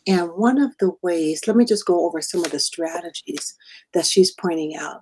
And 0.06 0.28
one 0.36 0.60
of 0.60 0.72
the 0.78 0.92
ways, 1.02 1.40
let 1.46 1.56
me 1.56 1.64
just 1.64 1.86
go 1.86 2.04
over 2.06 2.20
some 2.20 2.44
of 2.44 2.50
the 2.50 2.60
strategies 2.60 3.56
that 3.94 4.04
she's 4.04 4.30
pointing 4.30 4.76
out. 4.76 5.00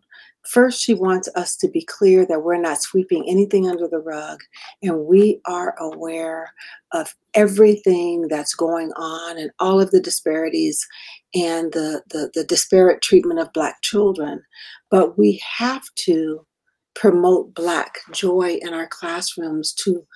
First, 0.49 0.83
she 0.83 0.93
wants 0.93 1.29
us 1.37 1.57
to 1.57 1.69
be 1.69 1.83
clear 1.83 2.27
that 2.27 2.43
we're 2.43 2.61
not 2.61 2.83
sweeping 2.83 3.25
anything 3.29 3.69
under 3.69 3.89
the 3.89 3.99
rug 3.99 4.41
and 4.83 5.07
we 5.07 5.41
are 5.47 5.75
aware 5.79 6.53
of 6.93 7.15
everything 7.33 8.29
that's 8.29 8.55
going 8.55 8.93
on 8.93 9.39
and 9.39 9.51
all 9.59 9.81
of 9.81 9.91
the 9.91 10.01
disparities 10.01 10.87
and 11.35 11.73
the, 11.73 12.03
the, 12.11 12.31
the 12.35 12.45
disparate 12.45 13.01
treatment 13.01 13.41
of 13.41 13.53
Black 13.55 13.81
children. 13.81 14.43
But 14.91 15.19
we 15.19 15.43
have 15.57 15.83
to 15.97 16.47
promote 16.95 17.55
Black 17.55 17.95
joy 18.13 18.59
in 18.61 18.75
our 18.75 18.87
classrooms 18.87 19.73
to 19.75 20.07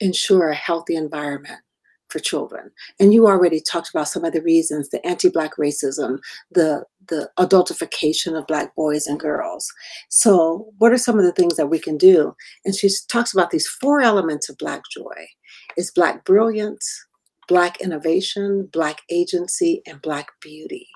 ensure 0.00 0.50
a 0.50 0.54
healthy 0.54 0.96
environment 0.96 1.60
for 2.08 2.18
children. 2.18 2.70
And 2.98 3.12
you 3.12 3.26
already 3.26 3.60
talked 3.60 3.90
about 3.90 4.08
some 4.08 4.24
of 4.24 4.32
the 4.32 4.42
reasons 4.42 4.88
the 4.88 5.04
anti 5.06 5.28
Black 5.28 5.56
racism, 5.56 6.18
the, 6.50 6.84
the 7.08 7.30
adultification 7.38 8.36
of 8.36 8.46
Black 8.46 8.74
boys 8.74 9.06
and 9.06 9.20
girls. 9.20 9.72
So, 10.08 10.68
what 10.78 10.92
are 10.92 10.98
some 10.98 11.18
of 11.18 11.24
the 11.24 11.32
things 11.32 11.56
that 11.56 11.68
we 11.68 11.78
can 11.78 11.96
do? 11.96 12.34
And 12.64 12.74
she 12.74 12.88
talks 13.08 13.32
about 13.32 13.50
these 13.50 13.66
four 13.66 14.00
elements 14.00 14.48
of 14.48 14.58
Black 14.58 14.82
joy 14.92 15.28
it's 15.76 15.90
Black 15.90 16.24
brilliance, 16.24 17.06
Black 17.46 17.80
innovation, 17.80 18.68
Black 18.72 19.02
agency, 19.10 19.82
and 19.86 20.02
Black 20.02 20.28
beauty 20.40 20.88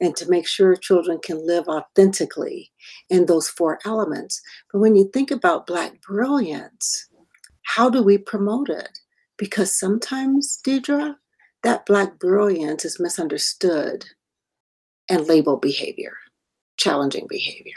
and 0.00 0.16
to 0.16 0.28
make 0.28 0.46
sure 0.46 0.76
children 0.76 1.18
can 1.22 1.44
live 1.46 1.66
authentically 1.68 2.70
in 3.10 3.26
those 3.26 3.48
four 3.48 3.78
elements. 3.84 4.40
But 4.72 4.80
when 4.80 4.96
you 4.96 5.10
think 5.12 5.30
about 5.30 5.66
Black 5.66 6.00
brilliance, 6.02 7.08
how 7.62 7.90
do 7.90 8.02
we 8.02 8.18
promote 8.18 8.68
it? 8.68 8.98
Because 9.38 9.78
sometimes, 9.78 10.58
Deidre, 10.66 11.14
that 11.62 11.86
Black 11.86 12.18
brilliance 12.18 12.84
is 12.84 13.00
misunderstood 13.00 14.04
and 15.08 15.26
labeled 15.26 15.60
behavior, 15.60 16.16
challenging 16.76 17.26
behavior. 17.28 17.72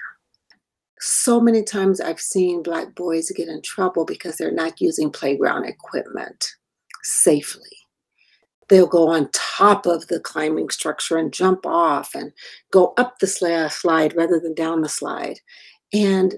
So 1.00 1.40
many 1.40 1.64
times 1.64 2.02
I've 2.02 2.20
seen 2.20 2.64
Black 2.64 2.96
boys 2.96 3.32
get 3.36 3.48
in 3.48 3.62
trouble 3.62 4.06
because 4.06 4.38
they're 4.38 4.52
not 4.52 4.82
using 4.82 5.12
playground 5.12 5.66
equipment 5.66 6.56
safely 7.04 7.80
they'll 8.70 8.88
go 8.88 9.10
on 9.10 9.30
top 9.34 9.86
of 9.86 10.08
the 10.08 10.20
climbing 10.20 10.70
structure 10.70 11.18
and 11.18 11.34
jump 11.34 11.66
off 11.66 12.16
and 12.16 12.32
go 12.72 12.94
up 12.98 13.20
the 13.20 13.28
slide 13.28 14.16
rather 14.16 14.40
than 14.40 14.54
down 14.54 14.82
the 14.82 14.90
slide. 14.90 15.40
And 15.92 16.36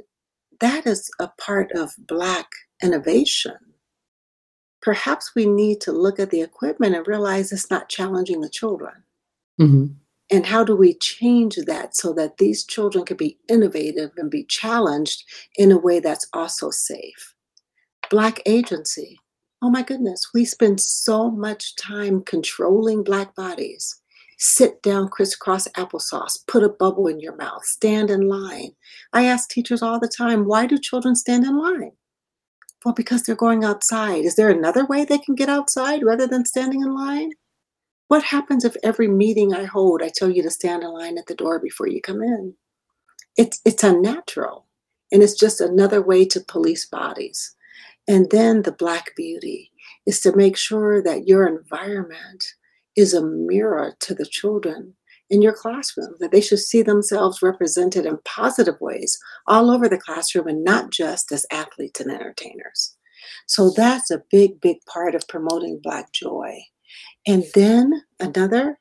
that 0.62 0.88
is 0.88 1.10
a 1.20 1.28
part 1.40 1.72
of 1.74 1.92
Black 2.08 2.48
innovation. 2.82 3.58
Perhaps 4.82 5.34
we 5.36 5.46
need 5.46 5.80
to 5.82 5.92
look 5.92 6.20
at 6.20 6.32
the 6.32 6.42
equipment 6.42 6.96
and 6.96 7.08
realize 7.08 7.52
it's 7.52 7.70
not 7.70 7.90
challenging 7.90 8.42
the 8.42 8.50
children. 8.50 8.94
Mm-hmm. 9.60 9.94
And 10.32 10.46
how 10.46 10.64
do 10.64 10.76
we 10.76 10.94
change 10.96 11.58
that 11.68 11.96
so 11.96 12.14
that 12.14 12.38
these 12.38 12.64
children 12.64 13.06
can 13.06 13.18
be 13.18 13.38
innovative 13.50 14.12
and 14.18 14.32
be 14.32 14.46
challenged 14.46 15.24
in 15.58 15.72
a 15.72 15.78
way 15.78 16.00
that's 16.00 16.28
also 16.34 16.72
safe? 16.72 17.36
Black 18.10 18.42
agency. 18.46 19.20
Oh 19.62 19.70
my 19.70 19.84
goodness, 19.84 20.30
we 20.34 20.46
spend 20.46 20.80
so 20.82 21.30
much 21.30 21.76
time 21.76 22.24
controlling 22.24 23.04
Black 23.04 23.36
bodies. 23.36 24.02
Sit 24.40 24.82
down, 24.82 25.10
crisscross 25.10 25.68
applesauce, 25.78 26.40
put 26.48 26.64
a 26.64 26.70
bubble 26.70 27.08
in 27.08 27.20
your 27.20 27.36
mouth, 27.36 27.64
stand 27.64 28.10
in 28.10 28.28
line. 28.28 28.72
I 29.14 29.26
ask 29.26 29.50
teachers 29.50 29.84
all 29.84 30.00
the 30.00 30.08
time, 30.08 30.46
why 30.46 30.66
do 30.66 30.80
children 30.80 31.16
stand 31.16 31.44
in 31.44 31.60
line? 31.60 31.92
Well, 32.84 32.94
because 32.94 33.24
they're 33.24 33.36
going 33.36 33.64
outside. 33.64 34.26
Is 34.26 34.36
there 34.36 34.50
another 34.50 34.86
way 34.86 35.06
they 35.06 35.20
can 35.20 35.36
get 35.36 35.50
outside 35.50 36.04
rather 36.04 36.28
than 36.28 36.46
standing 36.46 36.82
in 36.82 36.96
line? 36.96 37.32
What 38.08 38.24
happens 38.24 38.66
if 38.66 38.76
every 38.84 39.08
meeting 39.08 39.54
I 39.54 39.66
hold, 39.66 40.02
I 40.02 40.10
tell 40.14 40.30
you 40.30 40.42
to 40.44 40.50
stand 40.50 40.84
in 40.84 40.92
line 40.92 41.18
at 41.18 41.28
the 41.28 41.36
door 41.36 41.60
before 41.60 41.88
you 41.88 42.02
come 42.02 42.22
in? 42.22 42.56
It's, 43.38 43.62
it's 43.66 43.84
unnatural. 43.84 44.66
And 45.12 45.22
it's 45.22 45.38
just 45.38 45.62
another 45.62 46.02
way 46.02 46.26
to 46.26 46.42
police 46.42 46.86
bodies. 46.86 47.56
And 48.08 48.30
then 48.32 48.64
the 48.64 48.72
Black 48.72 49.16
beauty 49.16 49.72
is 50.06 50.20
to 50.22 50.36
make 50.36 50.58
sure 50.58 51.02
that 51.04 51.28
your 51.28 51.48
environment 51.48 52.44
is 52.96 53.14
a 53.14 53.24
mirror 53.24 53.96
to 54.00 54.16
the 54.16 54.26
children 54.26 54.96
in 55.32 55.42
your 55.42 55.54
classroom, 55.54 56.14
that 56.20 56.32
they 56.32 56.42
should 56.42 56.60
see 56.60 56.84
themselves 56.84 57.42
represented 57.42 58.06
in 58.06 58.20
positive 58.26 58.80
ways 58.82 59.18
all 59.48 59.72
over 59.72 59.88
the 59.88 59.98
classroom 59.98 60.48
and 60.48 60.64
not 60.64 60.92
just 60.92 61.32
as 61.32 61.46
athletes 61.52 62.02
and 62.02 62.12
entertainers. 62.12 62.96
So 63.48 63.72
that's 63.72 64.12
a 64.12 64.22
big, 64.30 64.60
big 64.60 64.78
part 64.86 65.16
of 65.16 65.28
promoting 65.30 65.80
Black 65.82 66.12
joy. 66.12 66.60
And 67.26 67.46
then 67.56 68.04
another 68.20 68.78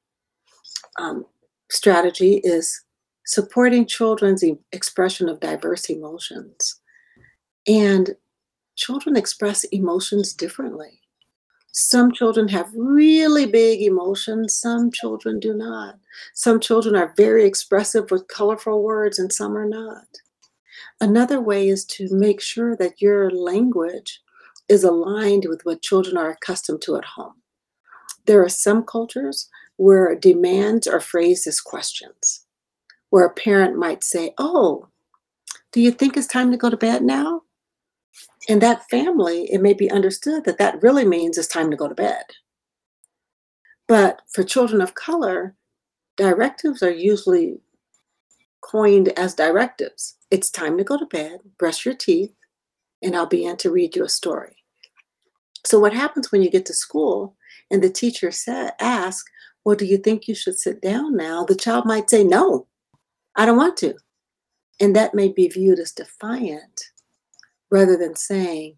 um, 0.99 1.25
strategy 1.71 2.41
is 2.43 2.83
supporting 3.27 3.87
children's 3.87 4.43
expression 4.73 5.29
of 5.29 5.39
diverse 5.39 5.89
emotions. 5.89 6.81
And 7.69 8.17
children 8.77 9.17
express 9.17 9.63
emotions 9.65 10.33
differently. 10.33 11.00
Some 11.73 12.13
children 12.13 12.49
have 12.49 12.73
really 12.75 13.47
big 13.47 13.81
emotions, 13.81 14.55
some 14.55 14.91
children 14.91 15.39
do 15.39 15.55
not. 15.55 15.99
Some 16.35 16.59
children 16.59 16.97
are 16.97 17.15
very 17.17 17.45
expressive 17.45 18.11
with 18.11 18.29
colorful 18.29 18.83
words, 18.83 19.19
and 19.19 19.33
some 19.33 19.57
are 19.57 19.69
not. 19.69 20.07
Another 21.01 21.41
way 21.41 21.69
is 21.69 21.85
to 21.87 22.09
make 22.11 22.41
sure 22.41 22.77
that 22.77 23.01
your 23.01 23.31
language 23.31 24.21
is 24.69 24.85
aligned 24.85 25.47
with 25.49 25.65
what 25.65 25.83
children 25.83 26.17
are 26.17 26.31
accustomed 26.31 26.83
to 26.83 26.97
at 26.97 27.05
home. 27.05 27.35
There 28.27 28.43
are 28.43 28.49
some 28.49 28.85
cultures 28.85 29.49
where 29.77 30.15
demands 30.15 30.87
are 30.87 31.01
phrased 31.01 31.47
as 31.47 31.61
questions, 31.61 32.45
where 33.11 33.25
a 33.25 33.33
parent 33.33 33.77
might 33.77 34.05
say, 34.05 34.35
Oh, 34.39 34.89
do 35.73 35.81
you 35.81 35.91
think 35.91 36.17
it's 36.17 36.27
time 36.27 36.51
to 36.51 36.57
go 36.57 36.69
to 36.69 36.77
bed 36.77 37.03
now? 37.03 37.43
In 38.49 38.59
that 38.61 38.89
family, 38.89 39.53
it 39.53 39.61
may 39.61 39.75
be 39.75 39.91
understood 39.91 40.45
that 40.45 40.59
that 40.59 40.83
really 40.83 41.05
means 41.05 41.39
it's 41.39 41.47
time 41.47 41.71
to 41.71 41.77
go 41.77 41.89
to 41.89 41.95
bed. 41.95 42.25
But 43.87 44.23
for 44.33 44.43
children 44.43 44.81
of 44.81 44.95
color, 44.95 45.55
directives 46.17 46.83
are 46.83 46.91
usually 46.91 47.61
coined 48.61 49.09
as 49.19 49.35
directives. 49.35 50.17
It's 50.31 50.51
time 50.51 50.79
to 50.79 50.85
go 50.85 50.97
to 50.97 51.07
bed, 51.07 51.41
brush 51.59 51.85
your 51.85 51.95
teeth, 51.95 52.33
and 53.03 53.17
I'll 53.17 53.27
begin 53.27 53.57
to 53.59 53.71
read 53.71 53.97
you 53.97 54.05
a 54.05 54.09
story. 54.09 54.57
So, 55.65 55.79
what 55.79 55.93
happens 55.93 56.31
when 56.31 56.43
you 56.43 56.51
get 56.51 56.67
to 56.67 56.75
school 56.75 57.37
and 57.71 57.83
the 57.83 57.91
teacher 57.91 58.31
said, 58.31 58.73
ask, 58.81 59.27
Well, 59.65 59.77
do 59.77 59.85
you 59.85 59.99
think 59.99 60.29
you 60.29 60.35
should 60.35 60.59
sit 60.59 60.81
down 60.81 61.17
now? 61.17 61.45
The 61.45 61.55
child 61.55 61.85
might 61.85 62.09
say, 62.09 62.25
No, 62.25 62.67
I 63.37 63.45
don't 63.45 63.59
want 63.59 63.77
to. 63.79 63.95
And 64.81 64.97
that 64.97 65.15
may 65.15 65.29
be 65.29 65.49
viewed 65.49 65.79
as 65.79 65.93
defiant 65.93 66.91
rather 67.71 67.97
than 67.97 68.17
saying, 68.17 68.77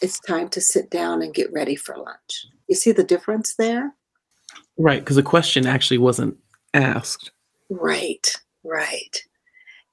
it's 0.00 0.18
time 0.20 0.48
to 0.50 0.60
sit 0.60 0.90
down 0.90 1.22
and 1.22 1.34
get 1.34 1.52
ready 1.52 1.76
for 1.76 1.96
lunch. 1.96 2.46
You 2.68 2.74
see 2.74 2.92
the 2.92 3.04
difference 3.04 3.54
there? 3.56 3.94
Right, 4.76 5.00
because 5.00 5.16
the 5.16 5.22
question 5.22 5.66
actually 5.66 5.98
wasn't 5.98 6.36
asked. 6.74 7.30
Right, 7.70 8.26
right. 8.64 9.22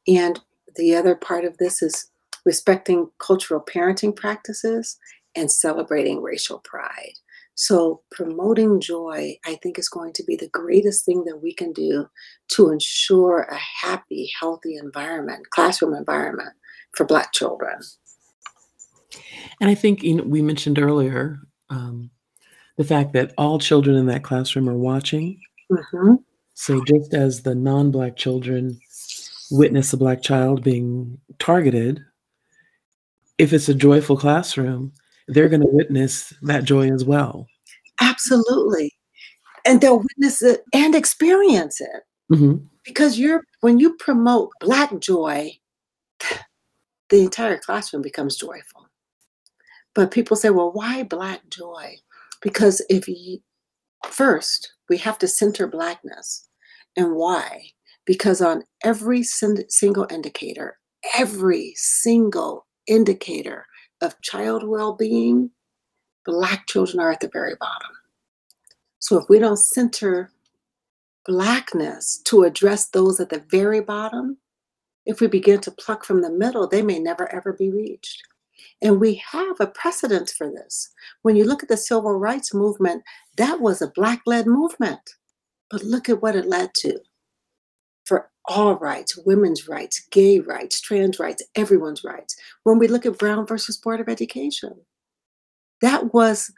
And 0.08 0.40
the 0.76 0.96
other 0.96 1.16
part 1.16 1.46
of 1.46 1.58
this 1.58 1.82
is 1.82 2.10
respecting 2.46 3.10
cultural 3.20 3.62
parenting 3.62 4.16
practices 4.16 4.98
and 5.36 5.52
celebrating 5.52 6.22
racial 6.22 6.60
pride. 6.60 7.14
So, 7.56 8.02
promoting 8.10 8.80
joy, 8.80 9.38
I 9.46 9.56
think, 9.56 9.78
is 9.78 9.90
going 9.90 10.14
to 10.14 10.24
be 10.24 10.38
the 10.38 10.48
greatest 10.48 11.04
thing 11.04 11.26
that 11.26 11.42
we 11.44 11.54
can 11.54 11.74
do 11.74 12.08
to 12.54 12.70
ensure 12.72 13.42
a 13.42 13.60
happy, 13.86 14.32
healthy 14.40 14.78
environment, 14.78 15.50
classroom 15.50 15.94
environment 15.94 16.54
for 16.96 17.06
Black 17.06 17.34
children. 17.34 17.80
And 19.62 19.70
I 19.70 19.76
think 19.76 20.04
you 20.04 20.16
know, 20.16 20.24
we 20.24 20.42
mentioned 20.42 20.80
earlier 20.80 21.40
um, 21.70 22.10
the 22.78 22.84
fact 22.84 23.14
that 23.14 23.34
all 23.38 23.60
children 23.60 23.96
in 23.96 24.06
that 24.08 24.24
classroom 24.24 24.70
are 24.70 24.78
watching. 24.78 25.40
hmm 25.70 26.16
So 26.54 26.84
just 26.86 27.14
as 27.14 27.44
the 27.44 27.56
non-black 27.56 28.16
children 28.18 28.80
witness 29.52 29.94
a 29.94 29.98
black 29.98 30.22
child 30.22 30.64
being 30.64 31.18
targeted, 31.40 32.04
if 33.38 33.54
it's 33.54 33.70
a 33.70 33.74
joyful 33.74 34.18
classroom, 34.18 34.92
they're 35.28 35.50
going 35.50 35.62
to 35.62 35.68
witness 35.72 36.34
that 36.44 36.64
joy 36.64 36.92
as 36.92 37.06
well. 37.06 37.48
Absolutely. 38.02 38.92
And 39.66 39.82
they'll 39.82 40.00
witness 40.00 40.42
it 40.42 40.64
and 40.74 40.96
experience 40.96 41.82
it. 41.82 42.04
hmm 42.36 42.56
Because 42.84 43.20
you're 43.20 43.44
when 43.62 43.80
you 43.80 43.96
promote 43.98 44.52
black 44.62 44.98
joy, 45.00 45.52
the 47.10 47.22
entire 47.22 47.58
classroom 47.58 48.02
becomes 48.02 48.38
joyful. 48.38 48.79
But 50.00 50.12
people 50.12 50.38
say, 50.38 50.50
well, 50.50 50.72
why 50.72 51.04
black 51.04 51.42
joy? 51.50 51.98
Because 52.42 52.82
if 52.90 53.10
you 53.10 53.42
first 54.08 54.72
we 54.88 54.96
have 54.96 55.18
to 55.18 55.28
center 55.28 55.68
blackness. 55.68 56.48
And 56.96 57.16
why? 57.16 57.72
Because 58.06 58.40
on 58.40 58.64
every 58.82 59.24
single 59.24 60.08
indicator, 60.10 60.78
every 61.18 61.74
single 61.76 62.66
indicator 62.88 63.66
of 64.00 64.22
child 64.22 64.66
well-being, 64.66 65.52
black 66.26 66.66
children 66.68 67.02
are 67.02 67.12
at 67.12 67.20
the 67.20 67.30
very 67.34 67.56
bottom. 67.60 67.92
So 69.00 69.18
if 69.18 69.26
we 69.28 69.38
don't 69.38 69.58
center 69.58 70.32
blackness 71.26 72.22
to 72.24 72.44
address 72.44 72.88
those 72.88 73.20
at 73.20 73.32
the 73.32 73.44
very 73.52 73.82
bottom, 73.82 74.38
if 75.06 75.20
we 75.20 75.28
begin 75.28 75.60
to 75.60 75.72
pluck 75.72 76.06
from 76.06 76.22
the 76.22 76.32
middle, 76.32 76.70
they 76.70 76.84
may 76.84 77.00
never 77.00 77.30
ever 77.36 77.52
be 77.52 77.70
reached. 77.70 78.24
And 78.82 79.00
we 79.00 79.22
have 79.32 79.60
a 79.60 79.68
precedent 79.68 80.34
for 80.38 80.50
this. 80.50 80.90
When 81.22 81.36
you 81.36 81.44
look 81.44 81.64
at 81.64 81.70
the 81.70 81.78
civil 81.78 82.14
rights 82.14 82.54
movement, 82.54 83.04
that 83.38 83.62
was 83.62 83.82
a 83.82 83.92
black 83.92 84.22
led 84.26 84.48
movement. 84.48 85.02
But 85.70 85.84
look 85.84 86.10
at 86.10 86.22
what 86.22 86.36
it 86.36 86.46
led 86.48 86.72
to 86.80 87.00
for 88.06 88.30
all 88.46 88.76
rights 88.76 89.16
women's 89.18 89.68
rights, 89.68 90.08
gay 90.10 90.40
rights, 90.40 90.82
trans 90.82 91.20
rights, 91.20 91.44
everyone's 91.56 92.04
rights. 92.04 92.36
When 92.64 92.80
we 92.80 92.88
look 92.88 93.06
at 93.06 93.20
Brown 93.20 93.46
versus 93.46 93.78
Board 93.78 94.00
of 94.00 94.10
Education, 94.10 94.74
that 95.82 96.14
was 96.14 96.52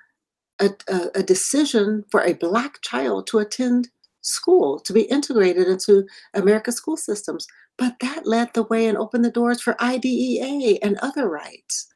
a, 0.59 0.69
a, 0.87 1.07
a 1.15 1.23
decision 1.23 2.05
for 2.09 2.21
a 2.21 2.33
black 2.33 2.81
child 2.81 3.27
to 3.27 3.39
attend 3.39 3.89
school, 4.21 4.79
to 4.79 4.93
be 4.93 5.01
integrated 5.01 5.67
into 5.67 6.05
America's 6.33 6.77
school 6.77 6.95
systems. 6.95 7.45
But 7.77 7.95
that 7.99 8.25
led 8.25 8.53
the 8.53 8.63
way 8.63 8.87
and 8.87 8.97
opened 8.97 9.25
the 9.25 9.31
doors 9.31 9.61
for 9.61 9.81
IDEA 9.81 10.77
and 10.81 10.97
other 10.99 11.27
rights. 11.27 11.90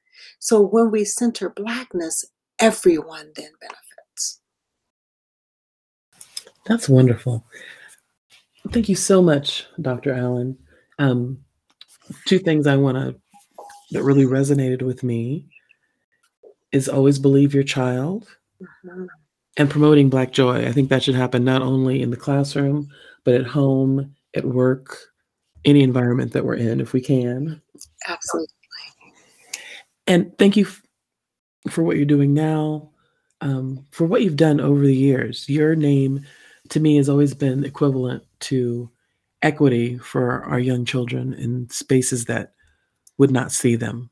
So 0.45 0.61
when 0.61 0.91
we 0.91 1.05
center 1.05 1.49
blackness, 1.49 2.23
everyone 2.59 3.31
then 3.35 3.49
benefits. 3.59 4.41
That's 6.67 6.87
wonderful. 6.87 7.43
Thank 8.69 8.87
you 8.87 8.93
so 8.95 9.23
much, 9.23 9.65
Dr. 9.81 10.13
Allen. 10.13 10.55
Um, 10.99 11.39
two 12.27 12.37
things 12.37 12.67
I 12.67 12.75
want 12.75 12.95
to 12.95 13.15
that 13.89 14.03
really 14.03 14.25
resonated 14.25 14.83
with 14.83 15.01
me 15.01 15.47
is 16.71 16.87
always 16.87 17.17
believe 17.17 17.55
your 17.55 17.63
child 17.63 18.27
Mhm. 18.85 19.07
and 19.57 19.67
promoting 19.67 20.09
black 20.11 20.31
joy. 20.31 20.67
I 20.67 20.71
think 20.71 20.89
that 20.89 21.01
should 21.01 21.15
happen 21.15 21.43
not 21.43 21.63
only 21.63 22.03
in 22.03 22.11
the 22.11 22.17
classroom, 22.17 22.87
but 23.23 23.33
at 23.33 23.47
home, 23.47 24.15
at 24.35 24.45
work, 24.45 24.95
any 25.63 25.81
environment 25.81 26.33
that 26.33 26.45
we're 26.45 26.53
in, 26.53 26.79
if 26.81 26.93
we 26.93 27.01
can. 27.01 27.63
Absolutely. 28.07 28.53
And 30.07 30.37
thank 30.37 30.55
you 30.57 30.65
f- 30.65 30.81
for 31.69 31.83
what 31.83 31.97
you're 31.97 32.05
doing 32.05 32.33
now, 32.33 32.91
um, 33.41 33.85
for 33.91 34.05
what 34.05 34.21
you've 34.21 34.35
done 34.35 34.59
over 34.59 34.81
the 34.81 34.95
years. 34.95 35.49
Your 35.49 35.75
name, 35.75 36.25
to 36.69 36.79
me, 36.79 36.97
has 36.97 37.09
always 37.09 37.33
been 37.33 37.63
equivalent 37.63 38.23
to 38.41 38.89
equity 39.41 39.97
for 39.97 40.43
our 40.43 40.59
young 40.59 40.85
children 40.85 41.33
in 41.33 41.69
spaces 41.69 42.25
that 42.25 42.53
would 43.17 43.31
not 43.31 43.51
see 43.51 43.75
them. 43.75 44.09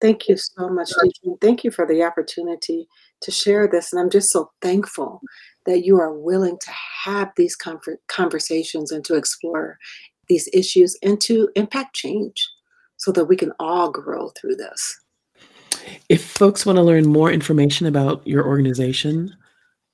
Thank 0.00 0.28
you 0.28 0.36
so 0.36 0.68
much, 0.68 0.90
Deacon. 1.02 1.36
Thank 1.40 1.64
you 1.64 1.70
for 1.70 1.84
the 1.84 2.04
opportunity 2.04 2.86
to 3.20 3.30
share 3.30 3.66
this. 3.66 3.92
And 3.92 4.00
I'm 4.00 4.10
just 4.10 4.30
so 4.30 4.50
thankful 4.62 5.20
that 5.66 5.84
you 5.84 5.98
are 5.98 6.12
willing 6.12 6.56
to 6.58 6.70
have 7.04 7.32
these 7.36 7.56
conver- 7.56 7.96
conversations 8.06 8.92
and 8.92 9.04
to 9.04 9.14
explore 9.16 9.76
these 10.28 10.48
issues 10.52 10.96
and 11.02 11.20
to 11.22 11.48
impact 11.56 11.96
change 11.96 12.48
so 12.98 13.10
that 13.12 13.24
we 13.24 13.36
can 13.36 13.52
all 13.58 13.90
grow 13.90 14.28
through 14.30 14.56
this. 14.56 15.00
If 16.08 16.24
folks 16.24 16.66
want 16.66 16.76
to 16.76 16.82
learn 16.82 17.08
more 17.08 17.32
information 17.32 17.86
about 17.86 18.26
your 18.26 18.46
organization 18.46 19.34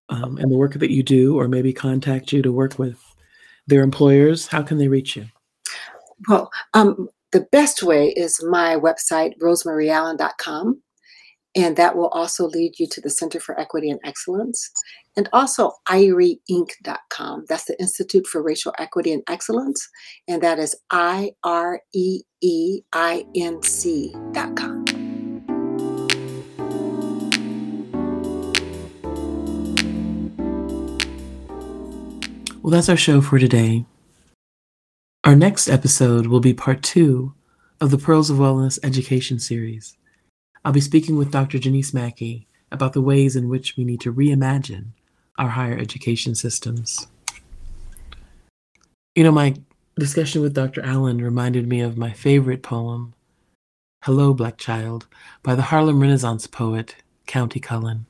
um, 0.09 0.39
and 0.39 0.51
the 0.51 0.57
work 0.57 0.75
that 0.75 0.91
you 0.91 1.03
do, 1.03 1.39
or 1.39 1.47
maybe 1.47 1.73
contact 1.73 2.33
you 2.33 2.43
to 2.43 2.53
work 2.53 2.79
with 2.79 2.99
their 3.67 3.83
employers, 3.83 4.47
how 4.47 4.63
can 4.63 4.79
they 4.79 4.89
reach 4.89 5.17
you? 5.17 5.27
Well, 6.29 6.51
um, 6.75 7.09
the 7.33 7.43
best 7.53 7.83
way 7.83 8.09
is 8.09 8.43
my 8.43 8.77
website, 8.77 9.39
rosemarieallen.com. 9.39 10.81
And 11.57 11.77
that 11.77 11.97
will 11.97 12.09
also 12.09 12.47
lead 12.47 12.81
you 12.81 12.89
to 12.89 13.01
the 13.01 13.11
Center 13.11 13.39
for 13.39 13.59
Equity 13.61 13.89
and 13.89 14.01
Excellence. 14.05 14.71
And 15.17 15.29
also 15.33 15.73
IREEINC.com. 15.89 17.45
That's 17.49 17.67
the 17.67 17.81
Institute 17.81 18.27
for 18.27 18.43
Racial 18.43 18.75
Equity 18.79 19.13
and 19.13 19.23
Excellence. 19.29 19.89
And 20.27 20.43
that 20.43 20.59
is 20.59 20.75
I 20.91 21.33
R 21.45 21.81
E 21.93 22.23
E 22.41 22.81
I 22.93 23.25
N 23.37 23.63
C.com. 23.63 24.85
Well, 32.63 32.71
that's 32.71 32.89
our 32.89 32.97
show 32.97 33.21
for 33.21 33.39
today. 33.39 33.85
Our 35.23 35.37
next 35.37 35.69
episode 35.69 36.27
will 36.27 36.41
be 36.41 36.55
part 36.55 36.83
two 36.83 37.35
of 37.81 37.91
the 37.91 37.99
Pearls 37.99 38.31
of 38.31 38.39
Wellness 38.39 38.79
education 38.83 39.39
series. 39.39 39.97
I'll 40.65 40.73
be 40.73 40.81
speaking 40.81 41.17
with 41.17 41.31
Dr. 41.31 41.59
Janice 41.59 41.93
Mackey 41.93 42.47
about 42.73 42.95
the 42.95 43.03
ways 43.03 43.37
in 43.37 43.51
which 43.51 43.77
we 43.77 43.85
need 43.85 44.01
to 44.01 44.13
reimagine 44.13 44.87
our 45.37 45.49
higher 45.49 45.77
education 45.77 46.35
systems. 46.35 47.07
You 49.15 49.25
know, 49.25 49.33
my 49.33 49.57
discussion 49.99 50.41
with 50.41 50.55
Dr. 50.55 50.83
Allen 50.83 51.19
reminded 51.19 51.69
me 51.69 51.81
of 51.81 51.99
my 51.99 52.13
favorite 52.13 52.63
poem, 52.63 53.13
Hello, 54.05 54.33
Black 54.33 54.57
Child, 54.57 55.07
by 55.43 55.55
the 55.55 55.63
Harlem 55.63 56.01
Renaissance 56.01 56.47
poet, 56.47 56.97
Countee 57.27 57.63
Cullen. 57.63 58.07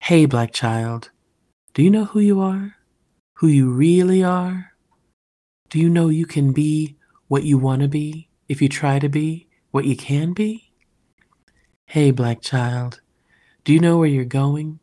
Hey, 0.00 0.26
Black 0.26 0.52
Child, 0.52 1.10
do 1.72 1.82
you 1.82 1.90
know 1.90 2.04
who 2.04 2.20
you 2.20 2.40
are? 2.40 2.76
Who 3.36 3.46
you 3.46 3.70
really 3.70 4.22
are? 4.22 4.72
Do 5.70 5.78
you 5.78 5.88
know 5.88 6.08
you 6.08 6.26
can 6.26 6.52
be 6.52 6.96
what 7.28 7.44
you 7.44 7.56
want 7.56 7.82
to 7.82 7.88
be 7.88 8.28
if 8.48 8.60
you 8.60 8.68
try 8.68 8.98
to 8.98 9.08
be 9.08 9.47
what 9.78 9.84
you 9.84 9.94
can 9.94 10.32
be? 10.32 10.72
Hey, 11.86 12.10
Black 12.10 12.40
Child, 12.40 13.00
do 13.62 13.72
you 13.72 13.78
know 13.78 13.96
where 13.96 14.08
you're 14.08 14.24
going? 14.24 14.80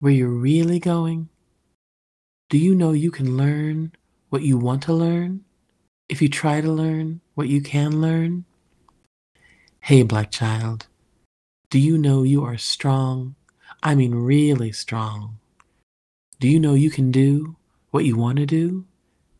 Where 0.00 0.12
you're 0.12 0.28
really 0.28 0.78
going? 0.78 1.30
Do 2.50 2.58
you 2.58 2.74
know 2.74 2.92
you 2.92 3.10
can 3.10 3.38
learn 3.38 3.92
what 4.28 4.42
you 4.42 4.58
want 4.58 4.82
to 4.82 4.92
learn 4.92 5.46
if 6.10 6.20
you 6.20 6.28
try 6.28 6.60
to 6.60 6.70
learn 6.70 7.22
what 7.34 7.48
you 7.48 7.62
can 7.62 8.02
learn? 8.02 8.44
Hey, 9.80 10.02
Black 10.02 10.30
Child, 10.30 10.86
do 11.70 11.78
you 11.78 11.96
know 11.96 12.22
you 12.22 12.44
are 12.44 12.58
strong? 12.58 13.36
I 13.82 13.94
mean, 13.94 14.14
really 14.14 14.70
strong. 14.70 15.38
Do 16.38 16.46
you 16.46 16.60
know 16.60 16.74
you 16.74 16.90
can 16.90 17.10
do 17.10 17.56
what 17.90 18.04
you 18.04 18.18
want 18.18 18.36
to 18.36 18.44
do 18.44 18.84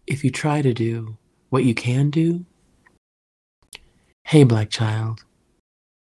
if 0.06 0.24
you 0.24 0.30
try 0.30 0.62
to 0.62 0.72
do 0.72 1.18
what 1.50 1.64
you 1.64 1.74
can 1.74 2.08
do? 2.08 2.46
Hey, 4.30 4.44
Black 4.44 4.70
Child, 4.70 5.24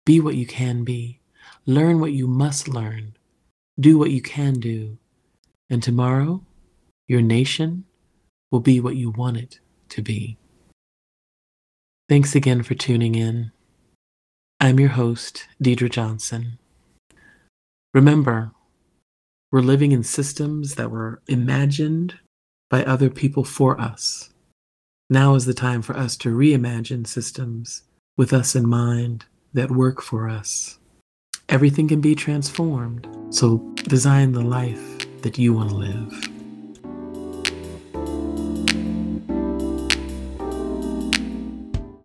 be 0.05 0.21
what 0.21 0.35
you 0.35 0.45
can 0.45 0.85
be, 0.85 1.21
learn 1.65 2.01
what 2.01 2.13
you 2.13 2.27
must 2.27 2.69
learn, 2.69 3.17
do 3.79 3.97
what 3.97 4.11
you 4.11 4.21
can 4.21 4.61
do, 4.61 4.99
and 5.71 5.83
tomorrow 5.83 6.45
your 7.09 7.23
nation 7.23 7.87
will 8.53 8.61
be 8.61 8.79
what 8.79 8.97
you 8.97 9.09
want 9.09 9.39
it 9.39 9.61
to 9.89 10.03
be. 10.03 10.37
Thanks 12.11 12.35
again 12.35 12.63
for 12.63 12.75
tuning 12.75 13.15
in. 13.15 13.53
I'm 14.61 14.79
your 14.79 14.91
host, 14.91 15.49
Deidre 15.65 15.91
Johnson. 15.91 16.59
Remember, 17.95 18.53
we're 19.51 19.63
living 19.63 19.93
in 19.93 20.03
systems 20.03 20.75
that 20.75 20.91
were 20.91 21.23
imagined 21.27 22.19
by 22.69 22.85
other 22.85 23.09
people 23.09 23.45
for 23.45 23.81
us. 23.81 24.29
Now 25.09 25.37
is 25.37 25.47
the 25.47 25.55
time 25.55 25.81
for 25.81 25.97
us 25.97 26.19
to 26.19 26.37
reimagine 26.37 27.07
systems 27.07 27.85
with 28.17 28.33
us 28.33 28.55
in 28.55 28.69
mind 28.69 29.25
that 29.55 29.71
work 29.71 30.01
for 30.01 30.29
us. 30.29 30.79
Everything 31.49 31.89
can 31.89 32.01
be 32.01 32.15
transformed, 32.15 33.09
so 33.31 33.59
design 33.89 34.33
the 34.33 34.41
life 34.41 35.21
that 35.23 35.39
you 35.39 35.53
want 35.53 35.71
to 35.71 35.77
live. 35.77 36.40